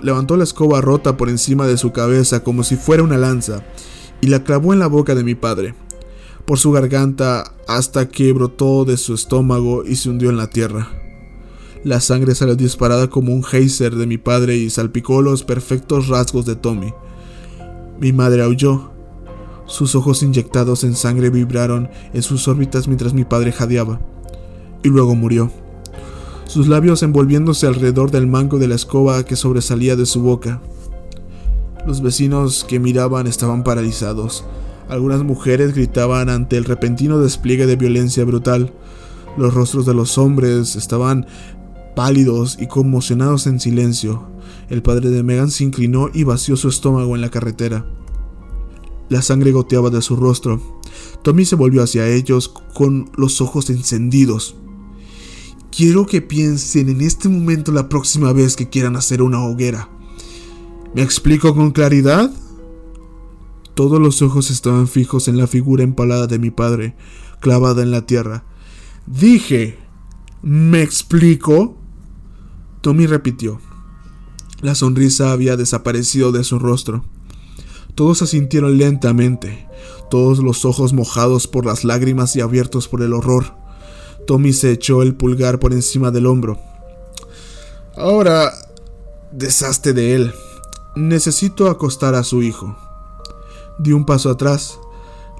[0.02, 3.64] Levantó la escoba rota por encima de su cabeza como si fuera una lanza
[4.20, 5.76] y la clavó en la boca de mi padre,
[6.46, 10.89] por su garganta hasta que brotó de su estómago y se hundió en la tierra.
[11.84, 16.48] La sangre salió disparada como un geyser de mi padre y salpicó los perfectos rasgos
[16.48, 16.91] de Tommy.
[18.00, 18.91] Mi madre aulló.
[19.68, 24.02] Sus ojos inyectados en sangre vibraron en sus órbitas mientras mi padre jadeaba.
[24.82, 25.52] Y luego murió
[26.46, 30.62] sus labios envolviéndose alrededor del mango de la escoba que sobresalía de su boca.
[31.86, 34.46] Los vecinos que miraban estaban paralizados.
[34.89, 38.74] Algunas mujeres gritaban ante el repentino despliegue de violencia brutal.
[39.38, 41.26] Los rostros de los hombres estaban
[41.96, 44.28] pálidos y conmocionados en silencio.
[44.70, 47.86] El padre de Megan se inclinó y vació su estómago en la carretera.
[49.10, 50.62] La sangre goteaba de su rostro.
[51.22, 54.56] Tommy se volvió hacia ellos con los ojos encendidos.
[55.76, 59.90] Quiero que piensen en este momento la próxima vez que quieran hacer una hoguera.
[60.94, 62.32] ¿Me explico con claridad?
[63.74, 66.96] Todos los ojos estaban fijos en la figura empalada de mi padre,
[67.40, 68.44] clavada en la tierra.
[69.08, 69.80] Dije,
[70.44, 71.76] ¿me explico?
[72.82, 73.60] Tommy repitió.
[74.62, 77.04] La sonrisa había desaparecido de su rostro.
[77.96, 79.68] Todos asintieron lentamente,
[80.12, 83.62] todos los ojos mojados por las lágrimas y abiertos por el horror.
[84.26, 86.60] Tommy se echó el pulgar por encima del hombro.
[87.96, 88.52] Ahora,
[89.32, 90.34] deshazte de él.
[90.96, 92.76] Necesito acostar a su hijo.
[93.80, 94.80] Di un paso atrás.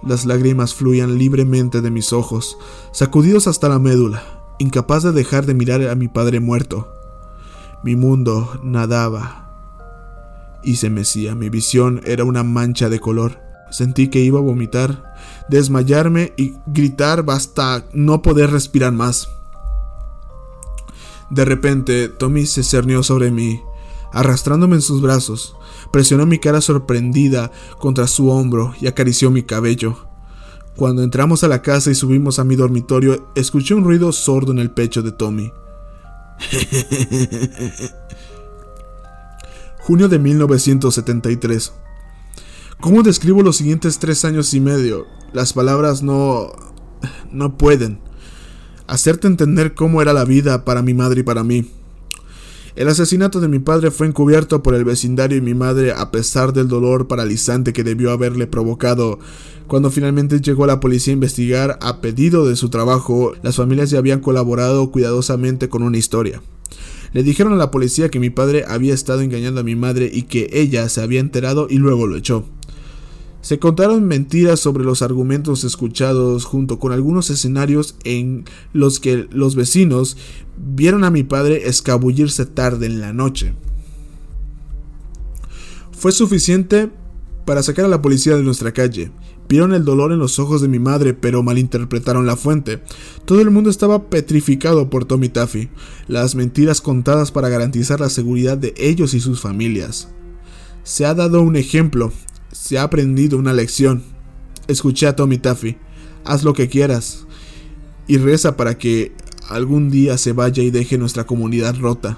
[0.06, 2.58] Las lágrimas fluían libremente de mis ojos,
[2.92, 4.22] sacudidos hasta la médula,
[4.60, 6.94] incapaz de dejar de mirar a mi padre muerto.
[7.84, 9.44] Mi mundo nadaba
[10.64, 11.36] y se mecía.
[11.36, 13.40] Mi visión era una mancha de color.
[13.72, 15.12] Sentí que iba a vomitar,
[15.50, 19.30] desmayarme y gritar hasta no poder respirar más.
[21.30, 23.62] De repente, Tommy se cernió sobre mí,
[24.12, 25.56] arrastrándome en sus brazos.
[25.91, 29.98] Presionó mi cara sorprendida contra su hombro y acarició mi cabello.
[30.76, 34.60] Cuando entramos a la casa y subimos a mi dormitorio, escuché un ruido sordo en
[34.60, 35.52] el pecho de Tommy.
[39.80, 41.74] Junio de 1973.
[42.80, 45.06] ¿Cómo describo los siguientes tres años y medio?
[45.34, 46.52] Las palabras no...
[47.32, 48.00] no pueden
[48.88, 51.66] hacerte entender cómo era la vida para mi madre y para mí.
[52.76, 56.54] El asesinato de mi padre fue encubierto por el vecindario y mi madre a pesar
[56.54, 59.20] del dolor paralizante que debió haberle provocado.
[59.68, 64.00] Cuando finalmente llegó la policía a investigar a pedido de su trabajo, las familias ya
[64.00, 66.42] habían colaborado cuidadosamente con una historia.
[67.14, 70.24] Le dijeron a la policía que mi padre había estado engañando a mi madre y
[70.24, 72.44] que ella se había enterado y luego lo echó.
[73.44, 79.56] Se contaron mentiras sobre los argumentos escuchados junto con algunos escenarios en los que los
[79.56, 80.16] vecinos
[80.56, 83.54] vieron a mi padre escabullirse tarde en la noche.
[85.91, 86.89] Fue suficiente
[87.46, 89.12] para sacar a la policía de nuestra calle.
[89.50, 92.82] Vieron el dolor en los ojos de mi madre, pero malinterpretaron la fuente.
[93.26, 95.70] Todo el mundo estaba petrificado por Tommy Taffy,
[96.08, 100.08] las mentiras contadas para garantizar la seguridad de ellos y sus familias.
[100.84, 102.14] Se ha dado un ejemplo,
[102.54, 104.04] se ha aprendido una lección.
[104.68, 105.78] Escuché a Tommy Taffy.
[106.24, 107.26] Haz lo que quieras.
[108.08, 109.12] Y reza para que
[109.49, 112.18] algún día se vaya y deje nuestra comunidad rota.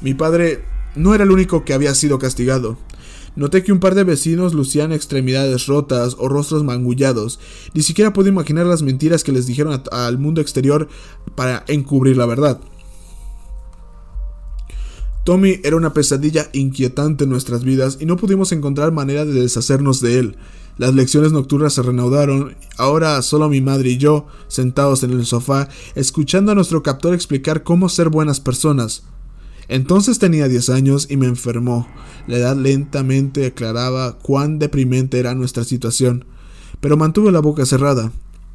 [0.00, 0.62] Mi padre
[0.94, 2.78] no era el único que había sido castigado.
[3.34, 7.38] Noté que un par de vecinos lucían extremidades rotas o rostros mangullados.
[7.74, 10.88] Ni siquiera pude imaginar las mentiras que les dijeron al mundo exterior
[11.34, 12.60] para encubrir la verdad.
[15.26, 20.00] Tommy era una pesadilla inquietante en nuestras vidas y no pudimos encontrar manera de deshacernos
[20.00, 20.36] de él.
[20.78, 25.68] Las lecciones nocturnas se reanudaron, ahora solo mi madre y yo, sentados en el sofá,
[25.96, 29.02] escuchando a nuestro captor explicar cómo ser buenas personas.
[29.66, 31.88] Entonces tenía 10 años y me enfermó.
[32.28, 36.24] La edad lentamente aclaraba cuán deprimente era nuestra situación,
[36.80, 38.12] pero mantuve la boca cerrada.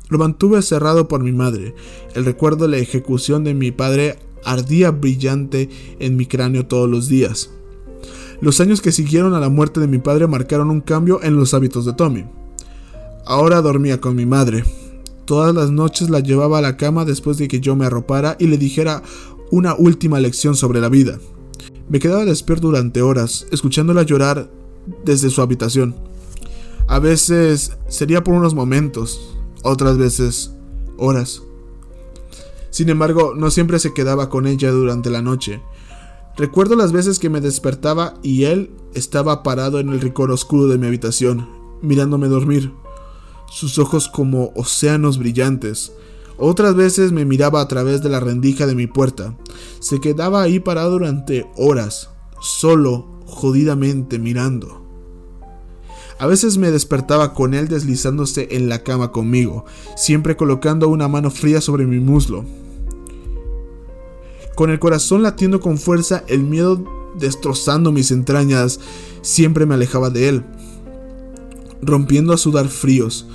[0.08, 1.76] Lo mantuve cerrado por mi madre.
[2.16, 5.70] El recuerdo de la ejecución de mi padre ardía brillante
[6.00, 7.52] en mi cráneo todos los días.
[8.42, 11.54] Los años que siguieron a la muerte de mi padre marcaron un cambio en los
[11.54, 12.26] hábitos de Tommy.
[13.26, 14.64] Ahora dormía con mi madre.
[15.26, 18.48] Todas las noches la llevaba a la cama después de que yo me arropara y
[18.48, 19.04] le dijera
[19.52, 21.20] una última lección sobre la vida.
[21.88, 24.50] Me quedaba despierto durante horas, escuchándola llorar
[25.06, 25.96] desde su habitación.
[26.88, 30.52] A veces sería por unos momentos, otras veces
[30.98, 31.44] horas.
[32.72, 35.62] Sin embargo, no siempre se quedaba con ella durante la noche.
[36.38, 40.78] Recuerdo las veces que me despertaba y él estaba parado en el ricor oscuro de
[40.78, 41.48] mi habitación,
[41.82, 42.74] mirándome dormir,
[43.50, 45.92] sus ojos como océanos brillantes.
[46.38, 49.38] Otras veces me miraba a través de la rendija de mi puerta.
[49.80, 52.10] Se quedaba ahí parado durante horas,
[52.40, 54.81] solo, jodidamente mirando.
[56.22, 59.66] A veces me despertaba con él deslizándose en la cama conmigo,
[59.98, 62.46] siempre colocando una mano fría sobre mi muslo.
[64.54, 66.86] Con el corazón latiendo con fuerza, el miedo
[67.18, 68.80] destrozando mis entrañas,
[69.24, 70.46] siempre me alejaba de él,
[71.82, 73.26] rompiendo a sudar fríos.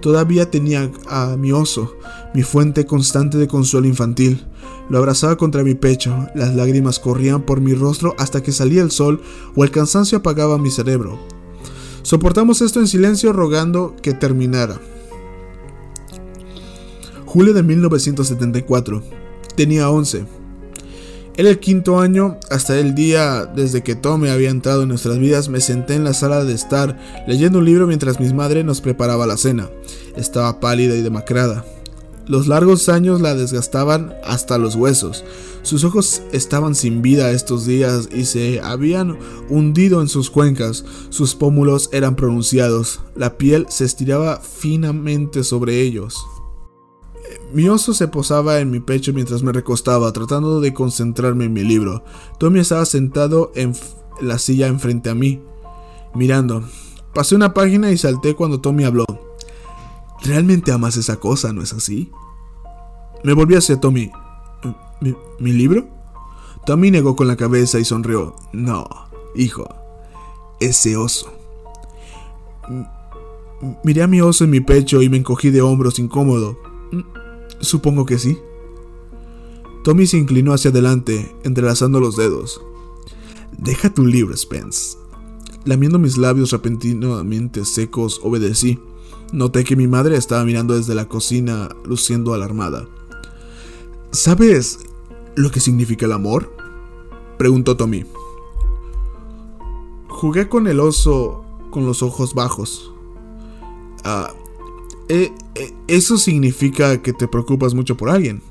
[0.00, 1.96] Todavía tenía a mi oso,
[2.32, 4.46] mi fuente constante de consuelo infantil.
[4.88, 8.92] Lo abrazaba contra mi pecho, las lágrimas corrían por mi rostro hasta que salía el
[8.92, 9.20] sol
[9.56, 11.18] o el cansancio apagaba mi cerebro.
[12.06, 14.80] Soportamos esto en silencio rogando que terminara.
[17.24, 19.02] Julio de 1974.
[19.56, 20.24] Tenía 11.
[21.36, 25.48] Era el quinto año, hasta el día desde que Tommy había entrado en nuestras vidas,
[25.48, 26.96] me senté en la sala de estar
[27.26, 29.68] leyendo un libro mientras mi madre nos preparaba la cena.
[30.14, 31.64] Estaba pálida y demacrada.
[32.26, 35.24] Los largos años la desgastaban hasta los huesos.
[35.62, 39.16] Sus ojos estaban sin vida estos días y se habían
[39.48, 40.84] hundido en sus cuencas.
[41.10, 43.00] Sus pómulos eran pronunciados.
[43.14, 46.16] La piel se estiraba finamente sobre ellos.
[47.52, 51.62] Mi oso se posaba en mi pecho mientras me recostaba, tratando de concentrarme en mi
[51.62, 52.04] libro.
[52.38, 53.72] Tommy estaba sentado en
[54.20, 55.40] la silla enfrente a mí,
[56.14, 56.64] mirando.
[57.14, 59.25] Pasé una página y salté cuando Tommy habló.
[60.22, 62.10] ¿Realmente amas esa cosa, no es así?
[63.22, 64.10] Me volví hacia Tommy.
[65.00, 65.86] ¿Mi, libro?
[66.64, 68.34] Tommy negó con la cabeza y sonrió.
[68.52, 68.86] No,
[69.34, 69.68] hijo,
[70.60, 71.32] ese oso.
[73.84, 76.58] Miré a mi oso en mi pecho y me encogí de hombros incómodo.
[77.60, 78.38] Supongo que sí.
[79.84, 82.60] Tommy se inclinó hacia adelante, entrelazando los dedos.
[83.56, 84.98] Deja tu libro, Spence.
[85.64, 88.78] Lamiendo mis labios repentinamente secos, obedecí.
[89.32, 92.86] Noté que mi madre estaba mirando desde la cocina, luciendo alarmada.
[94.12, 94.78] ¿Sabes
[95.34, 96.54] lo que significa el amor?
[97.38, 98.04] preguntó Tommy.
[100.08, 102.92] Jugué con el oso con los ojos bajos.
[104.04, 104.32] Ah,
[105.08, 108.42] eh, eh, eso significa que te preocupas mucho por alguien.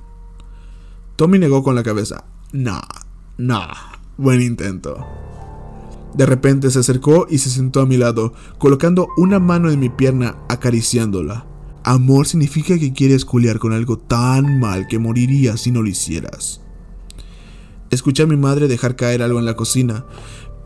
[1.16, 2.26] Tommy negó con la cabeza.
[2.52, 2.82] Nah,
[3.38, 3.74] nah,
[4.18, 5.06] buen intento.
[6.16, 9.90] De repente se acercó y se sentó a mi lado, colocando una mano en mi
[9.90, 11.46] pierna, acariciándola.
[11.84, 16.62] Amor significa que quieres culiar con algo tan mal que morirías si no lo hicieras.
[17.92, 20.06] Escuché a mi madre dejar caer algo en la cocina,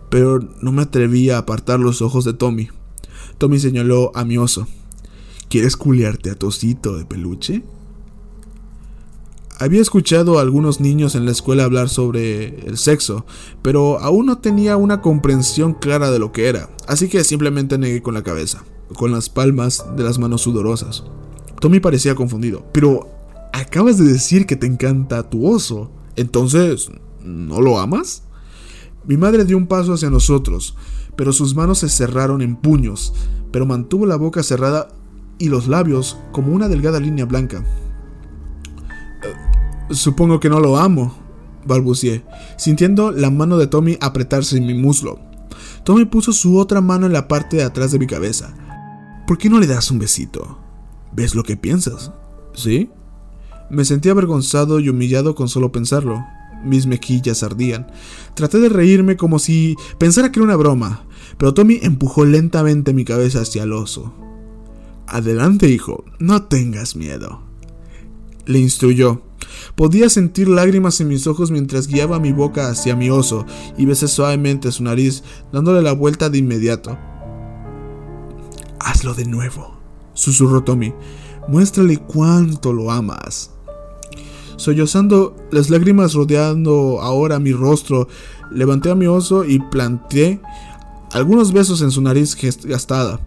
[0.10, 2.70] pero no me atreví a apartar los ojos de Tommy.
[3.38, 4.68] Tommy señaló a mi oso.
[5.50, 7.64] ¿Quieres culiarte a Tosito de peluche?
[9.62, 13.26] Había escuchado a algunos niños en la escuela hablar sobre el sexo,
[13.62, 18.02] pero aún no tenía una comprensión clara de lo que era, así que simplemente negué
[18.02, 18.64] con la cabeza,
[18.96, 21.04] con las palmas de las manos sudorosas.
[21.60, 22.64] Tommy parecía confundido.
[22.72, 23.10] Pero
[23.52, 25.92] acabas de decir que te encanta tu oso.
[26.16, 26.90] Entonces,
[27.22, 28.24] ¿no lo amas?
[29.06, 30.78] Mi madre dio un paso hacia nosotros,
[31.18, 33.14] pero sus manos se cerraron en puños,
[33.52, 34.88] pero mantuvo la boca cerrada
[35.38, 37.66] y los labios como una delgada línea blanca.
[39.92, 41.16] Supongo que no lo amo,
[41.66, 42.24] balbucié,
[42.58, 45.20] sintiendo la mano de Tommy apretarse en mi muslo.
[45.84, 48.54] Tommy puso su otra mano en la parte de atrás de mi cabeza.
[49.26, 50.60] ¿Por qué no le das un besito?
[51.12, 52.12] ¿Ves lo que piensas?
[52.54, 52.90] ¿Sí?
[53.70, 56.24] Me sentí avergonzado y humillado con solo pensarlo.
[56.64, 57.88] Mis mejillas ardían.
[58.36, 61.06] Traté de reírme como si pensara que era una broma,
[61.38, 64.14] pero Tommy empujó lentamente mi cabeza hacia el oso.
[65.08, 67.42] Adelante, hijo, no tengas miedo.
[68.46, 69.29] Le instruyó.
[69.76, 73.46] Podía sentir lágrimas en mis ojos mientras guiaba mi boca hacia mi oso
[73.78, 76.98] y besé suavemente su nariz, dándole la vuelta de inmediato.
[78.80, 79.78] Hazlo de nuevo,
[80.14, 80.94] susurró Tommy.
[81.48, 83.52] Muéstrale cuánto lo amas.
[84.58, 88.08] Sollozando, las lágrimas rodeando ahora mi rostro,
[88.52, 90.42] levanté a mi oso y planté
[91.14, 93.20] algunos besos en su nariz gastada.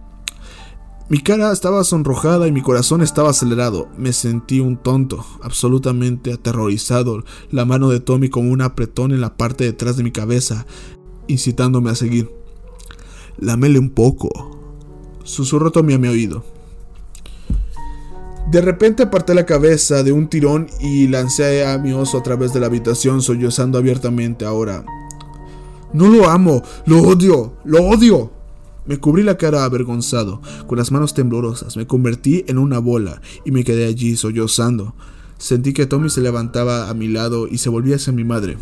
[1.09, 3.89] Mi cara estaba sonrojada y mi corazón estaba acelerado.
[3.97, 9.35] Me sentí un tonto, absolutamente aterrorizado, la mano de Tommy como un apretón en la
[9.35, 10.65] parte de atrás de mi cabeza,
[11.27, 12.31] incitándome a seguir.
[13.37, 14.29] Lamele un poco,
[15.23, 16.45] susurró Tommy a mi oído.
[18.49, 22.53] De repente aparté la cabeza de un tirón y lancé a mi oso a través
[22.53, 24.85] de la habitación sollozando abiertamente ahora.
[25.91, 28.42] No lo amo, lo odio, lo odio.
[28.85, 33.51] Me cubrí la cara avergonzado, con las manos temblorosas, me convertí en una bola y
[33.51, 34.93] me quedé allí sollozando.
[35.37, 38.57] Sentí que Tommy se levantaba a mi lado y se volvía hacia mi madre.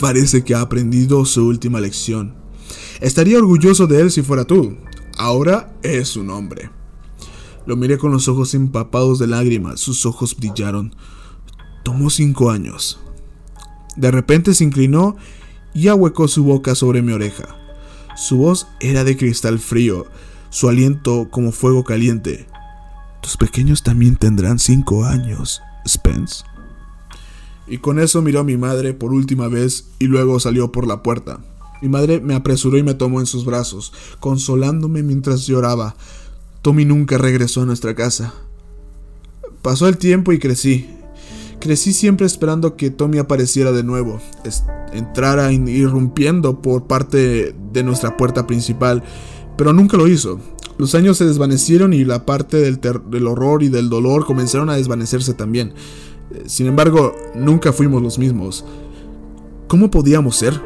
[0.00, 2.34] Parece que ha aprendido su última lección.
[3.00, 4.76] Estaría orgulloso de él si fuera tú.
[5.16, 6.70] Ahora es un hombre.
[7.66, 10.94] Lo miré con los ojos empapados de lágrimas, sus ojos brillaron.
[11.84, 13.00] Tomó cinco años.
[13.96, 15.16] De repente se inclinó
[15.74, 17.61] y ahuecó su boca sobre mi oreja.
[18.16, 20.06] Su voz era de cristal frío,
[20.50, 22.46] su aliento como fuego caliente.
[23.22, 26.44] Tus pequeños también tendrán cinco años, Spence.
[27.66, 31.02] Y con eso miró a mi madre por última vez y luego salió por la
[31.02, 31.40] puerta.
[31.80, 35.96] Mi madre me apresuró y me tomó en sus brazos, consolándome mientras lloraba.
[36.60, 38.34] Tommy nunca regresó a nuestra casa.
[39.62, 40.86] Pasó el tiempo y crecí.
[41.62, 44.18] Crecí siempre esperando que Tommy apareciera de nuevo,
[44.92, 49.04] entrara irrumpiendo por parte de nuestra puerta principal,
[49.56, 50.40] pero nunca lo hizo.
[50.76, 54.74] Los años se desvanecieron y la parte del, del horror y del dolor comenzaron a
[54.74, 55.72] desvanecerse también.
[56.46, 58.64] Sin embargo, nunca fuimos los mismos.
[59.68, 60.60] ¿Cómo podíamos ser?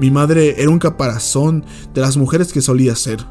[0.00, 1.64] Mi madre era un caparazón
[1.94, 3.24] de las mujeres que solía ser.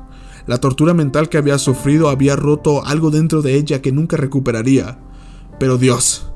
[0.47, 4.97] La tortura mental que había sufrido había roto algo dentro de ella que nunca recuperaría.
[5.59, 6.30] Pero Dios,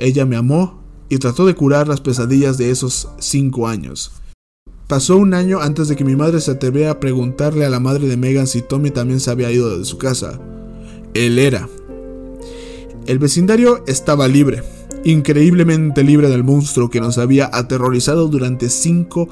[0.00, 4.12] ella me amó y trató de curar las pesadillas de esos cinco años.
[4.86, 8.08] Pasó un año antes de que mi madre se atreviera a preguntarle a la madre
[8.08, 10.40] de Megan si Tommy también se había ido de su casa.
[11.14, 11.68] Él era.
[13.06, 14.62] El vecindario estaba libre,
[15.04, 19.28] increíblemente libre del monstruo que nos había aterrorizado durante cinco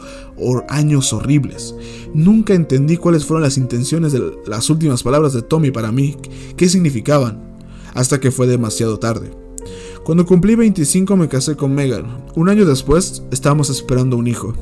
[0.69, 1.75] años horribles.
[2.15, 6.17] Nunca entendí cuáles fueron las intenciones de las últimas palabras de Tommy para mí,
[6.57, 7.57] qué significaban,
[7.95, 9.31] hasta que fue demasiado tarde.
[10.09, 12.25] Cuando cumplí 25 me casé con Megan.
[12.35, 14.55] Un año después estábamos esperando un hijo.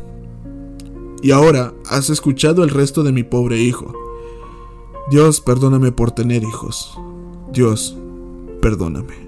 [1.23, 3.95] Y ahora has escuchado el resto de mi pobre hijo.
[5.09, 6.99] Dios, perdóname por tener hijos.
[7.53, 7.97] Dios,
[8.61, 9.26] perdóname.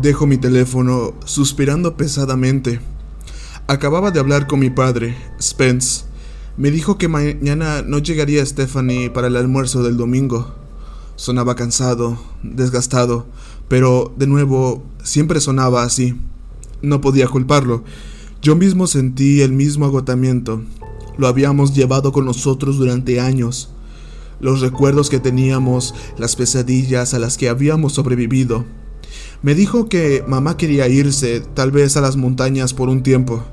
[0.00, 2.80] Dejo mi teléfono suspirando pesadamente.
[3.66, 6.04] Acababa de hablar con mi padre, Spence.
[6.56, 10.54] Me dijo que mañana no llegaría Stephanie para el almuerzo del domingo.
[11.16, 13.26] Sonaba cansado, desgastado,
[13.68, 16.18] pero de nuevo siempre sonaba así.
[16.80, 17.84] No podía culparlo.
[18.40, 20.62] Yo mismo sentí el mismo agotamiento.
[21.18, 23.68] Lo habíamos llevado con nosotros durante años.
[24.40, 28.64] Los recuerdos que teníamos, las pesadillas a las que habíamos sobrevivido,
[29.42, 33.44] me dijo que mamá quería irse, tal vez a las montañas por un tiempo.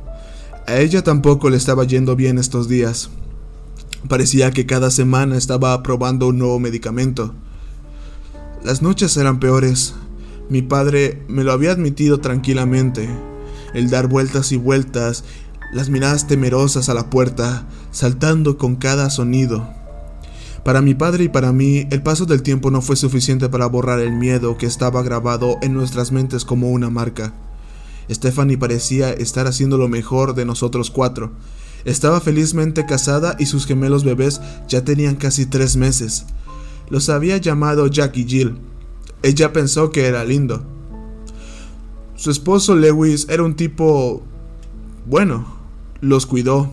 [0.67, 3.09] A ella tampoco le estaba yendo bien estos días.
[4.09, 7.33] Parecía que cada semana estaba probando un nuevo medicamento.
[8.63, 9.95] Las noches eran peores.
[10.49, 13.07] Mi padre me lo había admitido tranquilamente.
[13.73, 15.23] El dar vueltas y vueltas,
[15.71, 19.76] las miradas temerosas a la puerta, saltando con cada sonido.
[20.67, 24.01] Para mi padre y para mí, el paso del tiempo no fue suficiente para borrar
[24.01, 27.33] el miedo que estaba grabado en nuestras mentes como una marca.
[28.11, 31.31] Stephanie parecía estar haciendo lo mejor de nosotros cuatro.
[31.85, 36.25] Estaba felizmente casada y sus gemelos bebés ya tenían casi tres meses.
[36.89, 38.57] Los había llamado Jack y Jill.
[39.23, 40.65] Ella pensó que era lindo.
[42.17, 44.21] Su esposo Lewis era un tipo...
[45.05, 45.47] bueno,
[46.01, 46.69] los cuidó.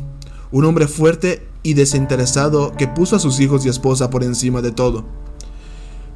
[0.51, 4.70] Un hombre fuerte y desinteresado que puso a sus hijos y esposa por encima de
[4.70, 5.05] todo.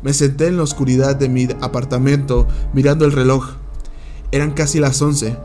[0.02, 3.54] Me senté en la oscuridad de mi apartamento mirando el reloj.
[4.30, 5.36] Eran casi las once.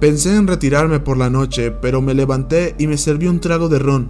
[0.00, 3.78] Pensé en retirarme por la noche, pero me levanté y me serví un trago de
[3.78, 4.08] ron.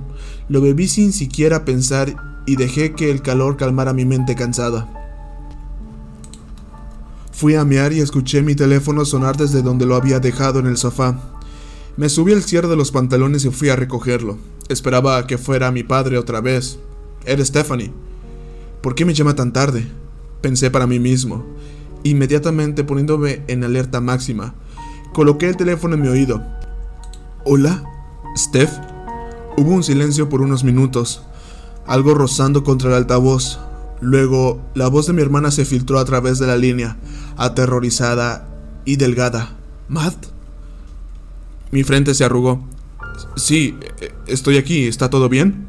[0.48, 2.14] Lo bebí sin siquiera pensar
[2.46, 4.88] y dejé que el calor calmara mi mente cansada.
[7.32, 10.76] Fui a mear y escuché mi teléfono sonar desde donde lo había dejado en el
[10.76, 11.39] sofá.
[11.96, 14.38] Me subí al cierre de los pantalones y fui a recogerlo.
[14.68, 16.78] Esperaba que fuera mi padre otra vez.
[17.26, 17.92] Era Stephanie.
[18.82, 19.86] ¿Por qué me llama tan tarde?
[20.40, 21.44] Pensé para mí mismo.
[22.02, 24.54] Inmediatamente poniéndome en alerta máxima,
[25.12, 26.42] coloqué el teléfono en mi oído.
[27.44, 27.84] ¿Hola?
[28.36, 28.70] ¿Steph?
[29.58, 31.22] Hubo un silencio por unos minutos,
[31.86, 33.58] algo rozando contra el altavoz.
[34.00, 36.96] Luego, la voz de mi hermana se filtró a través de la línea,
[37.36, 38.48] aterrorizada
[38.86, 39.58] y delgada.
[39.88, 40.29] ¿Matt?
[41.70, 42.64] Mi frente se arrugó.
[43.36, 43.76] Sí,
[44.26, 45.66] estoy aquí, ¿está todo bien?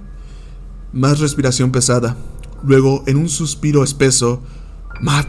[0.94, 2.18] Más respiración pesada.
[2.64, 4.42] Luego, en un suspiro espeso,
[5.00, 5.28] Matt,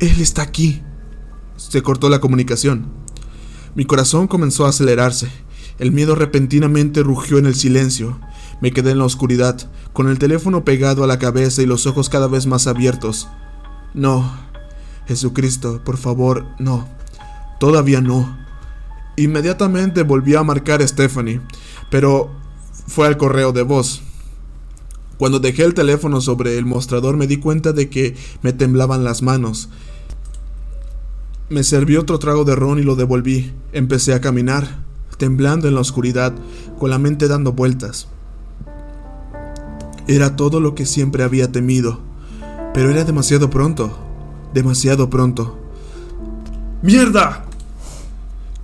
[0.00, 0.82] él está aquí.
[1.56, 2.86] Se cortó la comunicación.
[3.74, 5.28] Mi corazón comenzó a acelerarse.
[5.78, 8.20] El miedo repentinamente rugió en el silencio.
[8.60, 12.08] Me quedé en la oscuridad, con el teléfono pegado a la cabeza y los ojos
[12.08, 13.28] cada vez más abiertos.
[13.92, 14.32] No,
[15.06, 16.88] Jesucristo, por favor, no.
[17.58, 18.43] Todavía no.
[19.16, 21.40] Inmediatamente volvió a marcar a Stephanie,
[21.90, 22.30] pero
[22.86, 24.02] fue al correo de voz.
[25.18, 29.22] Cuando dejé el teléfono sobre el mostrador me di cuenta de que me temblaban las
[29.22, 29.68] manos.
[31.48, 33.52] Me serví otro trago de ron y lo devolví.
[33.72, 34.82] Empecé a caminar,
[35.16, 36.34] temblando en la oscuridad,
[36.78, 38.08] con la mente dando vueltas.
[40.08, 42.00] Era todo lo que siempre había temido,
[42.74, 43.96] pero era demasiado pronto,
[44.52, 45.58] demasiado pronto.
[46.82, 47.46] ¡Mierda!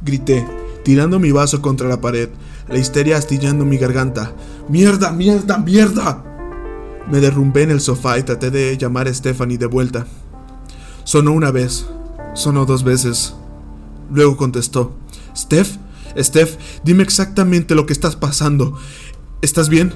[0.02, 0.46] Grité,
[0.84, 2.28] tirando mi vaso contra la pared,
[2.68, 4.34] la histeria astillando mi garganta.
[4.68, 6.24] ¡Mierda, mierda, mierda!
[7.10, 10.06] Me derrumbé en el sofá y traté de llamar a Stephanie de vuelta.
[11.04, 11.86] Sonó una vez,
[12.34, 13.34] sonó dos veces.
[14.12, 14.92] Luego contestó.
[15.36, 15.76] Steph,
[16.18, 18.76] Steph, dime exactamente lo que estás pasando.
[19.42, 19.94] ¿Estás bien?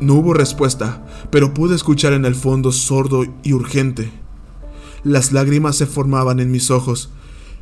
[0.00, 4.10] No hubo respuesta, pero pude escuchar en el fondo sordo y urgente.
[5.02, 7.10] Las lágrimas se formaban en mis ojos.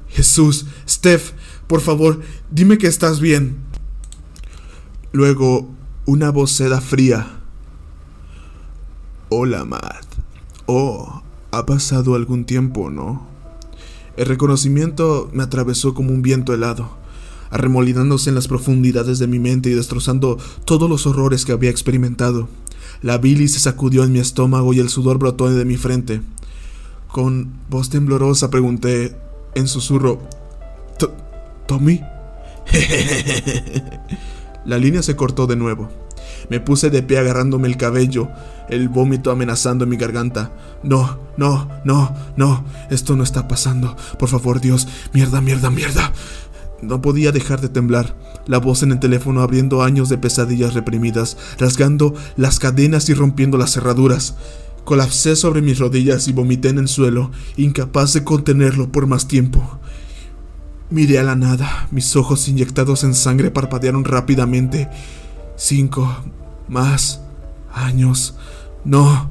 [0.09, 1.33] Jesús, Steph,
[1.67, 2.21] por favor,
[2.51, 3.57] dime que estás bien.
[5.13, 5.69] Luego,
[6.05, 7.41] una voz seda fría.
[9.29, 10.07] Hola, Matt.
[10.67, 13.27] Oh, ha pasado algún tiempo, ¿no?
[14.17, 16.97] El reconocimiento me atravesó como un viento helado,
[17.51, 22.49] arremolinándose en las profundidades de mi mente y destrozando todos los horrores que había experimentado.
[23.03, 26.23] La bilis se sacudió en mi estómago y el sudor brotó de mi frente.
[27.09, 29.17] Con voz temblorosa pregunté,
[29.57, 30.21] en susurro.
[31.67, 32.01] ¿Tommy?
[34.65, 35.89] La línea se cortó de nuevo.
[36.49, 38.29] Me puse de pie agarrándome el cabello,
[38.69, 40.53] el vómito amenazando mi garganta.
[40.83, 43.97] No, no, no, no, esto no está pasando.
[44.19, 46.13] Por favor, Dios, mierda, mierda, mierda.
[46.83, 48.15] No podía dejar de temblar,
[48.47, 53.57] la voz en el teléfono abriendo años de pesadillas reprimidas, rasgando las cadenas y rompiendo
[53.57, 54.37] las cerraduras.
[54.87, 59.81] Colapsé sobre mis rodillas y vomité en el suelo, incapaz de contenerlo por más tiempo.
[60.91, 64.89] Miré a la nada, mis ojos inyectados en sangre parpadearon rápidamente.
[65.57, 66.09] Cinco,
[66.69, 67.21] más,
[67.75, 68.37] años.
[68.85, 69.29] No.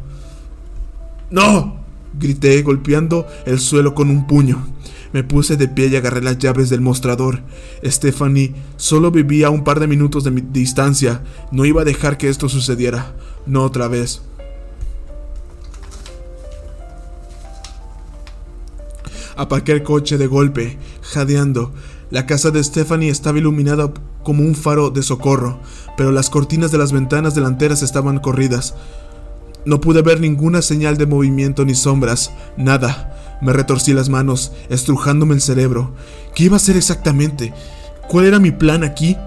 [1.31, 1.77] No.
[2.19, 4.67] Grité golpeando el suelo con un puño.
[5.13, 7.43] Me puse de pie y agarré las llaves del mostrador.
[7.81, 11.23] Stephanie solo vivía a un par de minutos de mi distancia.
[11.53, 13.15] No iba a dejar que esto sucediera.
[13.45, 14.21] No otra vez.
[19.35, 21.73] Aparqué el coche de golpe, jadeando.
[22.09, 23.91] La casa de Stephanie estaba iluminada
[24.23, 25.59] como un faro de socorro,
[25.97, 28.75] pero las cortinas de las ventanas delanteras estaban corridas.
[29.65, 33.37] No pude ver ninguna señal de movimiento ni sombras, nada.
[33.41, 35.93] Me retorcí las manos, estrujándome el cerebro.
[36.33, 37.53] ¿Qué iba a hacer exactamente?
[38.07, 39.17] ¿Cuál era mi plan aquí?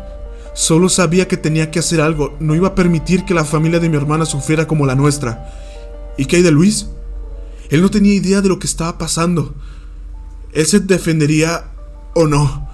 [0.55, 3.89] Solo sabía que tenía que hacer algo, no iba a permitir que la familia de
[3.89, 5.53] mi hermana sufriera como la nuestra.
[6.17, 6.89] ¿Y qué hay de Luis?
[7.71, 9.55] Él no tenía idea de lo que estaba pasando.
[10.53, 11.65] ¿Él se defendería
[12.15, 12.67] o no?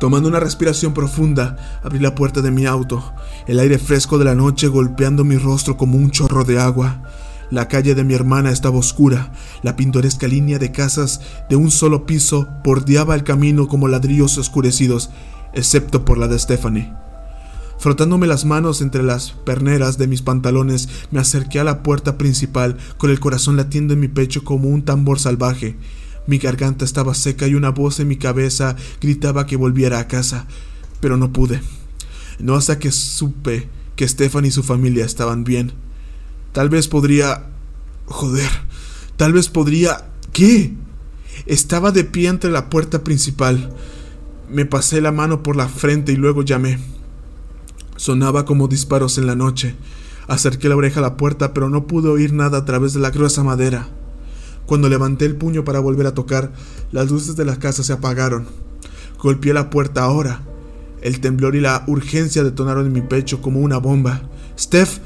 [0.00, 3.12] Tomando una respiración profunda, abrí la puerta de mi auto,
[3.46, 7.02] el aire fresco de la noche golpeando mi rostro como un chorro de agua.
[7.50, 9.32] La calle de mi hermana estaba oscura,
[9.62, 15.10] la pintoresca línea de casas de un solo piso bordeaba el camino como ladrillos oscurecidos,
[15.54, 16.92] excepto por la de Stephanie.
[17.78, 22.76] Frotándome las manos entre las perneras de mis pantalones, me acerqué a la puerta principal
[22.98, 25.76] con el corazón latiendo en mi pecho como un tambor salvaje.
[26.28, 30.46] Mi garganta estaba seca y una voz en mi cabeza gritaba que volviera a casa,
[31.00, 31.62] pero no pude.
[32.38, 35.72] No hasta que supe que Stefan y su familia estaban bien.
[36.52, 37.46] Tal vez podría...
[38.04, 38.50] Joder.
[39.16, 40.10] Tal vez podría...
[40.34, 40.74] ¿Qué?
[41.46, 43.72] Estaba de pie ante la puerta principal.
[44.50, 46.78] Me pasé la mano por la frente y luego llamé.
[47.96, 49.76] Sonaba como disparos en la noche.
[50.26, 53.12] Acerqué la oreja a la puerta, pero no pude oír nada a través de la
[53.12, 53.88] gruesa madera.
[54.68, 56.52] Cuando levanté el puño para volver a tocar,
[56.92, 58.46] las luces de la casa se apagaron.
[59.18, 60.42] Golpeé la puerta ahora.
[61.00, 64.28] El temblor y la urgencia detonaron en mi pecho como una bomba.
[64.58, 64.98] Steph,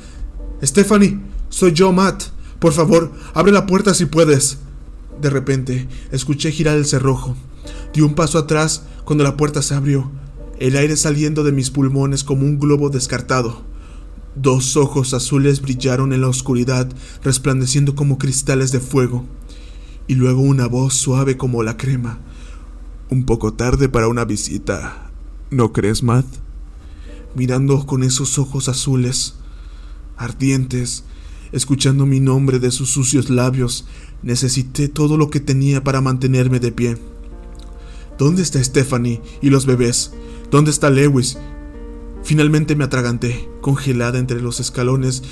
[0.64, 2.24] Stephanie, soy yo, Matt.
[2.59, 4.59] Por favor, abre la puerta si puedes.
[5.20, 7.36] De repente, escuché girar el cerrojo.
[7.94, 10.10] Di un paso atrás cuando la puerta se abrió,
[10.59, 13.62] el aire saliendo de mis pulmones como un globo descartado.
[14.34, 16.89] Dos ojos azules brillaron en la oscuridad,
[17.22, 19.24] resplandeciendo como cristales de fuego
[20.06, 22.18] y luego una voz suave como la crema.
[23.10, 25.10] Un poco tarde para una visita,
[25.50, 26.26] ¿no crees, Matt?
[27.34, 29.34] Mirando con esos ojos azules,
[30.16, 31.04] ardientes,
[31.52, 33.86] escuchando mi nombre de sus sucios labios,
[34.22, 36.98] necesité todo lo que tenía para mantenerme de pie.
[38.18, 40.12] ¿Dónde está Stephanie y los bebés?
[40.50, 41.38] ¿Dónde está Lewis?
[42.22, 45.22] Finalmente me atraganté, congelada entre los escalones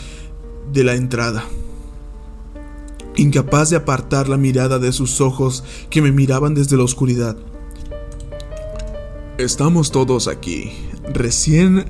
[0.73, 1.45] de la entrada
[3.17, 7.37] incapaz de apartar la mirada de sus ojos que me miraban desde la oscuridad.
[9.39, 10.73] Estamos todos aquí,
[11.13, 11.87] recién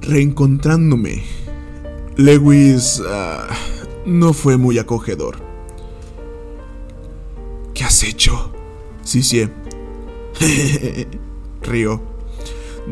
[0.00, 1.22] reencontrándome.
[2.16, 3.48] Lewis ah,
[4.06, 5.36] no fue muy acogedor.
[7.74, 8.50] ¿Qué has hecho?
[9.02, 9.46] Sí, sí.
[11.62, 12.00] Río.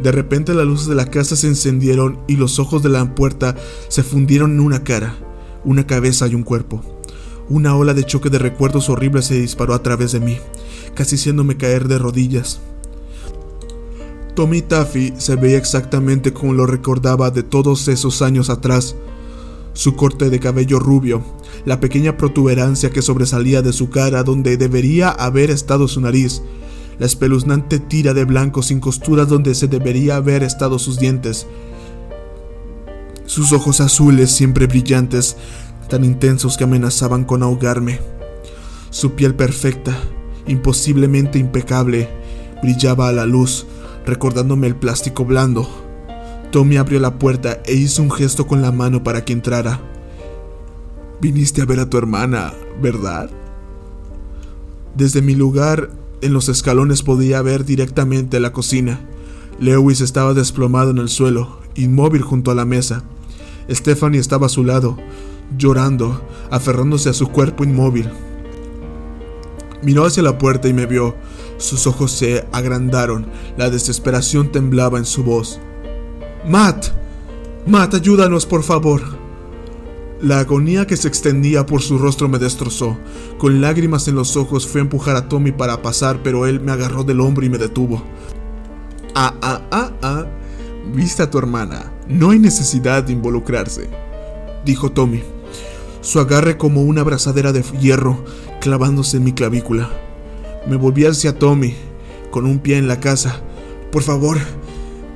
[0.02, 3.56] De repente las luces de la casa se encendieron y los ojos de la puerta
[3.88, 5.16] se fundieron en una cara,
[5.64, 6.93] una cabeza y un cuerpo.
[7.48, 10.38] Una ola de choque de recuerdos horribles se disparó a través de mí,
[10.94, 12.60] casi haciéndome caer de rodillas.
[14.34, 18.96] Tommy Taffy se veía exactamente como lo recordaba de todos esos años atrás.
[19.74, 21.22] Su corte de cabello rubio,
[21.66, 26.42] la pequeña protuberancia que sobresalía de su cara donde debería haber estado su nariz,
[26.98, 31.46] la espeluznante tira de blanco sin costuras donde se debería haber estado sus dientes,
[33.26, 35.36] sus ojos azules siempre brillantes
[35.94, 38.00] tan intensos que amenazaban con ahogarme.
[38.90, 39.96] Su piel perfecta,
[40.48, 42.08] imposiblemente impecable,
[42.60, 43.64] brillaba a la luz,
[44.04, 45.68] recordándome el plástico blando.
[46.50, 49.78] Tommy abrió la puerta e hizo un gesto con la mano para que entrara.
[51.20, 52.52] Viniste a ver a tu hermana,
[52.82, 53.30] ¿verdad?
[54.96, 55.90] Desde mi lugar
[56.22, 58.98] en los escalones podía ver directamente la cocina.
[59.60, 63.04] Lewis estaba desplomado en el suelo, inmóvil junto a la mesa.
[63.70, 64.98] Stephanie estaba a su lado,
[65.56, 68.10] llorando, aferrándose a su cuerpo inmóvil.
[69.82, 71.14] Miró hacia la puerta y me vio.
[71.58, 73.26] Sus ojos se agrandaron,
[73.56, 75.60] la desesperación temblaba en su voz.
[76.46, 76.86] Matt,
[77.66, 79.00] Matt, ayúdanos, por favor.
[80.20, 82.96] La agonía que se extendía por su rostro me destrozó.
[83.38, 86.72] Con lágrimas en los ojos fui a empujar a Tommy para pasar, pero él me
[86.72, 88.02] agarró del hombro y me detuvo.
[89.14, 90.26] Ah, ah, ah, ah.
[90.94, 91.92] Viste a tu hermana.
[92.08, 93.88] No hay necesidad de involucrarse,
[94.64, 95.33] dijo Tommy.
[96.04, 98.22] Su agarre como una abrazadera de hierro
[98.60, 99.88] clavándose en mi clavícula.
[100.68, 101.74] Me volví hacia Tommy,
[102.30, 103.40] con un pie en la casa.
[103.90, 104.36] Por favor,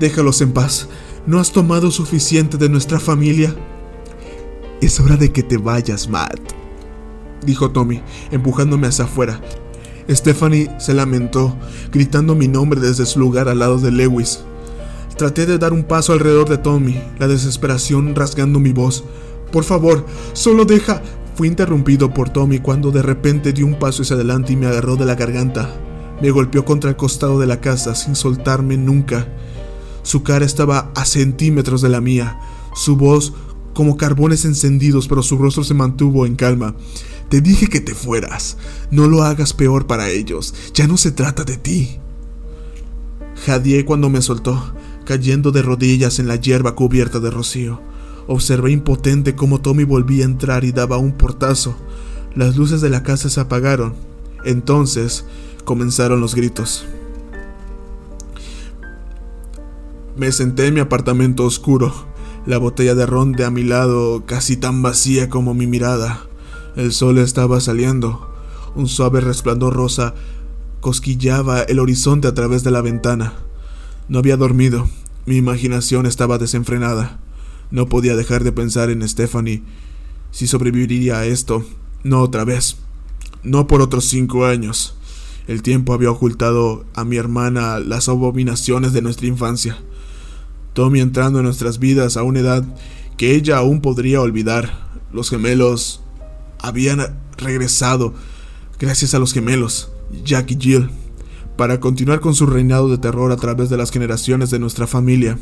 [0.01, 0.89] déjalos en paz.
[1.27, 3.55] ¿No has tomado suficiente de nuestra familia?
[4.81, 6.41] Es hora de que te vayas, Matt,
[7.45, 8.01] dijo Tommy,
[8.31, 9.43] empujándome hacia afuera.
[10.09, 11.55] Stephanie se lamentó,
[11.93, 14.41] gritando mi nombre desde su lugar al lado de Lewis.
[15.19, 19.05] Traté de dar un paso alrededor de Tommy, la desesperación rasgando mi voz.
[19.53, 21.03] Por favor, solo deja.
[21.35, 24.97] Fui interrumpido por Tommy cuando de repente dio un paso hacia adelante y me agarró
[24.97, 25.73] de la garganta.
[26.21, 29.29] Me golpeó contra el costado de la casa sin soltarme nunca.
[30.03, 32.41] Su cara estaba a centímetros de la mía,
[32.75, 33.35] su voz
[33.73, 36.75] como carbones encendidos, pero su rostro se mantuvo en calma.
[37.29, 38.57] Te dije que te fueras.
[38.91, 40.55] No lo hagas peor para ellos.
[40.75, 41.99] Ya no se trata de ti.
[43.47, 47.81] Jadeé cuando me soltó, cayendo de rodillas en la hierba cubierta de rocío.
[48.29, 51.75] Observé impotente cómo Tommy volvía a entrar y daba un portazo.
[52.35, 53.95] Las luces de la casa se apagaron.
[54.45, 55.25] Entonces
[55.65, 56.87] comenzaron los gritos.
[60.15, 61.95] Me senté en mi apartamento oscuro,
[62.45, 66.21] la botella de ron de a mi lado casi tan vacía como mi mirada.
[66.77, 68.31] El sol estaba saliendo.
[68.75, 70.15] Un suave resplandor rosa
[70.81, 73.33] cosquillaba el horizonte a través de la ventana.
[74.09, 74.87] No había dormido.
[75.25, 77.19] Mi imaginación estaba desenfrenada.
[77.71, 79.63] No podía dejar de pensar en Stephanie.
[80.31, 81.65] Si sobreviviría a esto,
[82.03, 82.77] no otra vez.
[83.43, 84.95] No por otros cinco años.
[85.47, 89.79] El tiempo había ocultado a mi hermana las abominaciones de nuestra infancia.
[90.75, 92.65] Tommy entrando en nuestras vidas a una edad
[93.17, 94.89] que ella aún podría olvidar.
[95.13, 96.03] Los gemelos
[96.61, 98.15] habían regresado
[98.79, 99.91] gracias a los gemelos,
[100.25, 100.91] Jack y Jill,
[101.57, 105.39] para continuar con su reinado de terror a través de las generaciones de nuestra familia.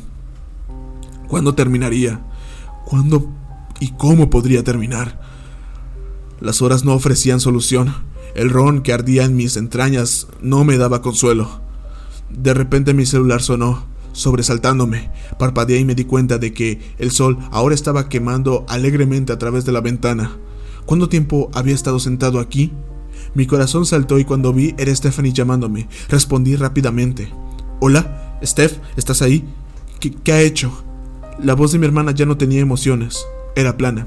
[1.29, 2.21] ¿Cuándo terminaría?
[2.85, 3.31] ¿Cuándo
[3.81, 5.21] y cómo podría terminar?
[6.41, 7.95] Las horas no ofrecían solución.
[8.35, 11.61] El ron que ardía en mis entrañas no me daba consuelo.
[12.31, 15.11] De repente mi celular sonó sobresaltándome.
[15.39, 19.65] Parpadeé y me di cuenta de que el sol ahora estaba quemando alegremente a través
[19.65, 20.37] de la ventana.
[20.87, 22.73] ¿Cuánto tiempo había estado sentado aquí?
[23.35, 25.89] Mi corazón saltó y cuando vi era Stephanie llamándome.
[26.09, 27.33] Respondí rápidamente.
[27.81, 29.45] Hola, Steph, ¿estás ahí?
[30.01, 30.73] ¿Qué, ¿Qué, ha hecho?
[31.39, 34.07] La voz de mi hermana ya no tenía emociones, era plana.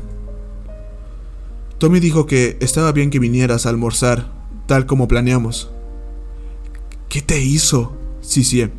[1.77, 4.31] Tommy dijo que estaba bien que vinieras a almorzar,
[4.65, 5.71] tal como planeamos.
[7.07, 7.95] ¿Qué te hizo?
[8.21, 8.69] Sí.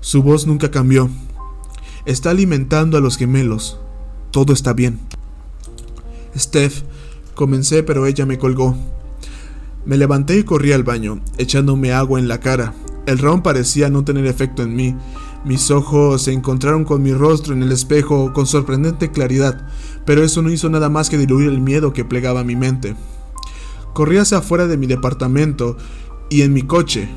[0.00, 1.10] Su voz nunca cambió.
[2.06, 3.78] Está alimentando a los gemelos.
[4.30, 5.00] Todo está bien.
[6.36, 6.82] Steph,
[7.34, 8.76] comencé pero ella me colgó.
[9.84, 12.74] Me levanté y corrí al baño, echándome agua en la cara.
[13.06, 14.94] El ron parecía no tener efecto en mí.
[15.44, 19.66] Mis ojos se encontraron con mi rostro en el espejo con sorprendente claridad,
[20.04, 22.94] pero eso no hizo nada más que diluir el miedo que plegaba mi mente.
[23.94, 25.76] Corrí hacia afuera de mi departamento
[26.28, 27.08] y en mi coche,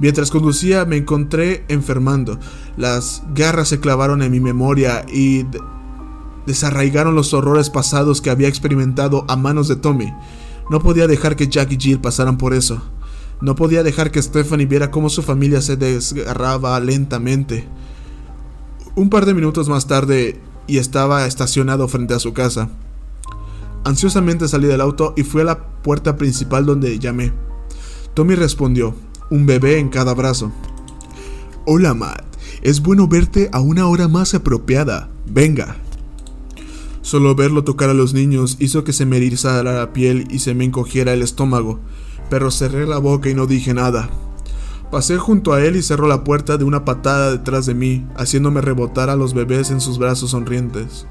[0.00, 2.38] Mientras conducía me encontré enfermando.
[2.78, 5.44] Las garras se clavaron en mi memoria y
[6.46, 10.10] desarraigaron los horrores pasados que había experimentado a manos de Tommy.
[10.70, 12.82] No podía dejar que Jack y Jill pasaran por eso.
[13.40, 17.66] No podía dejar que Stephanie viera cómo su familia se desgarraba lentamente.
[18.94, 22.68] Un par de minutos más tarde y estaba estacionado frente a su casa.
[23.84, 27.32] Ansiosamente salí del auto y fui a la puerta principal donde llamé.
[28.12, 28.94] Tommy respondió,
[29.30, 30.52] un bebé en cada brazo.
[31.64, 32.24] Hola Matt,
[32.62, 35.08] es bueno verte a una hora más apropiada.
[35.26, 35.76] Venga.
[37.00, 40.54] Solo verlo tocar a los niños hizo que se me erizara la piel y se
[40.54, 41.80] me encogiera el estómago,
[42.30, 44.08] pero cerré la boca y no dije nada.
[44.90, 48.60] Pasé junto a él y cerró la puerta de una patada detrás de mí, haciéndome
[48.60, 51.06] rebotar a los bebés en sus brazos sonrientes.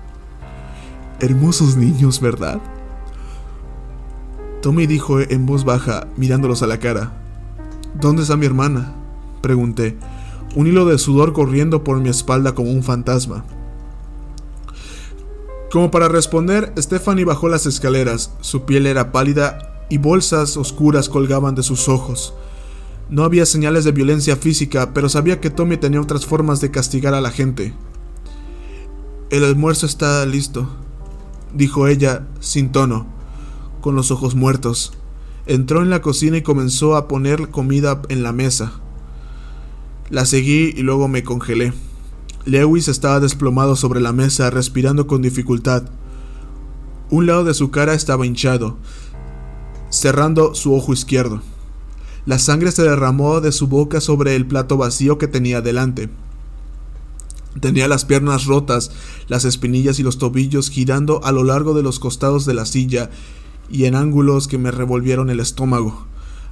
[1.20, 2.60] Hermosos niños, ¿verdad?
[4.62, 7.14] Tommy dijo en voz baja, mirándolos a la cara.
[7.94, 8.96] ¿Dónde está mi hermana?
[9.41, 9.98] Pregunté,
[10.56, 13.46] un hilo de sudor corriendo por mi espalda como un fantasma.
[15.72, 18.34] Como para responder, Stephanie bajó las escaleras.
[18.41, 22.34] Su piel era pálida y bolsas oscuras colgaban de sus ojos.
[23.10, 27.14] No había señales de violencia física, pero sabía que Tommy tenía otras formas de castigar
[27.16, 27.74] a la gente.
[29.32, 30.70] El almuerzo está listo,
[31.53, 33.07] dijo ella sin tono,
[33.82, 34.94] con los ojos muertos.
[35.48, 38.74] Entró en la cocina y comenzó a poner comida en la mesa.
[40.11, 41.74] La seguí y luego me congelé.
[42.45, 45.84] Lewis estaba desplomado sobre la mesa, respirando con dificultad.
[47.10, 48.78] Un lado de su cara estaba hinchado,
[49.90, 51.41] cerrando su ojo izquierdo.
[52.26, 56.10] La sangre se derramó de su boca sobre el plato vacío que tenía delante.
[57.60, 58.91] Tenía las piernas rotas,
[59.28, 63.10] las espinillas y los tobillos girando a lo largo de los costados de la silla
[63.70, 66.06] y en ángulos que me revolvieron el estómago.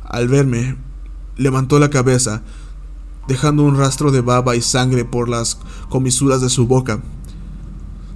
[0.03, 0.77] Al verme,
[1.35, 2.41] levantó la cabeza,
[3.27, 5.59] dejando un rastro de baba y sangre por las
[5.89, 7.03] comisuras de su boca.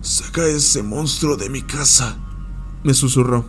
[0.02, 2.18] Saca ese monstruo de mi casa,
[2.84, 3.45] me susurró.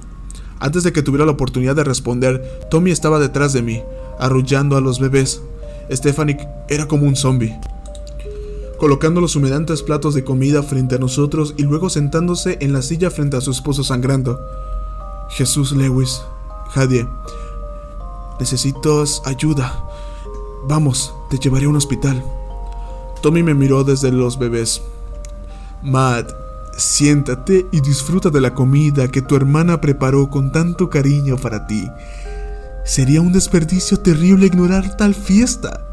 [0.62, 3.82] Antes de que tuviera la oportunidad de responder, Tommy estaba detrás de mí,
[4.20, 5.42] arrullando a los bebés.
[5.90, 7.58] Stephanie era como un zombie,
[8.78, 13.10] colocando los humedantes platos de comida frente a nosotros y luego sentándose en la silla
[13.10, 14.38] frente a su esposo sangrando.
[15.30, 16.22] Jesús Lewis,
[16.68, 17.08] Jadie,
[18.38, 19.84] necesitas ayuda.
[20.68, 22.22] Vamos, te llevaré a un hospital.
[23.20, 24.80] Tommy me miró desde los bebés.
[25.82, 26.30] Matt,
[26.76, 31.88] siéntate y disfruta de la comida que tu hermana preparó con tanto cariño para ti.
[32.84, 35.86] Sería un desperdicio terrible ignorar tal fiesta.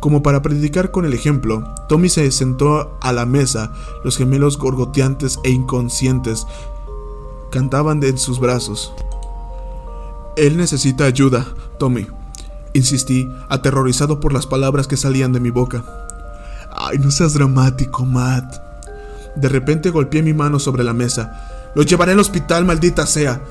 [0.00, 3.72] Como para predicar con el ejemplo, Tommy se sentó a la mesa,
[4.04, 6.46] los gemelos gorgoteantes e inconscientes
[7.50, 8.92] cantaban en sus brazos.
[10.36, 11.46] Él necesita ayuda,
[11.78, 12.06] Tommy,
[12.72, 15.84] insistí, aterrorizado por las palabras que salían de mi boca.
[16.76, 18.63] Ay, no seas dramático, Matt.
[19.36, 21.72] De repente golpeé mi mano sobre la mesa.
[21.74, 23.42] Lo llevaré al hospital, maldita sea.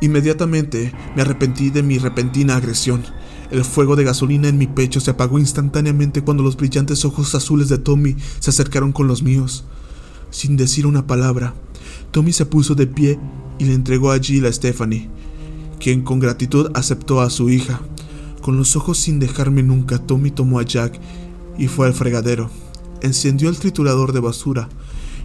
[0.00, 3.04] Inmediatamente me arrepentí de mi repentina agresión.
[3.50, 7.68] El fuego de gasolina en mi pecho se apagó instantáneamente cuando los brillantes ojos azules
[7.68, 9.64] de Tommy se acercaron con los míos.
[10.30, 11.54] Sin decir una palabra,
[12.12, 13.18] Tommy se puso de pie
[13.58, 15.08] y le entregó a Jill a Stephanie,
[15.80, 17.80] quien con gratitud aceptó a su hija.
[18.40, 20.98] Con los ojos sin dejarme nunca, Tommy tomó a Jack
[21.58, 22.50] y fue al fregadero.
[23.02, 24.68] Encendió el triturador de basura.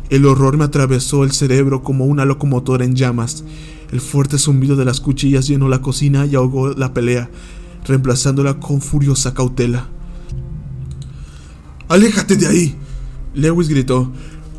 [0.09, 3.43] El horror me atravesó el cerebro como una locomotora en llamas.
[3.91, 7.29] El fuerte zumbido de las cuchillas llenó la cocina y ahogó la pelea,
[7.85, 9.87] reemplazándola con furiosa cautela.
[11.87, 12.75] ¡Aléjate de ahí!
[13.33, 14.11] Lewis gritó,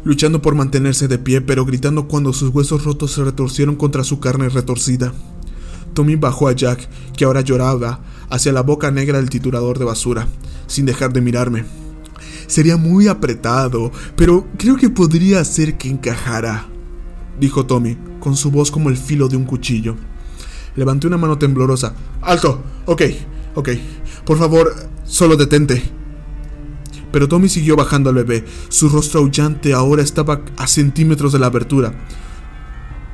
[0.04, 4.20] luchando por mantenerse de pie, pero gritando cuando sus huesos rotos se retorcieron contra su
[4.20, 5.12] carne retorcida.
[5.94, 8.00] Tommy bajó a Jack, que ahora lloraba,
[8.30, 10.28] hacia la boca negra del titulador de basura,
[10.66, 11.85] sin dejar de mirarme.
[12.46, 16.66] Sería muy apretado, pero creo que podría hacer que encajara,
[17.40, 19.96] dijo Tommy, con su voz como el filo de un cuchillo.
[20.76, 21.94] Levanté una mano temblorosa.
[22.20, 22.62] ¡Alto!
[22.84, 23.02] Ok,
[23.54, 23.70] ok.
[24.24, 24.74] Por favor,
[25.04, 25.82] solo detente.
[27.12, 28.44] Pero Tommy siguió bajando al bebé.
[28.68, 31.94] Su rostro aullante ahora estaba a centímetros de la abertura.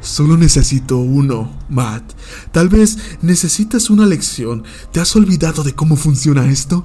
[0.00, 2.02] Solo necesito uno, Matt.
[2.50, 4.64] Tal vez necesitas una lección.
[4.90, 6.84] ¿Te has olvidado de cómo funciona esto?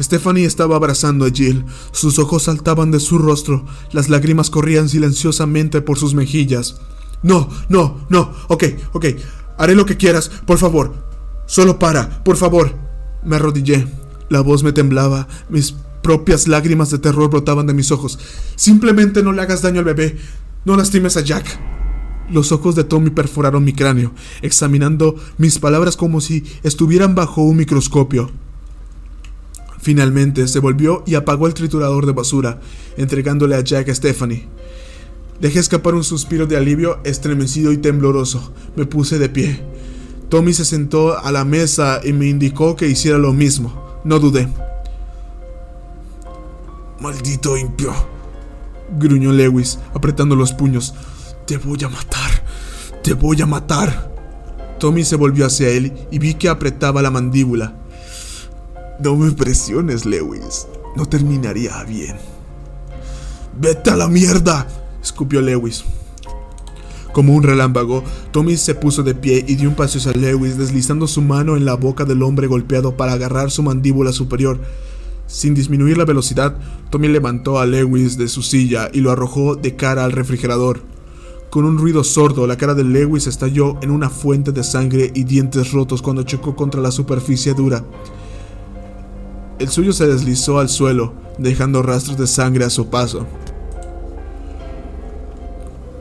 [0.00, 1.64] Stephanie estaba abrazando a Jill.
[1.92, 3.64] Sus ojos saltaban de su rostro.
[3.92, 6.80] Las lágrimas corrían silenciosamente por sus mejillas.
[7.22, 8.32] No, no, no.
[8.48, 9.06] Ok, ok.
[9.58, 10.94] Haré lo que quieras, por favor.
[11.46, 12.74] Solo para, por favor.
[13.24, 13.86] Me arrodillé.
[14.28, 15.28] La voz me temblaba.
[15.48, 18.18] Mis propias lágrimas de terror brotaban de mis ojos.
[18.56, 20.18] Simplemente no le hagas daño al bebé.
[20.64, 21.46] No lastimes a Jack.
[22.30, 27.56] Los ojos de Tommy perforaron mi cráneo, examinando mis palabras como si estuvieran bajo un
[27.56, 28.30] microscopio.
[29.84, 32.58] Finalmente se volvió y apagó el triturador de basura,
[32.96, 34.48] entregándole a Jack a Stephanie.
[35.42, 38.54] Dejé escapar un suspiro de alivio estremecido y tembloroso.
[38.76, 39.60] Me puse de pie.
[40.30, 44.00] Tommy se sentó a la mesa y me indicó que hiciera lo mismo.
[44.04, 44.48] No dudé.
[46.98, 47.92] Maldito impio,
[48.98, 50.94] gruñó Lewis, apretando los puños.
[51.46, 52.42] Te voy a matar.
[53.02, 54.14] Te voy a matar.
[54.80, 57.83] Tommy se volvió hacia él y vi que apretaba la mandíbula.
[59.00, 60.68] No me presiones, Lewis.
[60.96, 62.16] No terminaría bien.
[63.58, 64.68] ¡Vete a la mierda!
[65.02, 65.84] escupió Lewis.
[67.12, 68.02] Como un relámpago,
[68.32, 71.64] Tommy se puso de pie y dio un paso hacia Lewis, deslizando su mano en
[71.64, 74.60] la boca del hombre golpeado para agarrar su mandíbula superior.
[75.26, 76.56] Sin disminuir la velocidad,
[76.90, 80.82] Tommy levantó a Lewis de su silla y lo arrojó de cara al refrigerador.
[81.50, 85.24] Con un ruido sordo, la cara de Lewis estalló en una fuente de sangre y
[85.24, 87.84] dientes rotos cuando chocó contra la superficie dura.
[89.58, 93.26] El suyo se deslizó al suelo, dejando rastros de sangre a su paso.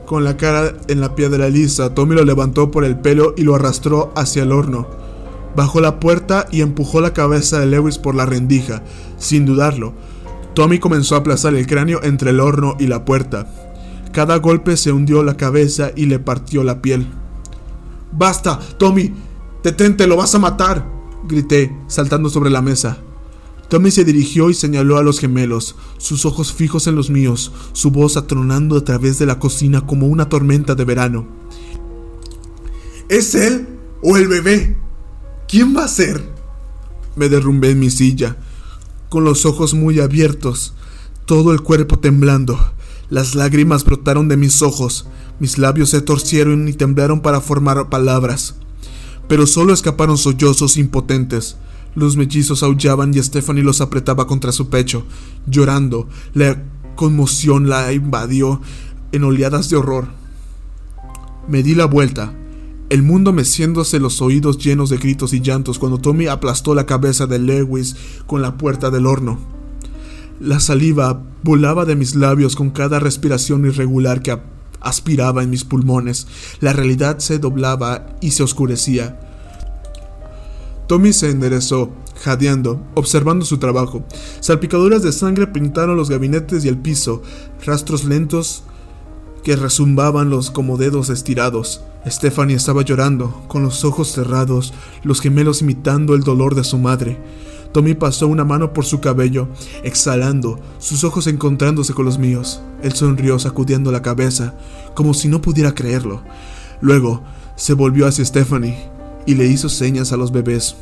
[0.06, 3.56] Con la cara en la piedra lisa, Tommy lo levantó por el pelo y lo
[3.56, 4.88] arrastró hacia el horno.
[5.56, 8.82] Bajó la puerta y empujó la cabeza de Lewis por la rendija,
[9.18, 9.94] sin dudarlo.
[10.56, 13.48] Tommy comenzó a aplazar el cráneo entre el horno y la puerta.
[14.12, 17.08] Cada golpe se hundió la cabeza y le partió la piel.
[18.12, 18.60] ¡Basta!
[18.78, 19.14] ¡Tommy!
[19.64, 20.06] ¡Detente!
[20.06, 20.86] ¡Lo vas a matar!
[21.24, 22.98] grité, saltando sobre la mesa.
[23.70, 27.92] Tommy se dirigió y señaló a los gemelos, sus ojos fijos en los míos, su
[27.92, 31.28] voz atronando a través de la cocina como una tormenta de verano.
[33.10, 33.68] ¿Es él
[34.02, 34.78] o el bebé?
[35.48, 36.34] ¿Quién va a ser?
[37.16, 38.38] Me derrumbé en mi silla,
[39.10, 40.74] con los ojos muy abiertos,
[41.26, 42.58] todo el cuerpo temblando.
[43.10, 45.08] Las lágrimas brotaron de mis ojos,
[45.40, 48.56] mis labios se torcieron y temblaron para formar palabras.
[49.28, 51.58] Pero solo escaparon sollozos impotentes.
[51.96, 55.06] Los mellizos aullaban y Stephanie los apretaba contra su pecho,
[55.48, 56.08] llorando.
[56.34, 56.64] La
[56.96, 58.62] conmoción la invadió
[59.12, 60.08] en oleadas de horror.
[61.48, 62.34] Me di la vuelta,
[62.90, 67.28] el mundo meciéndose los oídos llenos de gritos y llantos cuando Tommy aplastó la cabeza
[67.28, 67.96] de Lewis
[68.28, 69.40] con la puerta del horno.
[70.40, 74.38] La saliva volaba de mis labios con cada respiración irregular que
[74.82, 76.28] aspiraba en mis pulmones.
[76.60, 79.20] La realidad se doblaba y se oscurecía.
[80.94, 81.90] Tommy se enderezó,
[82.22, 84.04] jadeando, observando su trabajo.
[84.42, 87.24] Salpicaduras de sangre pintaron los gabinetes y el piso,
[87.66, 88.64] rastros lentos
[89.44, 91.84] que resumbaban los como dedos estirados.
[92.06, 94.72] Stephanie estaba llorando, con los ojos cerrados,
[95.02, 97.18] los gemelos imitando el dolor de su madre.
[97.72, 99.48] Tommy pasó una mano por su cabello,
[99.82, 102.62] exhalando, sus ojos encontrándose con los míos.
[102.84, 104.54] Él sonrió sacudiendo la cabeza,
[104.94, 106.22] como si no pudiera creerlo.
[106.82, 107.24] Luego,
[107.56, 108.93] se volvió hacia Stephanie
[109.26, 110.76] y le hizo señas a los bebés.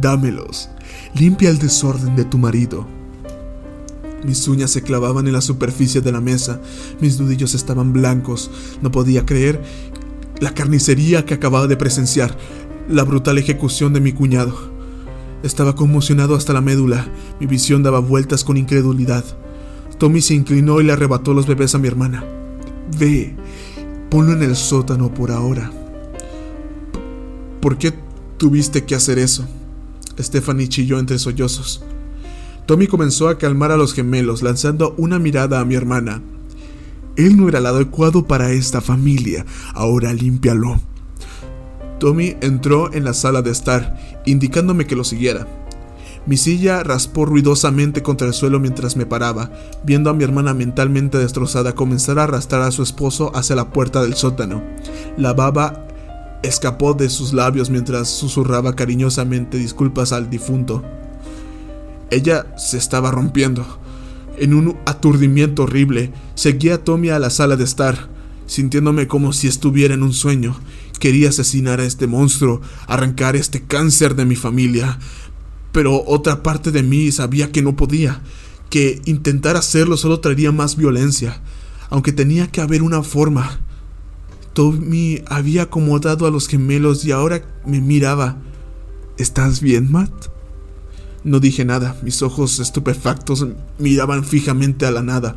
[0.00, 0.68] Dámelos.
[1.14, 2.86] Limpia el desorden de tu marido.
[4.24, 6.60] Mis uñas se clavaban en la superficie de la mesa,
[7.00, 9.62] mis nudillos estaban blancos, no podía creer
[10.40, 12.36] la carnicería que acababa de presenciar,
[12.88, 14.72] la brutal ejecución de mi cuñado.
[15.42, 17.06] Estaba conmocionado hasta la médula,
[17.38, 19.24] mi visión daba vueltas con incredulidad.
[19.98, 22.24] Tommy se inclinó y le arrebató los bebés a mi hermana.
[22.98, 23.36] Ve,
[24.10, 25.70] ponlo en el sótano por ahora.
[27.64, 27.94] ¿Por qué
[28.36, 29.46] tuviste que hacer eso?
[30.20, 31.82] Stephanie chilló entre sollozos.
[32.66, 36.20] Tommy comenzó a calmar a los gemelos, lanzando una mirada a mi hermana.
[37.16, 40.78] Él no era el adecuado para esta familia, ahora límpialo.
[41.98, 45.48] Tommy entró en la sala de estar, indicándome que lo siguiera.
[46.26, 49.50] Mi silla raspó ruidosamente contra el suelo mientras me paraba,
[49.84, 54.02] viendo a mi hermana mentalmente destrozada comenzar a arrastrar a su esposo hacia la puerta
[54.02, 54.62] del sótano.
[55.16, 55.86] La baba
[56.44, 60.82] escapó de sus labios mientras susurraba cariñosamente disculpas al difunto.
[62.10, 63.66] Ella se estaba rompiendo.
[64.36, 68.08] En un aturdimiento horrible, seguía a Tommy a la sala de estar,
[68.46, 70.56] sintiéndome como si estuviera en un sueño.
[70.98, 74.98] Quería asesinar a este monstruo, arrancar este cáncer de mi familia.
[75.72, 78.22] Pero otra parte de mí sabía que no podía,
[78.70, 81.40] que intentar hacerlo solo traería más violencia,
[81.90, 83.60] aunque tenía que haber una forma.
[84.54, 88.38] Tommy había acomodado a los gemelos y ahora me miraba.
[89.18, 90.28] ¿Estás bien, Matt?
[91.24, 93.46] No dije nada, mis ojos estupefactos
[93.78, 95.36] miraban fijamente a la nada.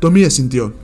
[0.00, 0.74] Tommy asintió.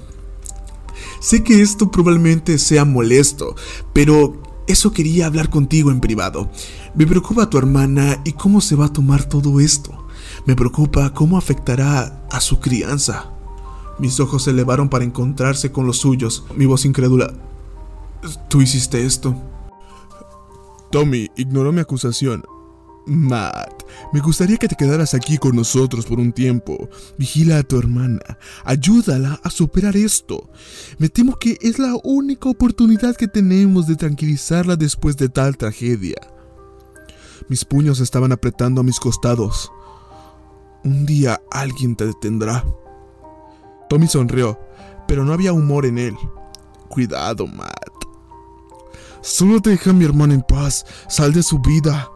[1.21, 3.55] Sé que esto probablemente sea molesto,
[3.93, 6.51] pero eso quería hablar contigo en privado.
[6.95, 10.07] Me preocupa tu hermana y cómo se va a tomar todo esto.
[10.47, 13.32] Me preocupa cómo afectará a su crianza.
[13.99, 16.45] Mis ojos se elevaron para encontrarse con los suyos.
[16.57, 17.33] Mi voz incrédula.
[18.49, 19.35] ¿Tú hiciste esto?
[20.91, 22.45] Tommy ignoró mi acusación.
[23.07, 23.83] Matt,
[24.13, 26.89] me gustaría que te quedaras aquí con nosotros por un tiempo.
[27.19, 28.21] Vigila a tu hermana.
[28.65, 30.51] Ayúdala a superar esto.
[30.99, 36.17] Me temo que es la única oportunidad que tenemos de tranquilizarla después de tal tragedia.
[37.49, 39.73] Mis puños estaban apretando a mis costados.
[40.85, 42.65] Un día alguien te detendrá.
[43.93, 44.59] Tommy sonrió,
[45.07, 46.17] pero no había humor en él.
[46.89, 47.93] Cuidado, Matt.
[49.21, 50.87] Solo deja a mi hermana en paz.
[51.11, 52.11] Sal de su vida.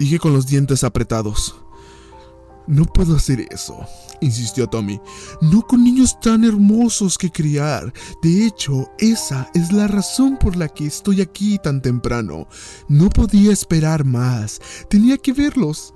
[0.00, 1.54] Dije con los dientes apretados.
[2.66, 3.78] No puedo hacer eso,
[4.20, 5.00] insistió Tommy.
[5.40, 7.92] No con niños tan hermosos que criar.
[8.20, 12.48] De hecho, esa es la razón por la que estoy aquí tan temprano.
[12.88, 14.60] No podía esperar más.
[14.90, 15.94] Tenía que verlos.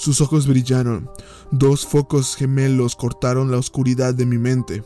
[0.00, 1.10] Sus ojos brillaron.
[1.50, 4.82] Dos focos gemelos cortaron la oscuridad de mi mente.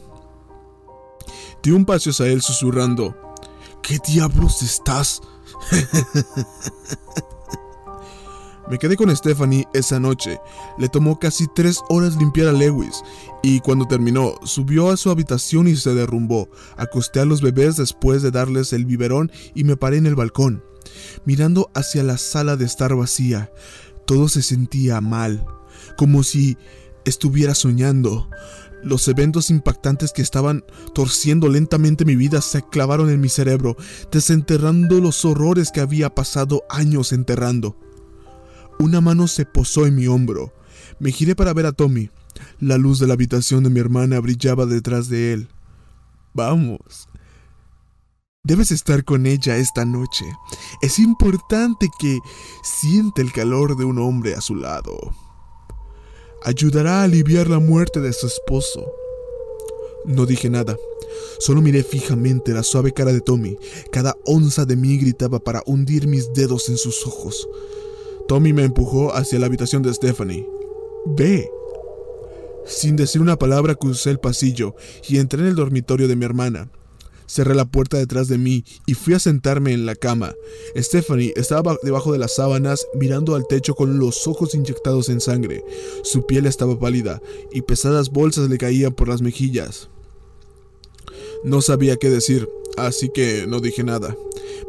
[1.62, 3.16] Di un paso hacia él susurrando.
[3.81, 5.23] ¿Qué diablos estás?
[8.69, 10.41] Me quedé con Stephanie esa noche.
[10.78, 13.05] Le tomó casi tres horas limpiar a Lewis
[13.41, 16.49] y cuando terminó subió a su habitación y se derrumbó.
[16.77, 20.65] Acosté a los bebés después de darles el biberón y me paré en el balcón,
[21.24, 23.53] mirando hacia la sala de estar vacía.
[24.06, 25.44] Todo se sentía mal,
[25.97, 26.56] como si
[27.05, 28.28] estuviera soñando.
[28.82, 30.62] Los eventos impactantes que estaban
[30.94, 33.76] torciendo lentamente mi vida se clavaron en mi cerebro,
[34.12, 37.78] desenterrando los horrores que había pasado años enterrando.
[38.78, 40.52] Una mano se posó en mi hombro.
[40.98, 42.10] Me giré para ver a Tommy.
[42.60, 45.48] La luz de la habitación de mi hermana brillaba detrás de él.
[46.35, 47.09] Vamos.
[48.46, 50.26] Debes estar con ella esta noche.
[50.82, 52.18] Es importante que
[52.62, 55.14] siente el calor de un hombre a su lado.
[56.42, 58.84] Ayudará a aliviar la muerte de su esposo.
[60.04, 60.76] No dije nada.
[61.38, 63.56] Solo miré fijamente la suave cara de Tommy.
[63.90, 67.48] Cada onza de mí gritaba para hundir mis dedos en sus ojos.
[68.28, 70.46] Tommy me empujó hacia la habitación de Stephanie.
[71.06, 71.50] Ve.
[72.66, 74.74] Sin decir una palabra crucé el pasillo
[75.08, 76.70] y entré en el dormitorio de mi hermana.
[77.26, 80.34] Cerré la puerta detrás de mí y fui a sentarme en la cama.
[80.76, 85.64] Stephanie estaba debajo de las sábanas mirando al techo con los ojos inyectados en sangre.
[86.02, 87.22] Su piel estaba pálida
[87.52, 89.88] y pesadas bolsas le caían por las mejillas.
[91.44, 94.16] No sabía qué decir, así que no dije nada.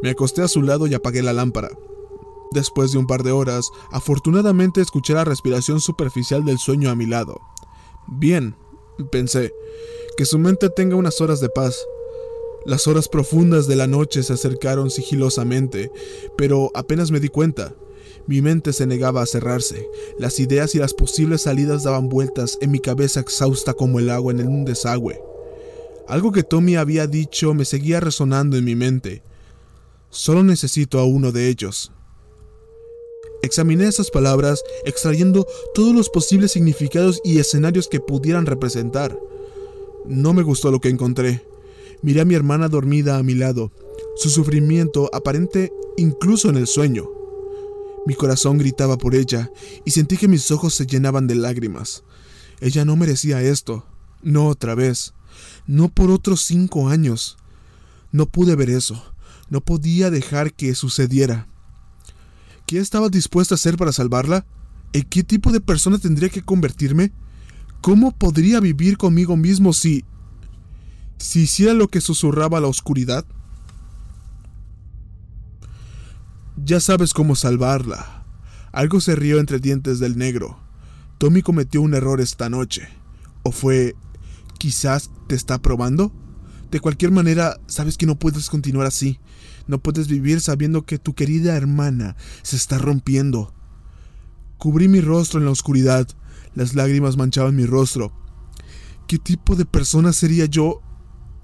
[0.02, 1.70] Me acosté a su lado y apagué la lámpara.
[2.52, 7.06] Después de un par de horas, afortunadamente escuché la respiración superficial del sueño a mi
[7.06, 7.40] lado.
[8.06, 8.56] Bien,
[9.10, 9.52] pensé,
[10.16, 11.76] que su mente tenga unas horas de paz.
[12.66, 15.92] Las horas profundas de la noche se acercaron sigilosamente,
[16.36, 17.72] pero apenas me di cuenta.
[18.26, 19.88] Mi mente se negaba a cerrarse.
[20.18, 24.32] Las ideas y las posibles salidas daban vueltas en mi cabeza exhausta como el agua
[24.32, 25.22] en un desagüe.
[26.08, 29.22] Algo que Tommy había dicho me seguía resonando en mi mente.
[30.10, 31.92] Solo necesito a uno de ellos.
[33.42, 39.16] Examiné esas palabras, extrayendo todos los posibles significados y escenarios que pudieran representar.
[40.04, 41.44] No me gustó lo que encontré.
[42.06, 43.70] Miré a mi hermana dormida a mi lado,
[44.16, 47.04] su sufrimiento aparente incluso en el sueño.
[48.06, 49.50] Mi corazón gritaba por ella
[49.84, 52.04] y sentí que mis ojos se llenaban de lágrimas.
[52.60, 53.84] Ella no merecía esto,
[54.22, 55.12] no otra vez
[55.66, 57.36] no por otros cinco años.
[58.12, 59.02] No pude ver eso,
[59.50, 61.48] no podía dejar que sucediera.
[62.66, 64.46] ¿Qué estaba dispuesta a hacer para salvarla?
[64.92, 67.12] ¿En qué tipo de persona tendría que convertirme?
[67.80, 70.04] ¿Cómo podría vivir conmigo mismo si...
[71.18, 73.24] si hiciera lo que susurraba la oscuridad?
[76.56, 78.24] Ya sabes cómo salvarla.
[78.72, 80.58] Algo se rió entre dientes del negro.
[81.18, 82.88] Tommy cometió un error esta noche.
[83.42, 83.94] ¿O fue
[84.58, 86.12] quizás te está probando?
[86.70, 89.18] De cualquier manera, sabes que no puedes continuar así.
[89.66, 93.54] No puedes vivir sabiendo que tu querida hermana se está rompiendo.
[94.58, 96.08] Cubrí mi rostro en la oscuridad.
[96.54, 98.12] Las lágrimas manchaban mi rostro.
[99.06, 100.82] ¿Qué tipo de persona sería yo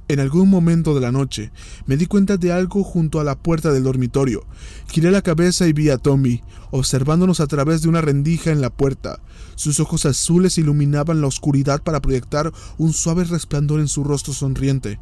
[0.09, 1.53] en algún momento de la noche,
[1.87, 4.45] me di cuenta de algo junto a la puerta del dormitorio.
[4.89, 8.71] Giré la cabeza y vi a Tommy, observándonos a través de una rendija en la
[8.71, 9.21] puerta.
[9.55, 14.99] Sus ojos azules iluminaban la oscuridad para proyectar un suave resplandor en su rostro sonriente.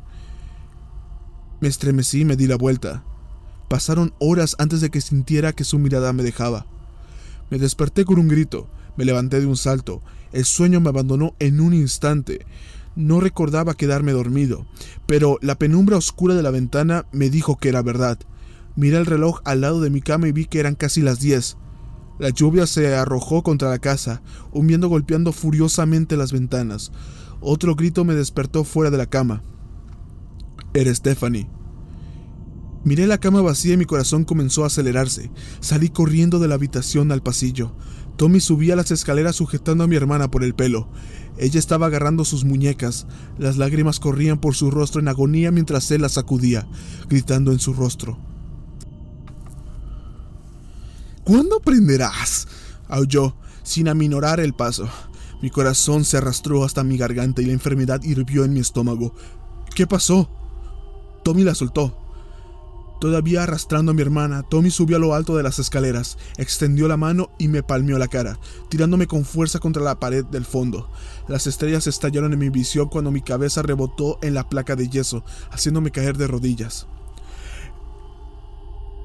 [1.61, 3.05] Me estremecí y me di la vuelta.
[3.69, 6.67] Pasaron horas antes de que sintiera que su mirada me dejaba.
[7.51, 10.03] Me desperté con un grito, me levanté de un salto.
[10.33, 12.47] El sueño me abandonó en un instante.
[13.01, 14.67] No recordaba quedarme dormido,
[15.07, 18.19] pero la penumbra oscura de la ventana me dijo que era verdad.
[18.77, 21.57] Miré el reloj al lado de mi cama y vi que eran casi las diez.
[22.19, 24.21] La lluvia se arrojó contra la casa,
[24.53, 26.93] humiendo golpeando furiosamente las ventanas.
[27.41, 29.43] Otro grito me despertó fuera de la cama.
[30.75, 31.49] Era Stephanie.
[32.85, 35.31] Miré la cama vacía y mi corazón comenzó a acelerarse.
[35.61, 37.75] Salí corriendo de la habitación al pasillo.
[38.21, 40.91] Tommy subía las escaleras sujetando a mi hermana por el pelo.
[41.39, 43.07] Ella estaba agarrando sus muñecas.
[43.39, 46.69] Las lágrimas corrían por su rostro en agonía mientras él la sacudía,
[47.09, 48.19] gritando en su rostro.
[51.25, 52.47] ¿Cuándo aprenderás?
[52.89, 54.87] aulló, sin aminorar el paso.
[55.41, 59.15] Mi corazón se arrastró hasta mi garganta y la enfermedad hirvió en mi estómago.
[59.75, 60.29] ¿Qué pasó?
[61.25, 61.97] Tommy la soltó.
[63.01, 66.99] Todavía arrastrando a mi hermana, Tommy subió a lo alto de las escaleras, extendió la
[66.99, 70.91] mano y me palmeó la cara, tirándome con fuerza contra la pared del fondo.
[71.27, 75.25] Las estrellas estallaron en mi visión cuando mi cabeza rebotó en la placa de yeso,
[75.51, 76.87] haciéndome caer de rodillas.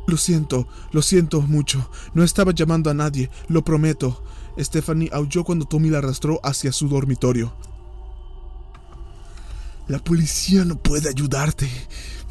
[0.07, 1.89] Lo siento, lo siento mucho.
[2.13, 4.21] No estaba llamando a nadie, lo prometo.
[4.59, 7.53] Stephanie aulló cuando Tommy la arrastró hacia su dormitorio.
[9.87, 11.69] La policía no puede ayudarte.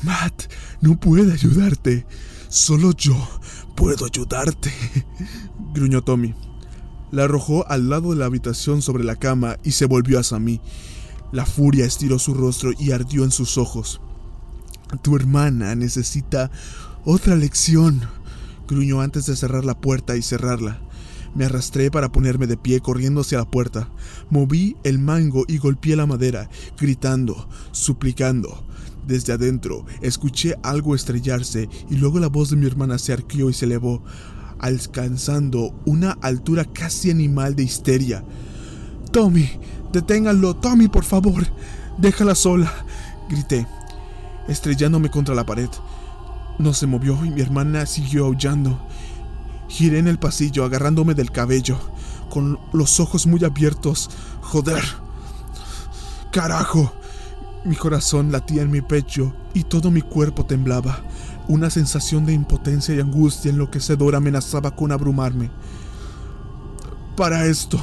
[0.02, 0.44] Matt,
[0.80, 2.06] no puede ayudarte.
[2.48, 3.16] Solo yo
[3.74, 4.72] puedo ayudarte.
[5.74, 6.34] gruñó Tommy.
[7.10, 10.60] La arrojó al lado de la habitación sobre la cama y se volvió hacia mí.
[11.32, 14.00] La furia estiró su rostro y ardió en sus ojos.
[15.02, 16.50] Tu hermana necesita
[17.04, 18.02] otra lección,
[18.68, 20.80] gruñó antes de cerrar la puerta y cerrarla.
[21.34, 23.88] Me arrastré para ponerme de pie corriendo hacia la puerta.
[24.30, 26.48] Moví el mango y golpeé la madera,
[26.78, 28.63] gritando, suplicando.
[29.06, 33.54] Desde adentro escuché algo estrellarse y luego la voz de mi hermana se arqueó y
[33.54, 34.02] se elevó.
[34.60, 38.24] alcanzando una altura casi animal de histeria.
[39.12, 39.50] Tommy,
[39.92, 41.44] deténganlo, Tommy, por favor,
[41.98, 42.72] déjala sola,
[43.28, 43.66] grité,
[44.48, 45.68] estrellándome contra la pared.
[46.58, 48.80] No se movió y mi hermana siguió aullando.
[49.68, 51.78] Giré en el pasillo agarrándome del cabello,
[52.30, 54.08] con los ojos muy abiertos.
[54.40, 54.82] Joder.
[56.30, 56.92] Carajo.
[57.64, 61.02] Mi corazón latía en mi pecho y todo mi cuerpo temblaba.
[61.48, 65.50] Una sensación de impotencia y angustia enloquecedora amenazaba con abrumarme.
[67.16, 67.82] Para esto,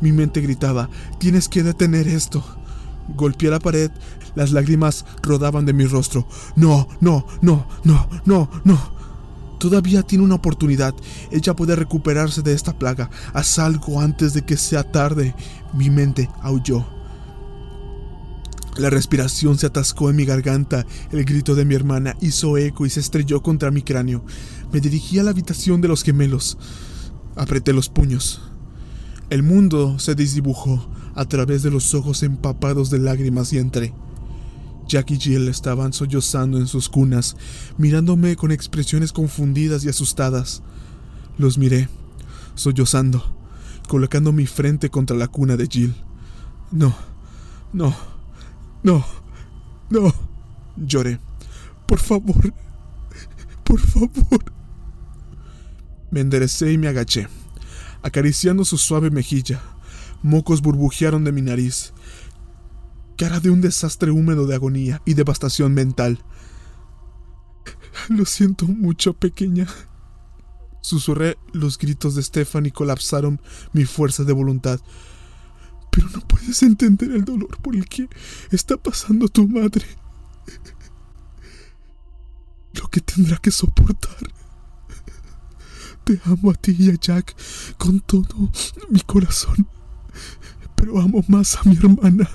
[0.00, 0.88] mi mente gritaba,
[1.18, 2.42] tienes que detener esto.
[3.16, 3.90] Golpeé la pared,
[4.34, 6.26] las lágrimas rodaban de mi rostro.
[6.56, 8.98] No, no, no, no, no, no.
[9.58, 10.94] Todavía tiene una oportunidad.
[11.30, 13.10] Ella puede recuperarse de esta plaga.
[13.34, 15.34] Haz algo antes de que sea tarde.
[15.74, 16.97] Mi mente aulló.
[18.78, 20.86] La respiración se atascó en mi garganta.
[21.10, 24.24] El grito de mi hermana hizo eco y se estrelló contra mi cráneo.
[24.72, 26.56] Me dirigí a la habitación de los gemelos.
[27.34, 28.40] Apreté los puños.
[29.30, 33.92] El mundo se desdibujó a través de los ojos empapados de lágrimas y entré.
[34.86, 37.36] Jack y Jill estaban sollozando en sus cunas,
[37.78, 40.62] mirándome con expresiones confundidas y asustadas.
[41.36, 41.88] Los miré,
[42.54, 43.24] sollozando,
[43.88, 45.94] colocando mi frente contra la cuna de Jill.
[46.70, 46.94] No,
[47.72, 47.94] no,
[48.82, 49.04] no,
[49.90, 50.12] no,
[50.76, 51.20] lloré.
[51.86, 52.52] Por favor,
[53.64, 54.52] por favor.
[56.10, 57.28] Me enderecé y me agaché,
[58.02, 59.60] acariciando su suave mejilla.
[60.22, 61.92] Mocos burbujearon de mi nariz
[63.18, 66.24] cara de un desastre húmedo de agonía y devastación mental.
[68.08, 69.66] Lo siento mucho, pequeña.
[70.80, 73.40] Susurré, los gritos de Stephanie colapsaron
[73.72, 74.80] mi fuerza de voluntad.
[75.90, 78.08] Pero no puedes entender el dolor por el que
[78.50, 79.86] está pasando tu madre.
[82.74, 84.16] Lo que tendrá que soportar.
[86.04, 87.36] Te amo a ti y a Jack
[87.76, 88.50] con todo
[88.90, 89.66] mi corazón.
[90.74, 92.28] Pero amo más a mi hermana.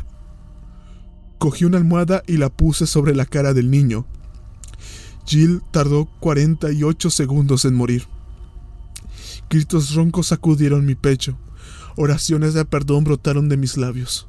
[1.40, 4.06] Cogí una almohada y la puse sobre la cara del niño.
[5.26, 8.08] Jill tardó 48 segundos en morir.
[9.50, 11.38] Gritos roncos sacudieron mi pecho.
[11.96, 14.28] Oraciones de perdón brotaron de mis labios.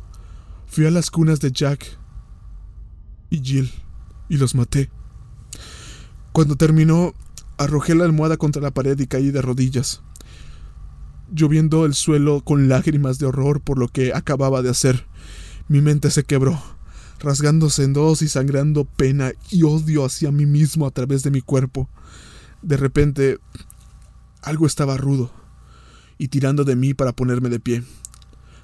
[0.67, 1.99] Fui a las cunas de Jack
[3.31, 3.73] y Jill
[4.29, 4.91] y los maté.
[6.33, 7.15] Cuando terminó,
[7.57, 10.03] arrojé la almohada contra la pared y caí de rodillas,
[11.33, 15.07] lloviendo el suelo con lágrimas de horror por lo que acababa de hacer.
[15.67, 16.61] Mi mente se quebró
[17.21, 21.41] rasgándose en dos y sangrando pena y odio hacia mí mismo a través de mi
[21.41, 21.89] cuerpo.
[22.61, 23.39] De repente,
[24.43, 25.44] algo estaba rudo
[26.19, 27.83] y tirando de mí para ponerme de pie.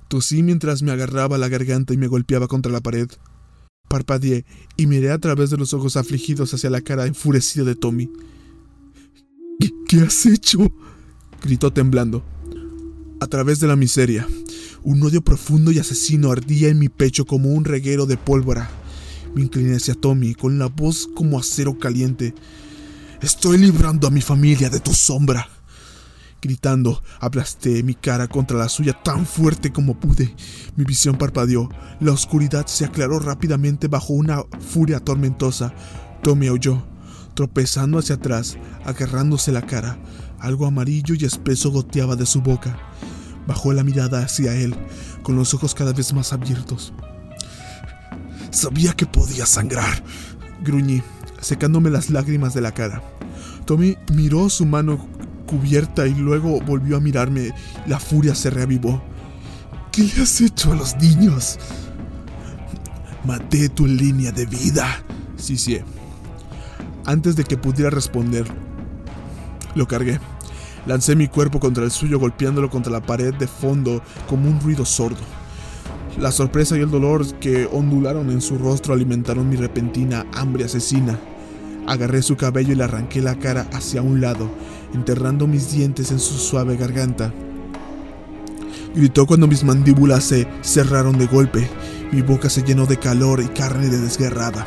[0.09, 3.09] Tosí mientras me agarraba la garganta y me golpeaba contra la pared.
[3.89, 4.45] Parpadeé
[4.77, 8.11] y miré a través de los ojos afligidos hacia la cara enfurecida de Tommy.
[9.59, 10.73] ¿Qué, qué has hecho?
[11.43, 12.25] gritó temblando.
[13.21, 14.27] A través de la miseria,
[14.83, 18.71] un odio profundo y asesino ardía en mi pecho como un reguero de pólvora.
[19.35, 22.35] Me incliné hacia Tommy con la voz como acero caliente.
[23.21, 25.49] Estoy librando a mi familia de tu sombra.
[26.43, 30.35] Gritando, aplasté mi cara contra la suya tan fuerte como pude.
[30.75, 31.69] Mi visión parpadeó.
[32.01, 35.75] La oscuridad se aclaró rápidamente bajo una furia tormentosa.
[36.23, 36.83] Tommy aulló,
[37.35, 38.57] tropezando hacia atrás,
[38.87, 39.99] agarrándose la cara.
[40.39, 42.79] Algo amarillo y espeso goteaba de su boca.
[43.47, 44.75] Bajó la mirada hacia él,
[45.23, 46.95] con los ojos cada vez más abiertos.
[48.51, 50.03] Sabía que podía sangrar,
[50.65, 51.03] gruñí,
[51.41, 53.03] secándome las lágrimas de la cara.
[53.67, 55.07] Tommy miró su mano
[55.51, 57.53] cubierta y luego volvió a mirarme.
[57.87, 59.03] La furia se reavivó.
[59.91, 61.59] ¿Qué le has hecho a los niños?
[63.25, 64.87] Maté tu línea de vida,
[65.37, 65.81] sí, sí.
[67.05, 68.47] Antes de que pudiera responder,
[69.75, 70.21] lo cargué.
[70.87, 74.85] Lancé mi cuerpo contra el suyo golpeándolo contra la pared de fondo como un ruido
[74.85, 75.19] sordo.
[76.19, 81.19] La sorpresa y el dolor que ondularon en su rostro alimentaron mi repentina hambre asesina.
[81.87, 84.49] Agarré su cabello y le arranqué la cara hacia un lado,
[84.95, 87.33] enterrando mis dientes en su suave garganta.
[88.95, 91.69] Gritó cuando mis mandíbulas se cerraron de golpe.
[92.13, 94.67] Mi boca se llenó de calor y carne de desgarrada.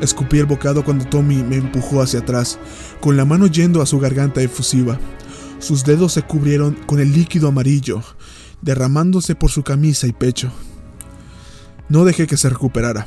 [0.00, 2.58] Escupí el bocado cuando Tommy me empujó hacia atrás,
[3.00, 4.98] con la mano yendo a su garganta efusiva.
[5.58, 8.02] Sus dedos se cubrieron con el líquido amarillo,
[8.62, 10.50] derramándose por su camisa y pecho.
[11.88, 13.06] No dejé que se recuperara.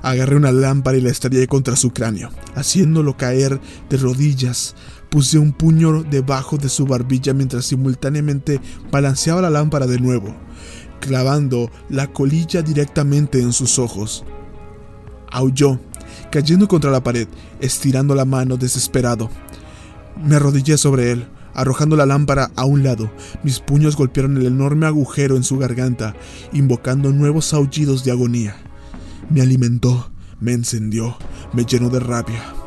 [0.00, 4.74] Agarré una lámpara y la estrellé contra su cráneo, haciéndolo caer de rodillas.
[5.12, 10.34] Puse un puño debajo de su barbilla mientras simultáneamente balanceaba la lámpara de nuevo,
[11.00, 14.24] clavando la colilla directamente en sus ojos.
[15.30, 15.78] Aulló,
[16.30, 17.28] cayendo contra la pared,
[17.60, 19.28] estirando la mano desesperado.
[20.16, 23.10] Me arrodillé sobre él, Arrojando la lámpara a un lado,
[23.42, 26.14] mis puños golpearon el enorme agujero en su garganta,
[26.54, 28.56] invocando nuevos aullidos de agonía.
[29.28, 30.10] Me alimentó,
[30.40, 31.18] me encendió,
[31.52, 32.61] me llenó de rabia.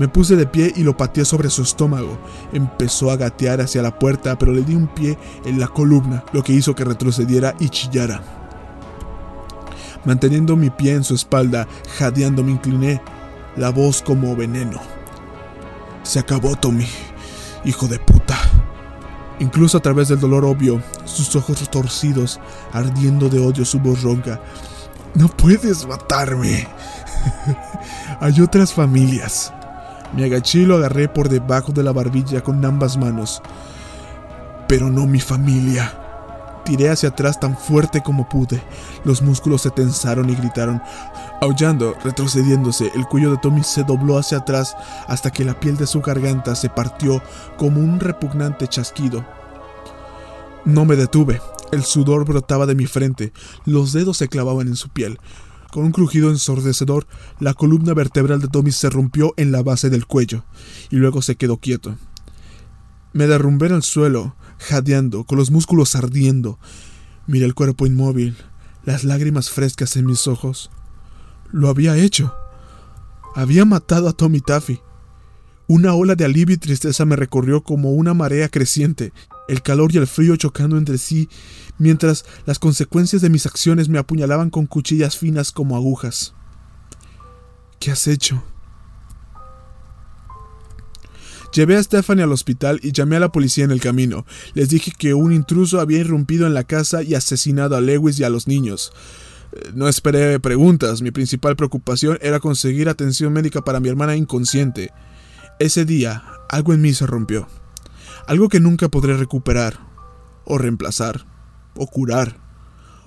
[0.00, 2.18] Me puse de pie y lo pateé sobre su estómago.
[2.52, 6.42] Empezó a gatear hacia la puerta, pero le di un pie en la columna, lo
[6.42, 8.22] que hizo que retrocediera y chillara.
[10.06, 11.68] Manteniendo mi pie en su espalda,
[11.98, 13.02] jadeando me incliné,
[13.56, 14.80] la voz como veneno.
[16.02, 16.86] Se acabó, Tommy
[17.64, 18.38] hijo de puta.
[19.38, 22.40] Incluso a través del dolor obvio, sus ojos torcidos,
[22.72, 24.40] ardiendo de odio su voz ronca.
[25.14, 26.66] No puedes matarme.
[28.20, 29.52] Hay otras familias.
[30.14, 33.42] Me agaché y lo agarré por debajo de la barbilla con ambas manos.
[34.66, 35.92] Pero no mi familia.
[36.64, 38.62] Tiré hacia atrás tan fuerte como pude.
[39.04, 40.82] Los músculos se tensaron y gritaron.
[41.40, 44.76] Aullando, retrocediéndose, el cuello de Tommy se dobló hacia atrás
[45.08, 47.22] hasta que la piel de su garganta se partió
[47.56, 49.24] como un repugnante chasquido.
[50.64, 51.40] No me detuve.
[51.72, 53.32] El sudor brotaba de mi frente,
[53.64, 55.20] los dedos se clavaban en su piel.
[55.72, 57.06] Con un crujido ensordecedor,
[57.38, 60.44] la columna vertebral de Tommy se rompió en la base del cuello,
[60.90, 61.96] y luego se quedó quieto.
[63.12, 66.58] Me derrumbé en el suelo, jadeando, con los músculos ardiendo.
[67.26, 68.36] Miré el cuerpo inmóvil,
[68.84, 70.70] las lágrimas frescas en mis ojos.
[71.52, 72.34] Lo había hecho.
[73.36, 74.80] Había matado a Tommy Taffy.
[75.68, 79.12] Una ola de alivio y tristeza me recorrió como una marea creciente,
[79.48, 81.28] el calor y el frío chocando entre sí,
[81.78, 86.34] mientras las consecuencias de mis acciones me apuñalaban con cuchillas finas como agujas.
[87.78, 88.42] ¿Qué has hecho?
[91.52, 94.24] Llevé a Stephanie al hospital y llamé a la policía en el camino.
[94.54, 98.24] Les dije que un intruso había irrumpido en la casa y asesinado a Lewis y
[98.24, 98.92] a los niños.
[99.74, 104.92] No esperé preguntas, mi principal preocupación era conseguir atención médica para mi hermana inconsciente.
[105.58, 107.48] Ese día, algo en mí se rompió.
[108.26, 109.78] Algo que nunca podré recuperar,
[110.44, 111.26] o reemplazar,
[111.74, 112.38] o curar.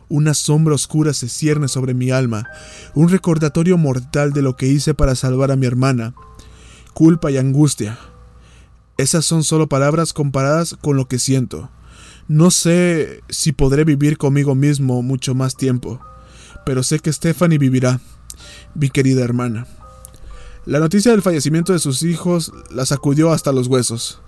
[0.09, 2.47] Una sombra oscura se cierne sobre mi alma,
[2.93, 6.13] un recordatorio mortal de lo que hice para salvar a mi hermana.
[6.93, 7.97] Culpa y angustia.
[8.97, 11.69] Esas son solo palabras comparadas con lo que siento.
[12.27, 15.99] No sé si podré vivir conmigo mismo mucho más tiempo
[16.65, 17.99] pero sé que Stephanie vivirá,
[18.75, 19.67] mi querida hermana.
[20.65, 24.21] La noticia del fallecimiento de sus hijos la sacudió hasta los huesos.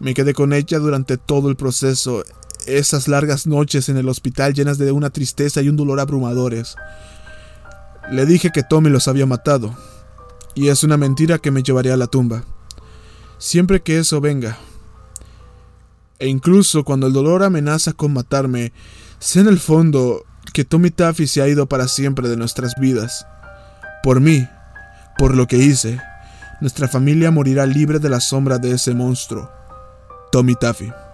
[0.00, 2.22] Me quedé con ella durante todo el proceso,
[2.66, 6.76] esas largas noches en el hospital llenas de una tristeza y un dolor abrumadores.
[8.10, 9.74] Le dije que Tommy los había matado,
[10.54, 12.44] y es una mentira que me llevaría a la tumba.
[13.38, 14.56] Siempre que eso venga.
[16.18, 18.72] E incluso cuando el dolor amenaza con matarme,
[19.18, 23.26] sé en el fondo que Tommy Taffy se ha ido para siempre de nuestras vidas.
[24.02, 24.48] Por mí,
[25.16, 26.00] por lo que hice,
[26.60, 29.50] nuestra familia morirá libre de la sombra de ese monstruo,
[30.30, 31.07] Tommy Taffy.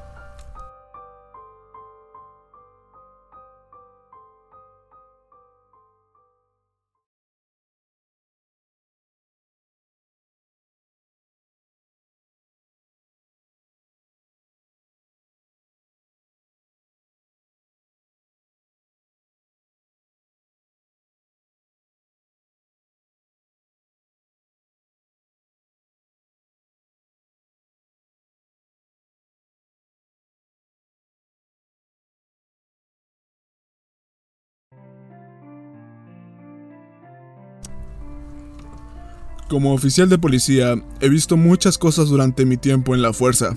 [39.55, 43.56] Como oficial de policía, he visto muchas cosas durante mi tiempo en la fuerza.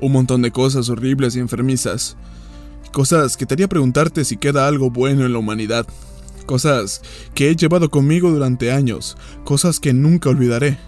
[0.00, 2.16] Un montón de cosas horribles y enfermizas.
[2.92, 5.88] Cosas que te haría preguntarte si queda algo bueno en la humanidad.
[6.46, 7.02] Cosas
[7.34, 9.16] que he llevado conmigo durante años.
[9.42, 10.78] Cosas que nunca olvidaré.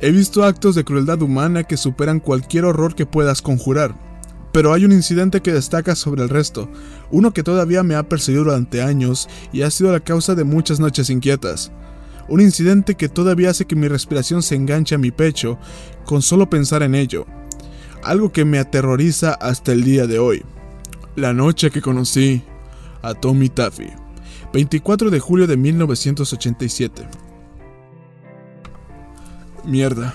[0.00, 3.94] He visto actos de crueldad humana que superan cualquier horror que puedas conjurar.
[4.50, 6.70] Pero hay un incidente que destaca sobre el resto,
[7.10, 10.80] uno que todavía me ha perseguido durante años y ha sido la causa de muchas
[10.80, 11.70] noches inquietas.
[12.28, 15.58] Un incidente que todavía hace que mi respiración se enganche a mi pecho
[16.04, 17.26] con solo pensar en ello.
[18.02, 20.44] Algo que me aterroriza hasta el día de hoy.
[21.16, 22.42] La noche que conocí
[23.02, 23.88] a Tommy Taffy.
[24.52, 27.06] 24 de julio de 1987.
[29.64, 30.14] Mierda.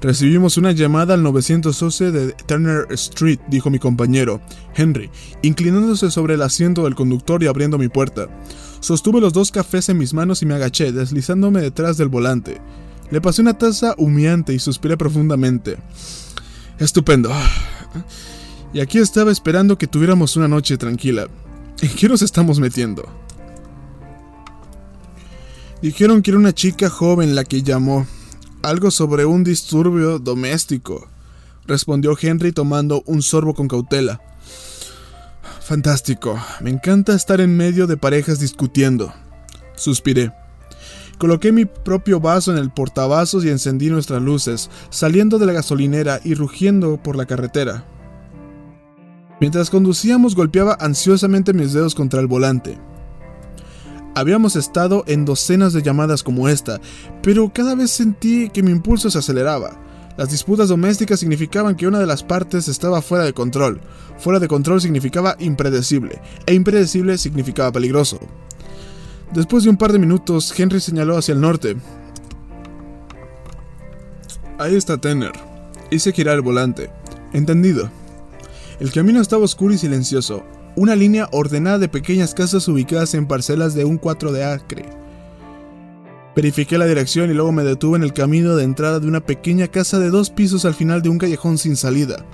[0.00, 4.40] Recibimos una llamada al 911 de Turner Street, dijo mi compañero,
[4.74, 5.10] Henry,
[5.40, 8.28] inclinándose sobre el asiento del conductor y abriendo mi puerta.
[8.84, 12.60] Sostuve los dos cafés en mis manos y me agaché, deslizándome detrás del volante.
[13.10, 15.78] Le pasé una taza humeante y suspiré profundamente.
[16.78, 17.30] Estupendo.
[18.74, 21.28] Y aquí estaba esperando que tuviéramos una noche tranquila.
[21.80, 23.08] ¿En qué nos estamos metiendo?
[25.80, 28.06] Dijeron que era una chica joven la que llamó.
[28.60, 31.08] Algo sobre un disturbio doméstico.
[31.66, 34.20] respondió Henry tomando un sorbo con cautela.
[35.64, 39.14] Fantástico, me encanta estar en medio de parejas discutiendo.
[39.76, 40.30] Suspiré.
[41.16, 46.20] Coloqué mi propio vaso en el portavasos y encendí nuestras luces, saliendo de la gasolinera
[46.22, 47.86] y rugiendo por la carretera.
[49.40, 52.78] Mientras conducíamos golpeaba ansiosamente mis dedos contra el volante.
[54.14, 56.78] Habíamos estado en docenas de llamadas como esta,
[57.22, 59.80] pero cada vez sentí que mi impulso se aceleraba.
[60.16, 63.80] Las disputas domésticas significaban que una de las partes estaba fuera de control.
[64.18, 68.20] Fuera de control significaba impredecible, e impredecible significaba peligroso.
[69.32, 71.76] Después de un par de minutos, Henry señaló hacia el norte.
[74.58, 75.32] Ahí está Tanner.
[75.90, 76.90] Hice girar el volante.
[77.32, 77.90] Entendido.
[78.78, 80.44] El camino estaba oscuro y silencioso,
[80.76, 85.03] una línea ordenada de pequeñas casas ubicadas en parcelas de un 4 de acre.
[86.36, 89.68] Verifiqué la dirección y luego me detuve en el camino de entrada de una pequeña
[89.68, 92.24] casa de dos pisos al final de un callejón sin salida.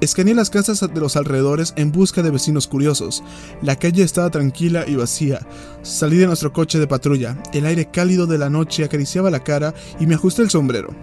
[0.00, 3.22] Escaneé las casas de los alrededores en busca de vecinos curiosos.
[3.62, 5.46] La calle estaba tranquila y vacía.
[5.82, 7.40] Salí de nuestro coche de patrulla.
[7.52, 10.94] El aire cálido de la noche acariciaba la cara y me ajusté el sombrero.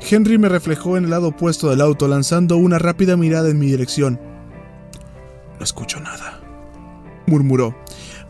[0.00, 3.66] Henry me reflejó en el lado opuesto del auto, lanzando una rápida mirada en mi
[3.66, 4.20] dirección.
[5.58, 6.40] No escucho nada,
[7.26, 7.74] murmuró,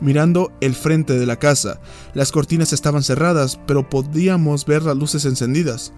[0.01, 1.81] mirando el frente de la casa.
[2.15, 5.93] Las cortinas estaban cerradas, pero podíamos ver las luces encendidas.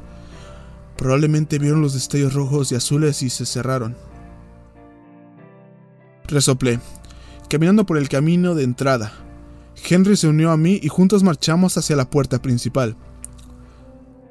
[0.96, 3.96] Probablemente vieron los destellos rojos y azules y se cerraron.
[6.26, 6.78] Resoplé,
[7.48, 9.12] caminando por el camino de entrada.
[9.88, 12.96] Henry se unió a mí y juntos marchamos hacia la puerta principal.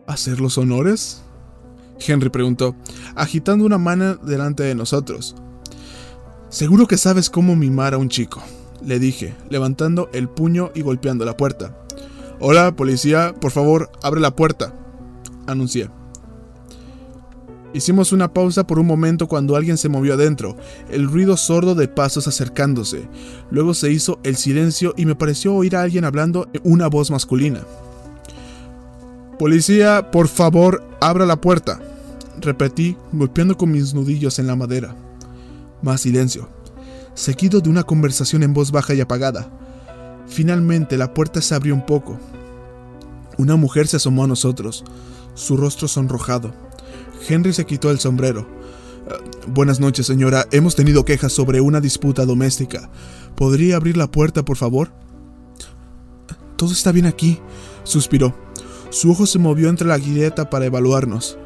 [0.07, 1.23] ¿Hacer los honores?
[1.99, 2.75] Henry preguntó,
[3.15, 5.35] agitando una mano delante de nosotros.
[6.49, 8.41] Seguro que sabes cómo mimar a un chico,
[8.85, 11.76] le dije, levantando el puño y golpeando la puerta.
[12.39, 14.73] Hola, policía, por favor, abre la puerta,
[15.47, 15.89] anuncié.
[17.73, 20.56] Hicimos una pausa por un momento cuando alguien se movió adentro,
[20.89, 23.07] el ruido sordo de pasos acercándose.
[23.51, 27.61] Luego se hizo el silencio y me pareció oír a alguien hablando una voz masculina.
[29.38, 31.80] Policía, por favor, abra la puerta
[32.41, 34.95] repetí, golpeando con mis nudillos en la madera.
[35.81, 36.49] Más silencio,
[37.14, 39.49] seguido de una conversación en voz baja y apagada.
[40.27, 42.19] Finalmente la puerta se abrió un poco.
[43.38, 44.84] Una mujer se asomó a nosotros,
[45.34, 46.53] su rostro sonrojado.
[47.27, 48.48] Henry se quitó el sombrero.
[49.07, 49.14] Eh,
[49.48, 50.45] buenas noches, señora.
[50.52, 52.90] Hemos tenido quejas sobre una disputa doméstica.
[53.36, 54.91] ¿Podría abrir la puerta, por favor?
[56.57, 57.40] Todo está bien aquí,
[57.84, 58.36] suspiró.
[58.90, 61.38] Su ojo se movió entre la guileta para evaluarnos.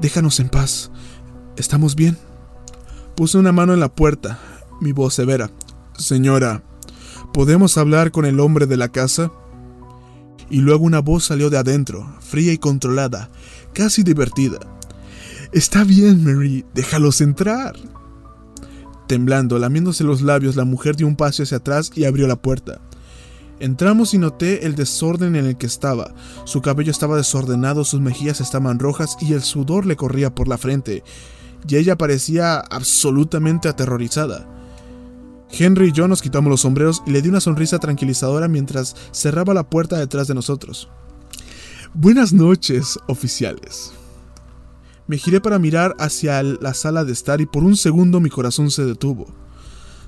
[0.00, 0.90] Déjanos en paz.
[1.56, 2.16] ¿Estamos bien?
[3.14, 4.38] Puse una mano en la puerta,
[4.80, 5.50] mi voz severa.
[5.98, 6.62] Señora,
[7.32, 9.32] ¿podemos hablar con el hombre de la casa?
[10.50, 13.30] Y luego una voz salió de adentro, fría y controlada,
[13.72, 14.58] casi divertida.
[15.52, 17.74] Está bien, Mary, déjalos entrar.
[19.08, 22.80] Temblando, lamiéndose los labios, la mujer dio un paso hacia atrás y abrió la puerta.
[23.58, 26.14] Entramos y noté el desorden en el que estaba.
[26.44, 30.58] Su cabello estaba desordenado, sus mejillas estaban rojas y el sudor le corría por la
[30.58, 31.02] frente.
[31.66, 34.46] Y ella parecía absolutamente aterrorizada.
[35.58, 39.54] Henry y yo nos quitamos los sombreros y le di una sonrisa tranquilizadora mientras cerraba
[39.54, 40.88] la puerta detrás de nosotros.
[41.94, 43.92] Buenas noches, oficiales.
[45.06, 48.70] Me giré para mirar hacia la sala de estar y por un segundo mi corazón
[48.70, 49.26] se detuvo.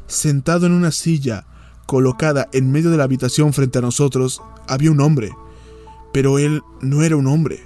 [0.07, 1.47] Sentado en una silla,
[1.87, 5.31] colocada en medio de la habitación frente a nosotros, había un hombre.
[6.13, 7.61] Pero él no era un hombre.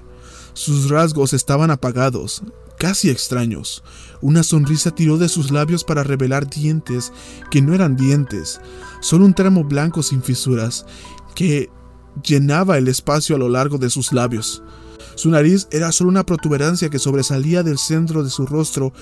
[0.53, 2.43] Sus rasgos estaban apagados,
[2.83, 3.85] casi extraños.
[4.21, 7.13] Una sonrisa tiró de sus labios para revelar dientes
[7.49, 8.61] que no eran dientes,
[9.01, 10.85] solo un tramo blanco sin fisuras
[11.37, 11.71] que
[12.25, 14.65] llenaba el espacio a lo largo de sus labios.
[15.15, 18.93] Su nariz era solo una protuberancia que sobresalía del centro de su rostro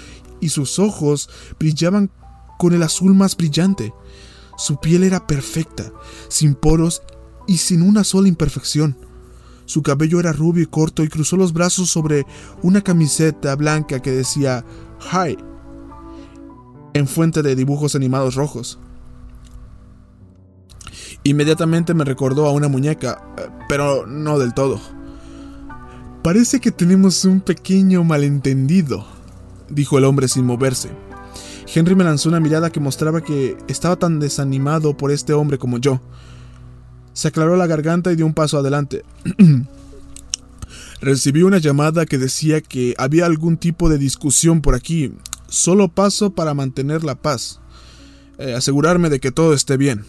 [0.43, 2.11] y sus ojos brillaban
[2.59, 3.95] con el azul más brillante.
[4.59, 5.91] Su piel era perfecta,
[6.29, 7.01] sin poros
[7.49, 8.99] y sin una sola imperfección.
[9.71, 12.27] Su cabello era rubio y corto y cruzó los brazos sobre
[12.61, 14.65] una camiseta blanca que decía
[15.13, 15.39] Hi
[16.93, 18.81] en fuente de dibujos animados rojos.
[21.23, 23.23] Inmediatamente me recordó a una muñeca,
[23.69, 24.81] pero no del todo.
[26.25, 29.07] Parece que tenemos un pequeño malentendido,
[29.69, 30.91] dijo el hombre sin moverse.
[31.73, 35.79] Henry me lanzó una mirada que mostraba que estaba tan desanimado por este hombre como
[35.79, 36.01] yo.
[37.21, 39.05] Se aclaró la garganta y dio un paso adelante.
[41.03, 45.13] Recibí una llamada que decía que había algún tipo de discusión por aquí.
[45.47, 47.61] Solo paso para mantener la paz.
[48.39, 50.07] Eh, asegurarme de que todo esté bien.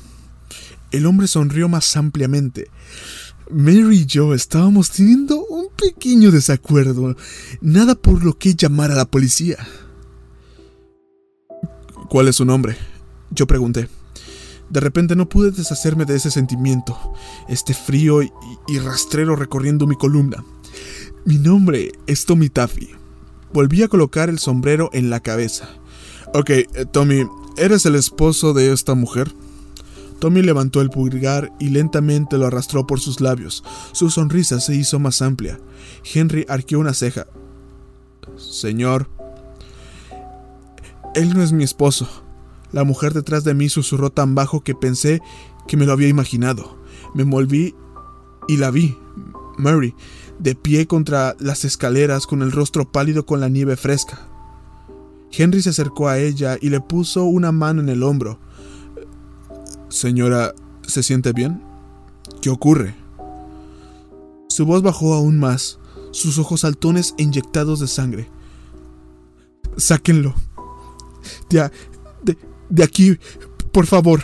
[0.91, 2.69] El hombre sonrió más ampliamente.
[3.49, 7.17] Mary y yo estábamos teniendo un pequeño desacuerdo.
[7.59, 9.57] Nada por lo que llamar a la policía.
[12.07, 12.77] ¿Cuál es su nombre?
[13.31, 13.89] Yo pregunté.
[14.71, 16.97] De repente no pude deshacerme de ese sentimiento,
[17.49, 18.31] este frío y,
[18.79, 20.45] rastrero recorriendo mi columna.
[21.25, 22.89] Mi nombre es Tommy Taffy.
[23.51, 25.67] Volví a colocar el sombrero en la cabeza.
[26.33, 27.27] Ok, eh, Tommy,
[27.57, 29.33] ¿eres el esposo de esta mujer?
[30.19, 33.65] Tommy levantó el pulgar y lentamente lo arrastró por sus labios.
[33.91, 35.59] Su sonrisa se hizo más amplia.
[36.13, 37.27] Henry arqueó una ceja.
[38.37, 39.09] Señor.
[41.13, 42.07] Él no es mi esposo.
[42.71, 45.21] La mujer detrás de mí susurró tan bajo que pensé
[45.67, 46.77] que me lo había imaginado.
[47.13, 47.75] Me volví
[48.47, 48.97] y la vi,
[49.57, 49.95] Mary,
[50.39, 54.27] de pie contra las escaleras con el rostro pálido con la nieve fresca.
[55.31, 58.39] Henry se acercó a ella y le puso una mano en el hombro.
[59.89, 60.53] Señora,
[60.85, 61.63] ¿se siente bien?
[62.41, 62.95] ¿Qué ocurre?
[64.47, 65.79] Su voz bajó aún más,
[66.11, 68.29] sus ojos saltones e inyectados de sangre.
[69.77, 70.33] Sáquenlo.
[71.49, 71.71] De,
[72.71, 73.17] de, aquí,
[73.71, 74.23] por favor.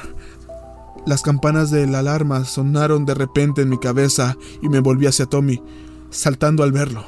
[1.05, 5.25] Las campanas de la alarma sonaron de repente en mi cabeza y me volví hacia
[5.25, 5.61] Tommy,
[6.09, 7.05] saltando al verlo.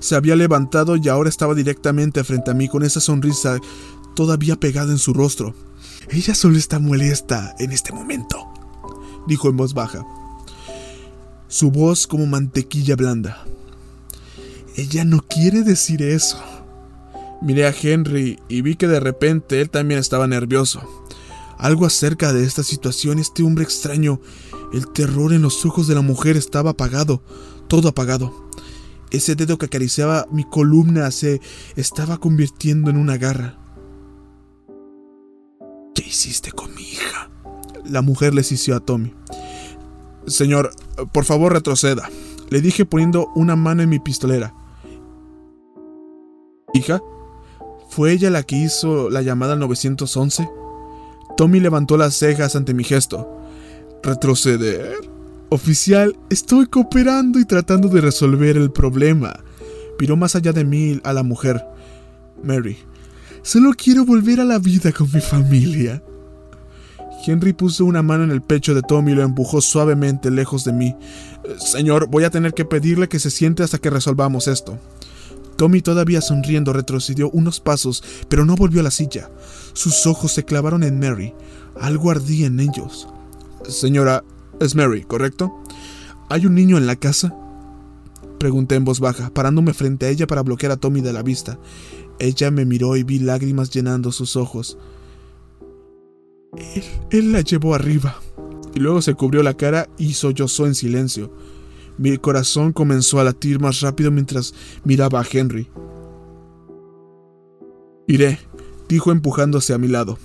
[0.00, 3.58] Se había levantado y ahora estaba directamente frente a mí con esa sonrisa
[4.14, 5.54] todavía pegada en su rostro.
[6.08, 8.36] Ella solo está molesta en este momento,
[9.26, 10.04] dijo en voz baja.
[11.48, 13.44] Su voz como mantequilla blanda.
[14.76, 16.42] Ella no quiere decir eso.
[17.44, 20.80] Miré a Henry y vi que de repente él también estaba nervioso.
[21.58, 24.18] Algo acerca de esta situación, este hombre extraño,
[24.72, 27.22] el terror en los ojos de la mujer estaba apagado,
[27.68, 28.32] todo apagado.
[29.10, 31.42] Ese dedo que acariciaba mi columna se
[31.76, 33.58] estaba convirtiendo en una garra.
[35.94, 37.30] ¿Qué hiciste con mi hija?
[37.84, 39.12] La mujer le sisió a Tommy.
[40.26, 40.70] Señor,
[41.12, 42.08] por favor retroceda,
[42.48, 44.54] le dije poniendo una mano en mi pistolera.
[46.72, 47.02] ¿Hija?
[47.94, 50.50] ¿Fue ella la que hizo la llamada al 911?
[51.36, 53.40] Tommy levantó las cejas ante mi gesto.
[54.02, 54.96] ¿Retroceder?
[55.48, 59.44] Oficial, estoy cooperando y tratando de resolver el problema.
[60.00, 61.64] Miró más allá de mí a la mujer.
[62.42, 62.78] Mary,
[63.42, 66.02] solo quiero volver a la vida con mi familia.
[67.24, 70.72] Henry puso una mano en el pecho de Tommy y lo empujó suavemente lejos de
[70.72, 70.96] mí.
[71.58, 74.80] Señor, voy a tener que pedirle que se siente hasta que resolvamos esto.
[75.54, 79.30] Tommy, todavía sonriendo, retrocedió unos pasos, pero no volvió a la silla.
[79.72, 81.34] Sus ojos se clavaron en Mary.
[81.80, 83.08] Algo ardía en ellos.
[83.68, 84.24] Señora,
[84.60, 85.52] es Mary, ¿correcto?
[86.28, 87.34] ¿Hay un niño en la casa?
[88.38, 91.58] Pregunté en voz baja, parándome frente a ella para bloquear a Tommy de la vista.
[92.18, 94.78] Ella me miró y vi lágrimas llenando sus ojos.
[96.56, 98.20] Él, él la llevó arriba.
[98.74, 101.32] Y luego se cubrió la cara y sollozó en silencio.
[101.96, 104.54] Mi corazón comenzó a latir más rápido mientras
[104.84, 105.70] miraba a Henry.
[108.06, 108.38] Iré,
[108.88, 110.18] dijo empujándose a mi lado.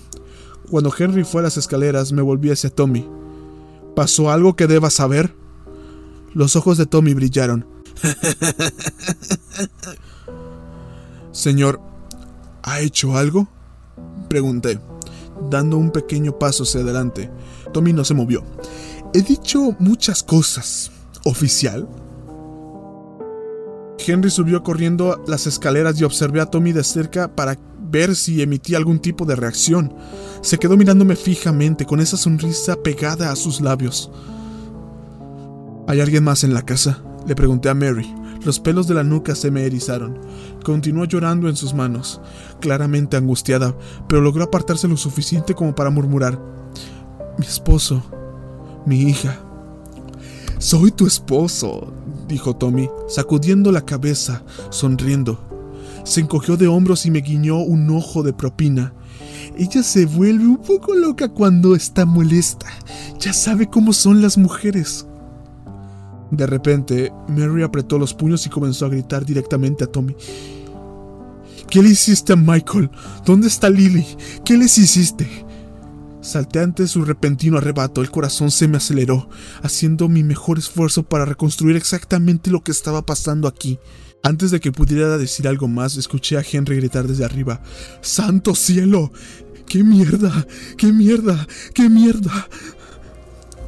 [0.70, 3.08] Cuando Henry fue a las escaleras me volví hacia Tommy.
[3.96, 5.36] ¿Pasó algo que deba saber?
[6.34, 7.66] Los ojos de Tommy brillaron.
[11.32, 11.80] Señor,
[12.64, 13.48] ¿ha hecho algo?
[14.30, 14.80] Pregunté,
[15.50, 17.30] dando un pequeño paso hacia adelante.
[17.74, 18.44] Tommy no se movió.
[19.14, 20.92] He dicho muchas cosas,
[21.30, 21.88] oficial?
[24.06, 27.58] Henry subió corriendo las escaleras y observé a Tommy de cerca para
[27.92, 29.94] ver si emitía algún tipo de reacción.
[30.42, 34.12] Se quedó mirándome fijamente con esa sonrisa pegada a sus labios.
[35.88, 37.04] ¿Hay alguien más en la casa?
[37.28, 38.14] Le pregunté a Mary.
[38.46, 40.20] Los pelos de la nuca se me erizaron.
[40.64, 42.22] Continuó llorando en sus manos,
[42.62, 43.76] claramente angustiada,
[44.08, 46.40] pero logró apartarse lo suficiente como para murmurar.
[47.38, 48.02] Mi esposo,
[48.86, 49.40] mi hija,
[50.60, 51.94] soy tu esposo,
[52.28, 55.40] dijo Tommy, sacudiendo la cabeza, sonriendo.
[56.04, 58.94] Se encogió de hombros y me guiñó un ojo de propina.
[59.58, 62.68] Ella se vuelve un poco loca cuando está molesta.
[63.20, 65.06] Ya sabe cómo son las mujeres.
[66.32, 70.16] De repente, Mary apretó los puños y comenzó a gritar directamente a Tommy.
[71.70, 72.90] ¿Qué le hiciste a Michael?
[73.26, 74.06] ¿Dónde está Lily?
[74.44, 75.46] ¿Qué les hiciste?
[76.30, 79.28] Salté ante su repentino arrebato, el corazón se me aceleró,
[79.64, 83.80] haciendo mi mejor esfuerzo para reconstruir exactamente lo que estaba pasando aquí.
[84.22, 87.64] Antes de que pudiera decir algo más, escuché a Henry gritar desde arriba.
[88.02, 89.12] ¡Santo cielo!
[89.66, 90.46] ¡Qué mierda!
[90.78, 91.48] ¡Qué mierda!
[91.74, 92.48] ¡Qué mierda!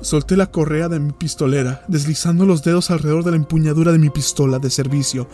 [0.01, 4.11] Solté la correa de mi pistolera, deslizando los dedos alrededor de la empuñadura de mi
[4.11, 5.27] pistola de servicio.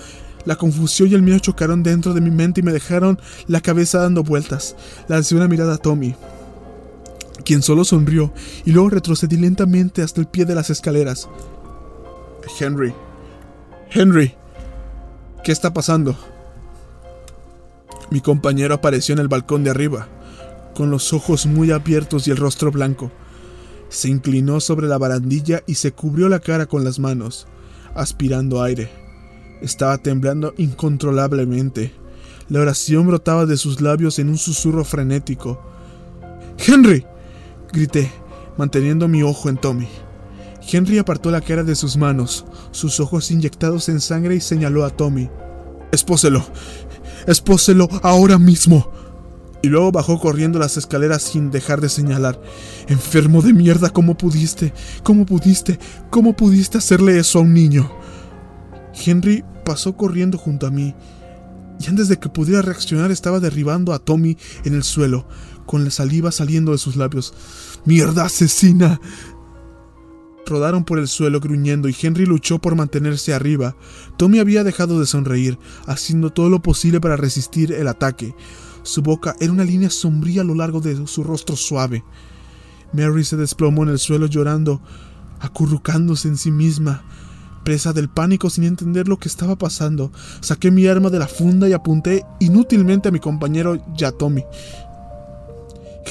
[0.45, 3.99] La confusión y el miedo chocaron dentro de mi mente y me dejaron la cabeza
[3.99, 4.77] dando vueltas.
[5.09, 6.15] Lancé una mirada a Tommy,
[7.47, 8.33] quien solo sonrió
[8.65, 11.29] y luego retrocedí lentamente hasta el pie de las escaleras.
[12.59, 12.93] Henry,
[13.89, 14.35] Henry,
[15.45, 16.17] ¿qué está pasando?
[18.11, 20.09] Mi compañero apareció en el balcón de arriba,
[20.75, 23.13] con los ojos muy abiertos y el rostro blanco.
[23.87, 27.47] Se inclinó sobre la barandilla y se cubrió la cara con las manos,
[27.95, 28.89] aspirando aire.
[29.61, 31.93] Estaba temblando incontrolablemente.
[32.49, 35.61] La oración brotaba de sus labios en un susurro frenético.
[36.57, 37.05] ¡Henry!
[37.71, 38.11] Grité,
[38.57, 39.87] manteniendo mi ojo en Tommy.
[40.69, 44.89] Henry apartó la cara de sus manos, sus ojos inyectados en sangre y señaló a
[44.89, 45.29] Tommy.
[45.91, 46.45] Espóselo.
[47.25, 48.91] Espóselo ahora mismo.
[49.61, 52.39] Y luego bajó corriendo las escaleras sin dejar de señalar.
[52.87, 54.73] Enfermo de mierda, ¿cómo pudiste?
[55.03, 55.79] ¿Cómo pudiste?
[56.09, 57.89] ¿Cómo pudiste hacerle eso a un niño?
[59.05, 60.95] Henry pasó corriendo junto a mí,
[61.79, 65.27] y antes de que pudiera reaccionar estaba derribando a Tommy en el suelo,
[65.67, 67.35] con la saliva saliendo de sus labios.
[67.85, 68.99] ¡Mierda asesina!
[70.47, 73.75] Rodaron por el suelo gruñendo y Henry luchó por mantenerse arriba.
[74.17, 78.33] Tommy había dejado de sonreír, haciendo todo lo posible para resistir el ataque.
[78.83, 82.03] Su boca era una línea sombría a lo largo de su rostro suave.
[82.93, 84.81] Mary se desplomó en el suelo llorando,
[85.41, 87.03] acurrucándose en sí misma,
[87.65, 90.11] presa del pánico sin entender lo que estaba pasando.
[90.39, 94.45] Saqué mi arma de la funda y apunté inútilmente a mi compañero Yatomi.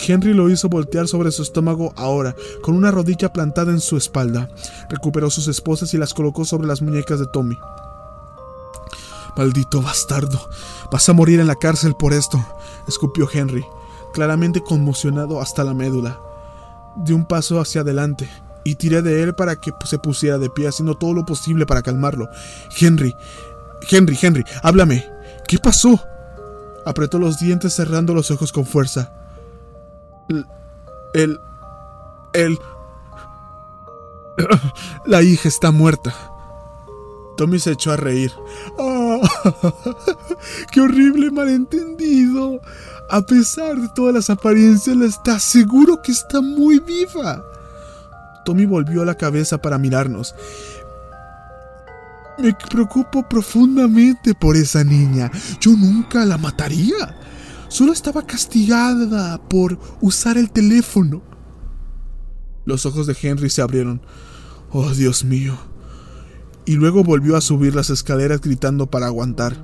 [0.06, 4.48] Henry lo hizo voltear sobre su estómago ahora, con una rodilla plantada en su espalda.
[4.88, 7.58] Recuperó sus esposas y las colocó sobre las muñecas de Tommy.
[9.36, 10.48] Maldito bastardo,
[10.90, 12.42] vas a morir en la cárcel por esto,
[12.88, 13.64] escupió Henry,
[14.14, 16.18] claramente conmocionado hasta la médula.
[16.96, 18.30] Di un paso hacia adelante
[18.64, 21.82] y tiré de él para que se pusiera de pie, haciendo todo lo posible para
[21.82, 22.28] calmarlo.
[22.80, 23.14] Henry,
[23.90, 25.06] Henry, Henry, háblame.
[25.46, 26.00] ¿Qué pasó?
[26.86, 29.12] Apretó los dientes cerrando los ojos con fuerza.
[30.28, 31.40] El...
[32.32, 32.58] El...
[35.06, 36.14] La hija está muerta.
[37.36, 38.32] Tommy se echó a reír.
[38.78, 39.20] ¡Ah!
[40.72, 42.60] ¡Qué horrible malentendido!
[43.10, 47.44] A pesar de todas las apariencias, está seguro que está muy viva.
[48.44, 50.34] Tommy volvió la cabeza para mirarnos.
[52.38, 55.30] Me preocupo profundamente por esa niña.
[55.60, 57.16] Yo nunca la mataría.
[57.68, 61.22] Solo estaba castigada por usar el teléfono.
[62.64, 64.00] Los ojos de Henry se abrieron.
[64.70, 65.56] Oh, Dios mío.
[66.64, 69.56] Y luego volvió a subir las escaleras gritando para aguantar.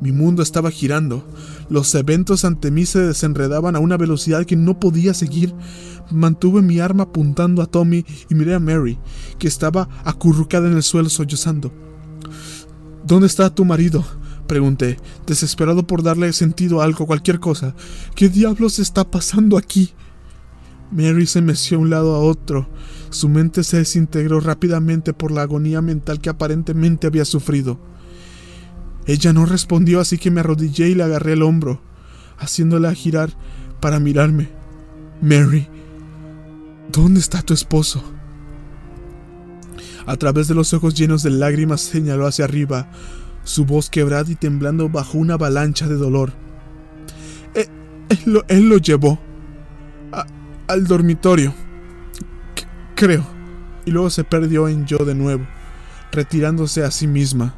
[0.00, 1.24] Mi mundo estaba girando.
[1.68, 5.54] Los eventos ante mí se desenredaban a una velocidad que no podía seguir.
[6.10, 8.98] Mantuve mi arma apuntando a Tommy y miré a Mary,
[9.38, 11.72] que estaba acurrucada en el suelo sollozando.
[13.04, 14.04] ¿Dónde está tu marido?
[14.50, 14.96] Pregunté,
[15.28, 17.76] desesperado por darle sentido a algo, cualquier cosa.
[18.16, 19.92] ¿Qué diablos está pasando aquí?
[20.90, 22.68] Mary se meció de un lado a otro.
[23.10, 27.78] Su mente se desintegró rápidamente por la agonía mental que aparentemente había sufrido.
[29.06, 31.80] Ella no respondió, así que me arrodillé y le agarré el hombro,
[32.36, 33.30] haciéndola girar
[33.78, 34.48] para mirarme.
[35.22, 35.68] Mary,
[36.90, 38.02] ¿dónde está tu esposo?
[40.06, 42.90] A través de los ojos llenos de lágrimas señaló hacia arriba,
[43.44, 46.32] su voz quebrada y temblando bajo una avalancha de dolor.
[47.54, 47.68] Eh,
[48.48, 49.18] él, lo, llevó
[50.68, 51.52] al dormitorio,
[52.94, 53.26] creo,
[53.84, 55.46] y luego se perdió en yo de nuevo,
[56.12, 57.56] retirándose a sí misma.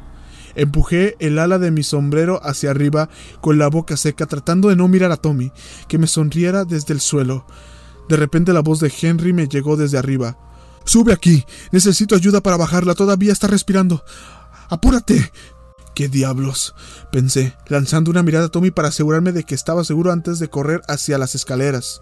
[0.55, 3.09] Empujé el ala de mi sombrero hacia arriba
[3.41, 5.51] con la boca seca, tratando de no mirar a Tommy,
[5.87, 7.45] que me sonriera desde el suelo.
[8.09, 10.37] De repente la voz de Henry me llegó desde arriba.
[10.85, 11.45] Sube aquí.
[11.71, 12.95] Necesito ayuda para bajarla.
[12.95, 14.03] Todavía está respirando.
[14.69, 15.31] Apúrate.
[15.95, 16.73] ¿Qué diablos?
[17.11, 20.81] pensé, lanzando una mirada a Tommy para asegurarme de que estaba seguro antes de correr
[20.87, 22.01] hacia las escaleras.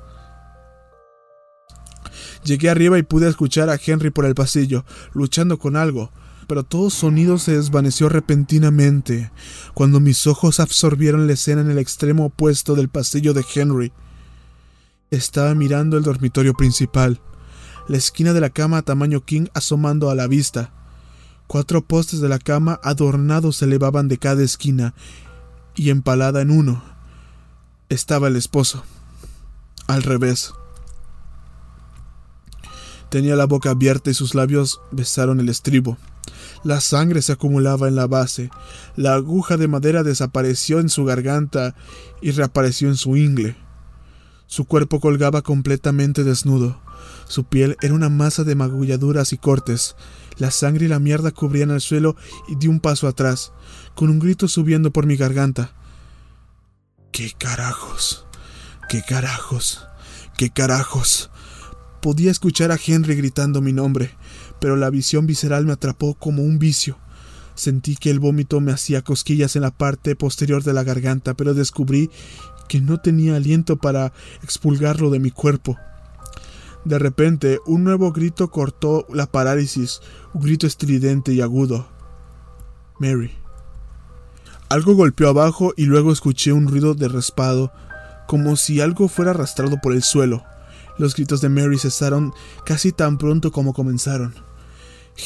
[2.44, 6.12] Llegué arriba y pude escuchar a Henry por el pasillo, luchando con algo,
[6.48, 9.32] pero todo sonido se desvaneció repentinamente
[9.74, 13.92] cuando mis ojos absorbieron la escena en el extremo opuesto del pasillo de Henry.
[15.12, 17.22] Estaba mirando el dormitorio principal,
[17.88, 20.74] la esquina de la cama a tamaño king asomando a la vista.
[21.52, 24.94] Cuatro postes de la cama adornados se elevaban de cada esquina,
[25.76, 26.82] y empalada en uno
[27.90, 28.86] estaba el esposo.
[29.86, 30.53] Al revés.
[33.10, 35.98] Tenía la boca abierta y sus labios besaron el estribo.
[36.64, 38.49] La sangre se acumulaba en la base.
[38.95, 41.76] La aguja de madera desapareció en su garganta
[42.22, 43.57] y reapareció en su ingle.
[44.48, 46.80] Su cuerpo colgaba completamente desnudo.
[47.32, 49.95] Su piel era una masa de magulladuras y cortes.
[50.38, 52.18] La sangre y la mierda cubrían el suelo
[52.49, 53.53] y di un paso atrás,
[53.95, 55.74] con un grito subiendo por mi garganta.
[57.14, 58.26] ¿Qué carajos?
[58.90, 59.88] ¿Qué carajos?
[60.38, 61.32] ¿Qué carajos?
[62.02, 64.12] Podía escuchar a Henry gritando mi nombre,
[64.60, 66.98] pero la visión visceral me atrapó como un vicio.
[67.56, 71.53] Sentí que el vómito me hacía cosquillas en la parte posterior de la garganta, pero
[71.53, 72.10] descubrí
[72.68, 74.12] que no tenía aliento para
[74.44, 75.78] expulgarlo de mi cuerpo.
[76.86, 80.02] De repente, un nuevo grito cortó la parálisis,
[80.34, 81.88] un grito estridente y agudo.
[82.99, 83.32] Mary.
[84.70, 87.72] Algo golpeó abajo y luego escuché un ruido de raspado,
[88.28, 90.44] como si algo fuera arrastrado por el suelo.
[90.98, 92.34] Los gritos de Mary cesaron
[92.66, 94.34] casi tan pronto como comenzaron.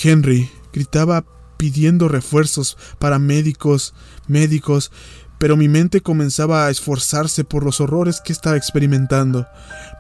[0.04, 1.26] Henry gritaba
[1.58, 3.94] pidiendo refuerzos para médicos,
[4.28, 4.92] médicos,
[5.38, 9.46] pero mi mente comenzaba a esforzarse por los horrores que estaba experimentando.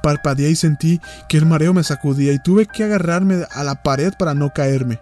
[0.02, 4.14] Parpadeé y sentí que el mareo me sacudía y tuve que agarrarme a la pared
[4.18, 4.99] para no caerme.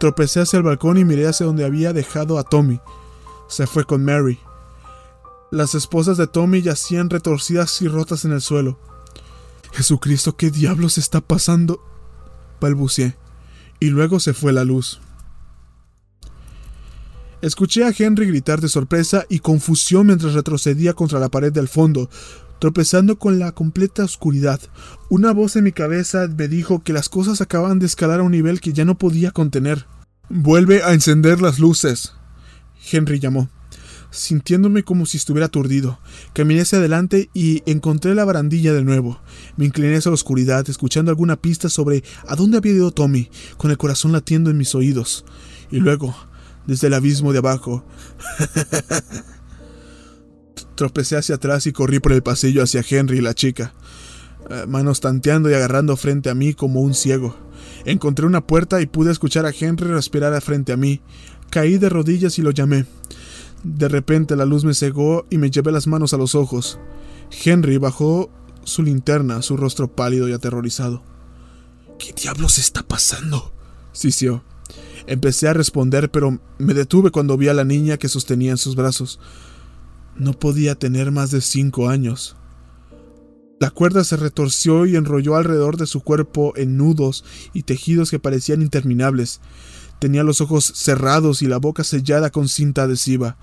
[0.00, 2.80] Tropecé hacia el balcón y miré hacia donde había dejado a Tommy.
[3.48, 4.38] Se fue con Mary.
[5.50, 8.78] Las esposas de Tommy yacían retorcidas y rotas en el suelo.
[9.72, 11.80] Jesucristo, ¿qué diablos está pasando?
[12.60, 13.16] balbuceé,
[13.80, 15.00] y luego se fue la luz.
[17.46, 22.10] Escuché a Henry gritar de sorpresa y confusión mientras retrocedía contra la pared del fondo,
[22.58, 24.60] tropezando con la completa oscuridad.
[25.10, 28.32] Una voz en mi cabeza me dijo que las cosas acababan de escalar a un
[28.32, 29.86] nivel que ya no podía contener.
[30.28, 32.14] Vuelve a encender las luces.
[32.90, 33.48] Henry llamó,
[34.10, 36.00] sintiéndome como si estuviera aturdido.
[36.32, 39.20] Caminé hacia adelante y encontré la barandilla de nuevo.
[39.56, 43.70] Me incliné hacia la oscuridad, escuchando alguna pista sobre a dónde había ido Tommy, con
[43.70, 45.24] el corazón latiendo en mis oídos.
[45.70, 46.16] Y luego,
[46.66, 47.84] desde el abismo de abajo.
[50.74, 53.72] Tropecé hacia atrás y corrí por el pasillo hacia Henry y la chica,
[54.50, 57.36] eh, manos tanteando y agarrando frente a mí como un ciego.
[57.84, 61.00] Encontré una puerta y pude escuchar a Henry respirar frente a mí.
[61.50, 62.84] Caí de rodillas y lo llamé.
[63.62, 66.78] De repente la luz me cegó y me llevé las manos a los ojos.
[67.44, 68.30] Henry bajó
[68.64, 71.02] su linterna, su rostro pálido y aterrorizado.
[71.98, 73.52] ¿Qué diablos está pasando?
[73.92, 74.44] sisió.
[75.06, 78.74] Empecé a responder, pero me detuve cuando vi a la niña que sostenía en sus
[78.74, 79.20] brazos.
[80.16, 82.36] No podía tener más de cinco años.
[83.58, 87.24] La cuerda se retorció y enrolló alrededor de su cuerpo en nudos
[87.54, 89.40] y tejidos que parecían interminables.
[89.98, 93.38] Tenía los ojos cerrados y la boca sellada con cinta adhesiva.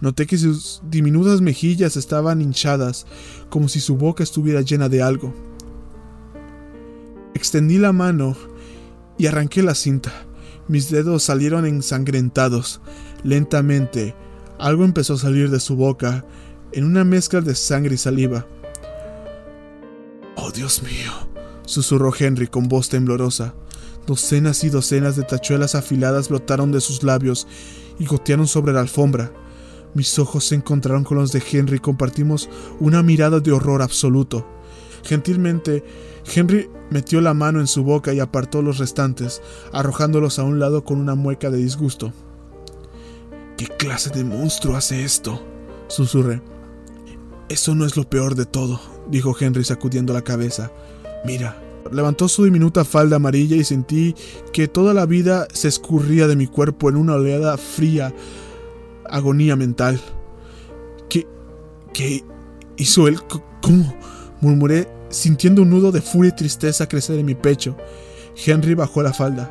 [0.00, 3.06] Noté que sus diminutas mejillas estaban hinchadas,
[3.48, 5.32] como si su boca estuviera llena de algo.
[7.34, 8.36] Extendí la mano
[9.16, 10.25] y arranqué la cinta.
[10.68, 12.80] Mis dedos salieron ensangrentados.
[13.22, 14.14] Lentamente,
[14.58, 16.24] algo empezó a salir de su boca,
[16.72, 18.46] en una mezcla de sangre y saliva.
[20.36, 21.12] Oh, Dios mío,
[21.64, 23.54] susurró Henry con voz temblorosa.
[24.06, 27.46] Docenas y docenas de tachuelas afiladas brotaron de sus labios
[27.98, 29.32] y gotearon sobre la alfombra.
[29.94, 32.48] Mis ojos se encontraron con los de Henry y compartimos
[32.80, 34.46] una mirada de horror absoluto.
[35.06, 35.84] Gentilmente,
[36.34, 39.40] Henry metió la mano en su boca y apartó los restantes,
[39.72, 42.12] arrojándolos a un lado con una mueca de disgusto.
[43.56, 45.40] ¿Qué clase de monstruo hace esto?
[45.86, 46.42] susurré.
[47.48, 50.72] Eso no es lo peor de todo, dijo Henry sacudiendo la cabeza.
[51.24, 51.62] Mira.
[51.92, 54.16] Levantó su diminuta falda amarilla y sentí
[54.52, 58.12] que toda la vida se escurría de mi cuerpo en una oleada fría
[59.08, 60.00] agonía mental.
[61.08, 61.28] ¿Qué.
[61.92, 62.24] qué
[62.76, 63.20] hizo él?
[63.62, 63.94] ¿Cómo?
[64.40, 67.76] murmuré sintiendo un nudo de furia y tristeza crecer en mi pecho.
[68.44, 69.50] Henry bajó la falda.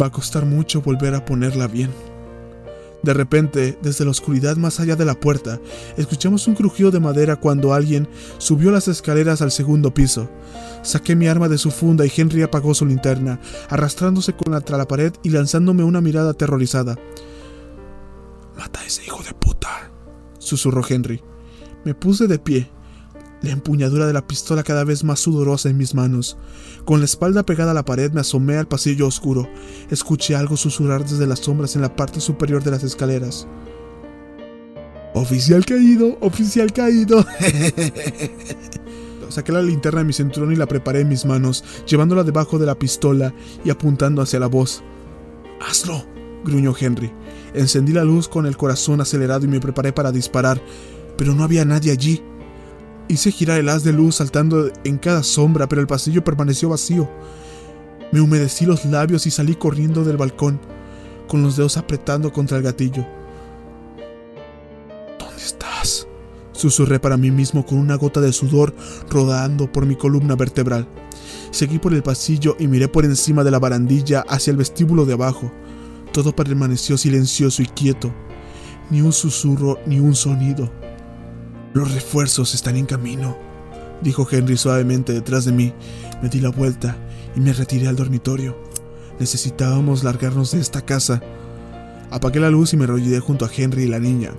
[0.00, 1.90] Va a costar mucho volver a ponerla bien.
[3.04, 5.60] De repente, desde la oscuridad más allá de la puerta,
[5.98, 8.08] escuchamos un crujido de madera cuando alguien
[8.38, 10.30] subió las escaleras al segundo piso.
[10.82, 15.12] Saqué mi arma de su funda y Henry apagó su linterna, arrastrándose contra la pared
[15.22, 16.96] y lanzándome una mirada aterrorizada.
[18.56, 19.90] Mata a ese hijo de puta,
[20.38, 21.20] susurró Henry.
[21.84, 22.70] Me puse de pie,
[23.44, 26.36] la empuñadura de la pistola cada vez más sudorosa en mis manos.
[26.84, 29.48] Con la espalda pegada a la pared me asomé al pasillo oscuro.
[29.90, 33.46] Escuché algo susurrar desde las sombras en la parte superior de las escaleras.
[35.14, 37.24] Oficial caído, oficial caído.
[39.28, 42.66] Saqué la linterna de mi cinturón y la preparé en mis manos, llevándola debajo de
[42.66, 43.32] la pistola
[43.64, 44.82] y apuntando hacia la voz.
[45.60, 46.04] Hazlo,
[46.44, 47.12] gruñó Henry.
[47.54, 50.60] Encendí la luz con el corazón acelerado y me preparé para disparar,
[51.16, 52.22] pero no había nadie allí.
[53.08, 57.08] Hice girar el haz de luz saltando en cada sombra, pero el pasillo permaneció vacío.
[58.12, 60.58] Me humedecí los labios y salí corriendo del balcón,
[61.28, 63.06] con los dedos apretando contra el gatillo.
[65.18, 66.06] ¿Dónde estás?
[66.52, 68.74] Susurré para mí mismo con una gota de sudor
[69.10, 70.88] rodando por mi columna vertebral.
[71.50, 75.12] Seguí por el pasillo y miré por encima de la barandilla hacia el vestíbulo de
[75.12, 75.52] abajo.
[76.12, 78.12] Todo permaneció silencioso y quieto.
[78.90, 80.70] Ni un susurro, ni un sonido.
[81.74, 83.36] Los refuerzos están en camino,
[84.00, 85.72] dijo Henry suavemente detrás de mí.
[86.22, 86.96] Me di la vuelta
[87.34, 88.56] y me retiré al dormitorio.
[89.18, 91.20] Necesitábamos largarnos de esta casa.
[92.12, 94.30] Apagué la luz y me arrodillé junto a Henry y la niña.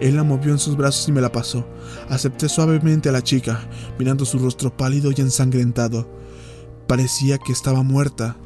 [0.00, 1.64] Él la movió en sus brazos y me la pasó.
[2.08, 3.60] Acepté suavemente a la chica,
[3.96, 6.08] mirando su rostro pálido y ensangrentado.
[6.88, 8.36] Parecía que estaba muerta.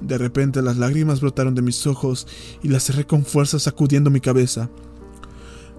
[0.00, 2.28] De repente las lágrimas brotaron de mis ojos
[2.62, 4.70] y las cerré con fuerza sacudiendo mi cabeza.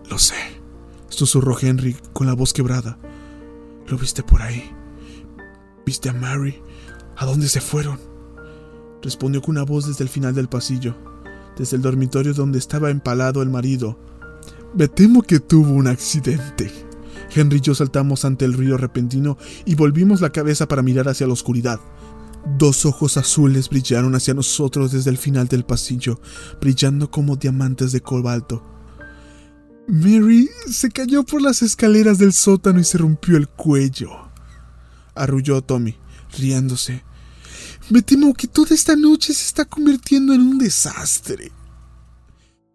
[0.10, 0.36] Lo sé,
[1.10, 2.98] susurró Henry con la voz quebrada.
[3.88, 4.72] Lo viste por ahí.
[5.86, 6.62] ¿Viste a Mary?
[7.18, 8.00] ¿A dónde se fueron?
[9.02, 10.96] Respondió con una voz desde el final del pasillo,
[11.58, 14.00] desde el dormitorio donde estaba empalado el marido.
[14.74, 16.72] Me temo que tuvo un accidente.
[17.34, 21.28] Henry y yo saltamos ante el ruido repentino y volvimos la cabeza para mirar hacia
[21.28, 21.80] la oscuridad.
[22.58, 26.20] Dos ojos azules brillaron hacia nosotros desde el final del pasillo,
[26.62, 28.64] brillando como diamantes de cobalto.
[29.88, 34.10] Mary se cayó por las escaleras del sótano y se rompió el cuello.
[35.14, 35.96] Arrulló Tommy,
[36.38, 37.04] riéndose.
[37.90, 41.52] Me temo que toda esta noche se está convirtiendo en un desastre.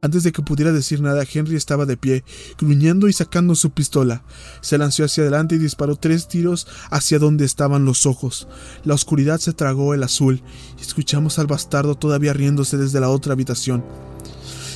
[0.03, 2.25] Antes de que pudiera decir nada, Henry estaba de pie,
[2.59, 4.23] gruñendo y sacando su pistola.
[4.63, 8.49] Se lanzó hacia adelante y disparó tres tiros hacia donde estaban los ojos.
[8.85, 10.43] La oscuridad se tragó el azul
[10.79, 13.85] y escuchamos al bastardo todavía riéndose desde la otra habitación.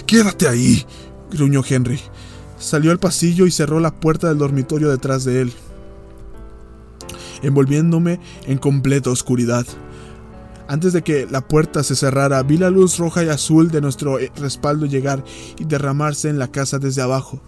[0.06, 0.84] Quédate ahí,
[1.30, 2.00] gruñó Henry.
[2.64, 5.52] Salió al pasillo y cerró la puerta del dormitorio detrás de él,
[7.42, 9.66] envolviéndome en completa oscuridad.
[10.66, 14.18] Antes de que la puerta se cerrara, vi la luz roja y azul de nuestro
[14.18, 15.22] eh, respaldo llegar
[15.58, 17.42] y derramarse en la casa desde abajo.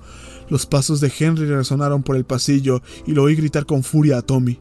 [0.50, 4.22] Los pasos de Henry resonaron por el pasillo y lo oí gritar con furia a
[4.22, 4.60] Tommy.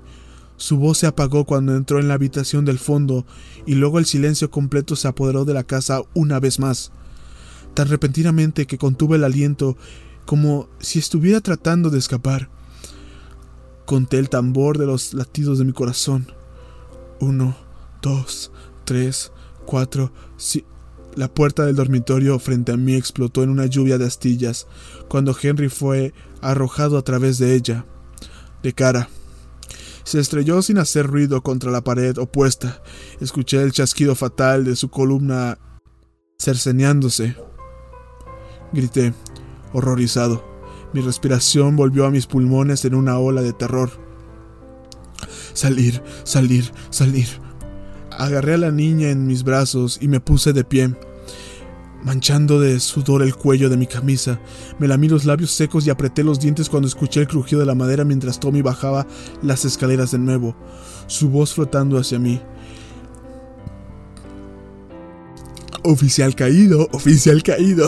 [0.56, 3.26] Su voz se apagó cuando entró en la habitación del fondo
[3.66, 6.94] y luego el silencio completo se apoderó de la casa una vez más.
[7.74, 9.76] Tan repentinamente que contuve el aliento
[10.26, 12.50] como si estuviera tratando de escapar.
[13.86, 16.32] Conté el tambor de los latidos de mi corazón.
[17.20, 17.56] Uno,
[18.02, 18.52] dos,
[18.84, 19.32] tres,
[19.66, 20.12] cuatro,
[21.16, 24.68] La puerta del dormitorio frente a mí explotó en una lluvia de astillas
[25.08, 27.86] cuando Henry fue arrojado a través de ella,
[28.62, 29.10] de cara.
[30.04, 32.84] Se estrelló sin hacer ruido contra la pared opuesta.
[33.22, 35.58] Escuché el chasquido fatal de su columna
[36.38, 37.36] cerceneándose.
[38.74, 39.14] Grité,
[39.76, 40.44] horrorizado.
[40.94, 43.92] Mi respiración volvió a mis pulmones en una ola de terror.
[45.54, 47.28] Salir, salir, salir.
[48.18, 50.96] Agarré a la niña en mis brazos y me puse de pie,
[52.04, 54.40] manchando de sudor el cuello de mi camisa.
[54.80, 57.76] Me lamí los labios secos y apreté los dientes cuando escuché el crujido de la
[57.76, 59.06] madera mientras Tommy bajaba
[59.42, 60.56] las escaleras de nuevo,
[61.08, 62.42] su voz flotando hacia mí.
[65.88, 67.88] Oficial caído, oficial caído.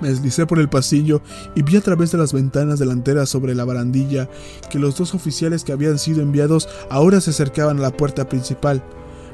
[0.00, 1.22] Me deslicé por el pasillo
[1.54, 4.28] y vi a través de las ventanas delanteras sobre la barandilla
[4.68, 8.82] que los dos oficiales que habían sido enviados ahora se acercaban a la puerta principal.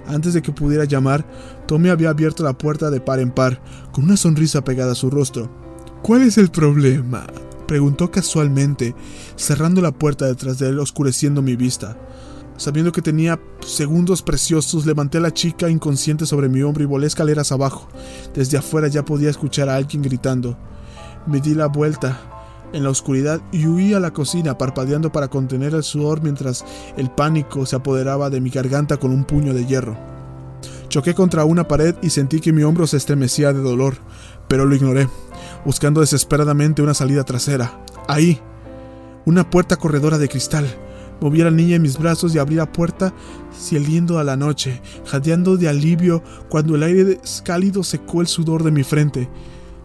[0.06, 1.24] Antes de que pudiera llamar,
[1.66, 3.62] Tommy había abierto la puerta de par en par,
[3.92, 5.48] con una sonrisa pegada a su rostro.
[6.02, 7.26] ¿Cuál es el problema?
[7.66, 8.94] preguntó casualmente,
[9.36, 11.96] cerrando la puerta detrás de él, oscureciendo mi vista.
[12.56, 17.52] Sabiendo que tenía segundos preciosos, levanté la chica inconsciente sobre mi hombro y volé escaleras
[17.52, 17.88] abajo.
[18.34, 20.56] Desde afuera ya podía escuchar a alguien gritando.
[21.26, 22.18] Me di la vuelta
[22.72, 26.64] en la oscuridad y huí a la cocina, parpadeando para contener el sudor mientras
[26.96, 29.96] el pánico se apoderaba de mi garganta con un puño de hierro.
[30.88, 33.96] Choqué contra una pared y sentí que mi hombro se estremecía de dolor,
[34.48, 35.08] pero lo ignoré,
[35.64, 37.84] buscando desesperadamente una salida trasera.
[38.08, 38.40] Ahí,
[39.24, 40.66] una puerta corredora de cristal.
[41.20, 43.14] Moví a la niña en mis brazos y abrí la puerta,
[43.52, 48.70] cieliendo a la noche, jadeando de alivio cuando el aire cálido secó el sudor de
[48.70, 49.28] mi frente.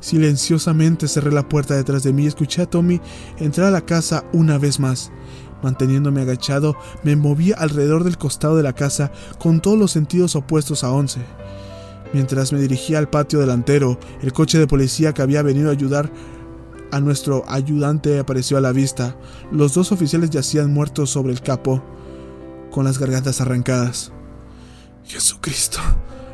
[0.02, 3.00] Silenciosamente cerré la puerta detrás de mí y escuché a Tommy
[3.38, 5.12] entrar a la casa una vez más.
[5.64, 10.84] Manteniéndome agachado, me moví alrededor del costado de la casa con todos los sentidos opuestos
[10.84, 11.22] a Once.
[12.14, 16.12] Mientras me dirigía al patio delantero, el coche de policía que había venido a ayudar
[16.92, 19.16] a nuestro ayudante apareció a la vista.
[19.52, 21.84] Los dos oficiales yacían muertos sobre el capó,
[22.72, 24.12] con las gargantas arrancadas.
[25.04, 25.80] Jesucristo,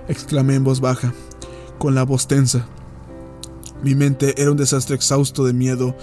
[0.07, 1.13] exclamé en voz baja,
[1.77, 2.67] con la voz tensa.
[3.83, 5.95] Mi mente era un desastre exhausto de miedo,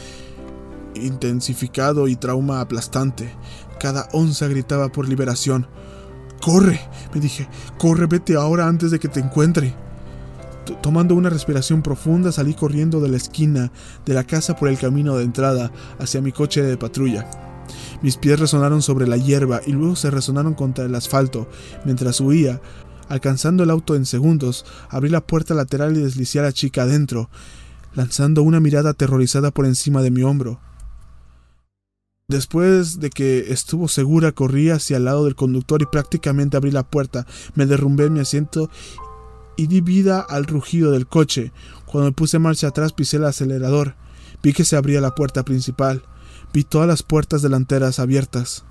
[0.95, 3.35] intensificado y trauma aplastante.
[3.81, 5.67] Cada onza gritaba por liberación.
[6.41, 6.81] ¡Corre!
[7.13, 7.49] me dije.
[7.79, 9.84] ¡Corre, vete ahora antes de que te encuentre!
[10.83, 13.71] Tomando una respiración profunda, salí corriendo de la esquina
[14.07, 17.29] de la casa por el camino de entrada hacia mi coche de patrulla.
[18.03, 21.49] Mis pies resonaron sobre la hierba y luego se resonaron contra el asfalto.
[21.85, 22.61] Mientras huía,
[23.09, 27.31] alcanzando el auto en segundos, abrí la puerta lateral y deslicé a la chica adentro,
[27.95, 30.61] lanzando una mirada aterrorizada por encima de mi hombro.
[32.27, 36.83] Después de que estuvo segura, corrí hacia el lado del conductor y prácticamente abrí la
[36.83, 37.27] puerta.
[37.55, 38.71] Me derrumbé en mi asiento
[39.57, 41.53] y di vida al rugido del coche.
[41.87, 43.97] Cuando me puse marcha atrás pisé el acelerador.
[44.43, 46.03] Vi que se abría la puerta principal.
[46.53, 48.65] Vi todas las puertas delanteras abiertas.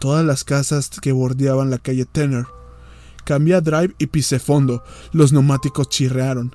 [0.00, 2.46] Todas las casas que bordeaban la calle Tenner.
[3.24, 4.82] Cambié a drive y pisé fondo.
[5.12, 6.54] Los neumáticos chirrearon.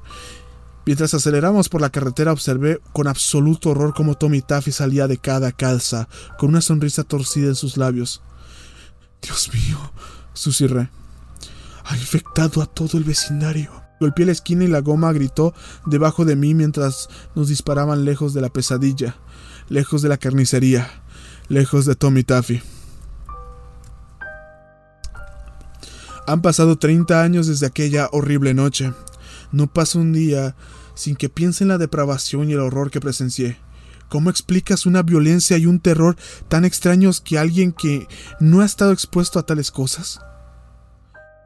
[0.86, 5.52] Mientras aceleramos por la carretera observé con absoluto horror cómo Tommy Taffy salía de cada
[5.52, 6.08] calza,
[6.40, 8.24] con una sonrisa torcida en sus labios.
[9.22, 9.78] Dios mío,
[10.34, 10.90] susurré.
[11.90, 13.72] Ha infectado a todo el vecindario.
[14.00, 15.56] Golpeé la esquina y la goma gritó
[15.88, 19.16] debajo de mí mientras nos disparaban lejos de la pesadilla,
[19.70, 20.88] lejos de la carnicería,
[21.48, 22.62] lejos de Tommy Taffy.
[26.28, 28.94] Han pasado 30 años desde aquella horrible noche.
[29.52, 30.56] No pasa un día
[30.94, 33.58] sin que piense en la depravación y el horror que presencié.
[34.10, 36.18] ¿Cómo explicas una violencia y un terror
[36.50, 38.08] tan extraños que alguien que
[38.40, 40.20] no ha estado expuesto a tales cosas?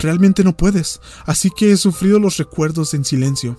[0.03, 3.55] Realmente no puedes, así que he sufrido los recuerdos en silencio.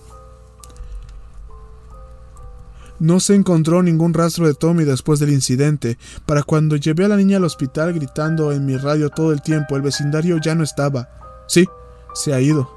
[2.99, 5.97] No se encontró ningún rastro de Tommy después del incidente.
[6.27, 9.75] Para cuando llevé a la niña al hospital gritando en mi radio todo el tiempo,
[9.75, 11.09] el vecindario ya no estaba.
[11.47, 11.67] Sí,
[12.13, 12.69] se ha ido.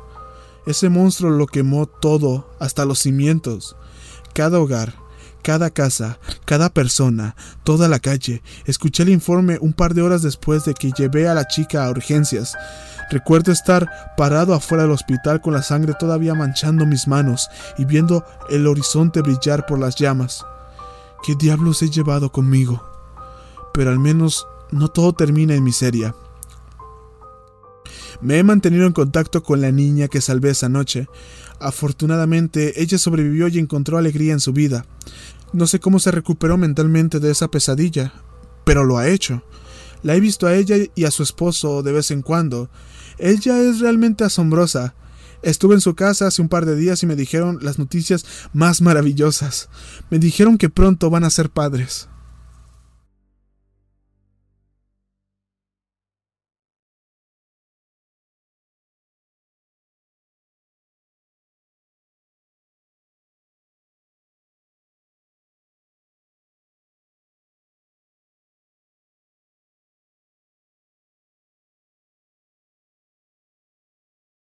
[0.66, 3.76] Ese monstruo lo quemó todo, hasta los cimientos.
[4.32, 4.94] Cada hogar,
[5.42, 8.42] cada casa, cada persona, toda la calle.
[8.64, 11.90] Escuché el informe un par de horas después de que llevé a la chica a
[11.90, 12.56] urgencias.
[13.10, 18.24] Recuerdo estar parado afuera del hospital con la sangre todavía manchando mis manos y viendo
[18.50, 20.44] el horizonte brillar por las llamas.
[21.22, 22.82] ¿Qué diablos he llevado conmigo?
[23.72, 26.14] Pero al menos no todo termina en miseria.
[28.20, 31.08] Me he mantenido en contacto con la niña que salvé esa noche.
[31.60, 34.84] Afortunadamente, ella sobrevivió y encontró alegría en su vida.
[35.52, 38.12] No sé cómo se recuperó mentalmente de esa pesadilla,
[38.64, 39.42] pero lo ha hecho.
[40.02, 42.68] La he visto a ella y a su esposo de vez en cuando.
[43.18, 44.94] Ella es realmente asombrosa.
[45.42, 48.80] Estuve en su casa hace un par de días y me dijeron las noticias más
[48.80, 49.68] maravillosas.
[50.10, 52.08] Me dijeron que pronto van a ser padres.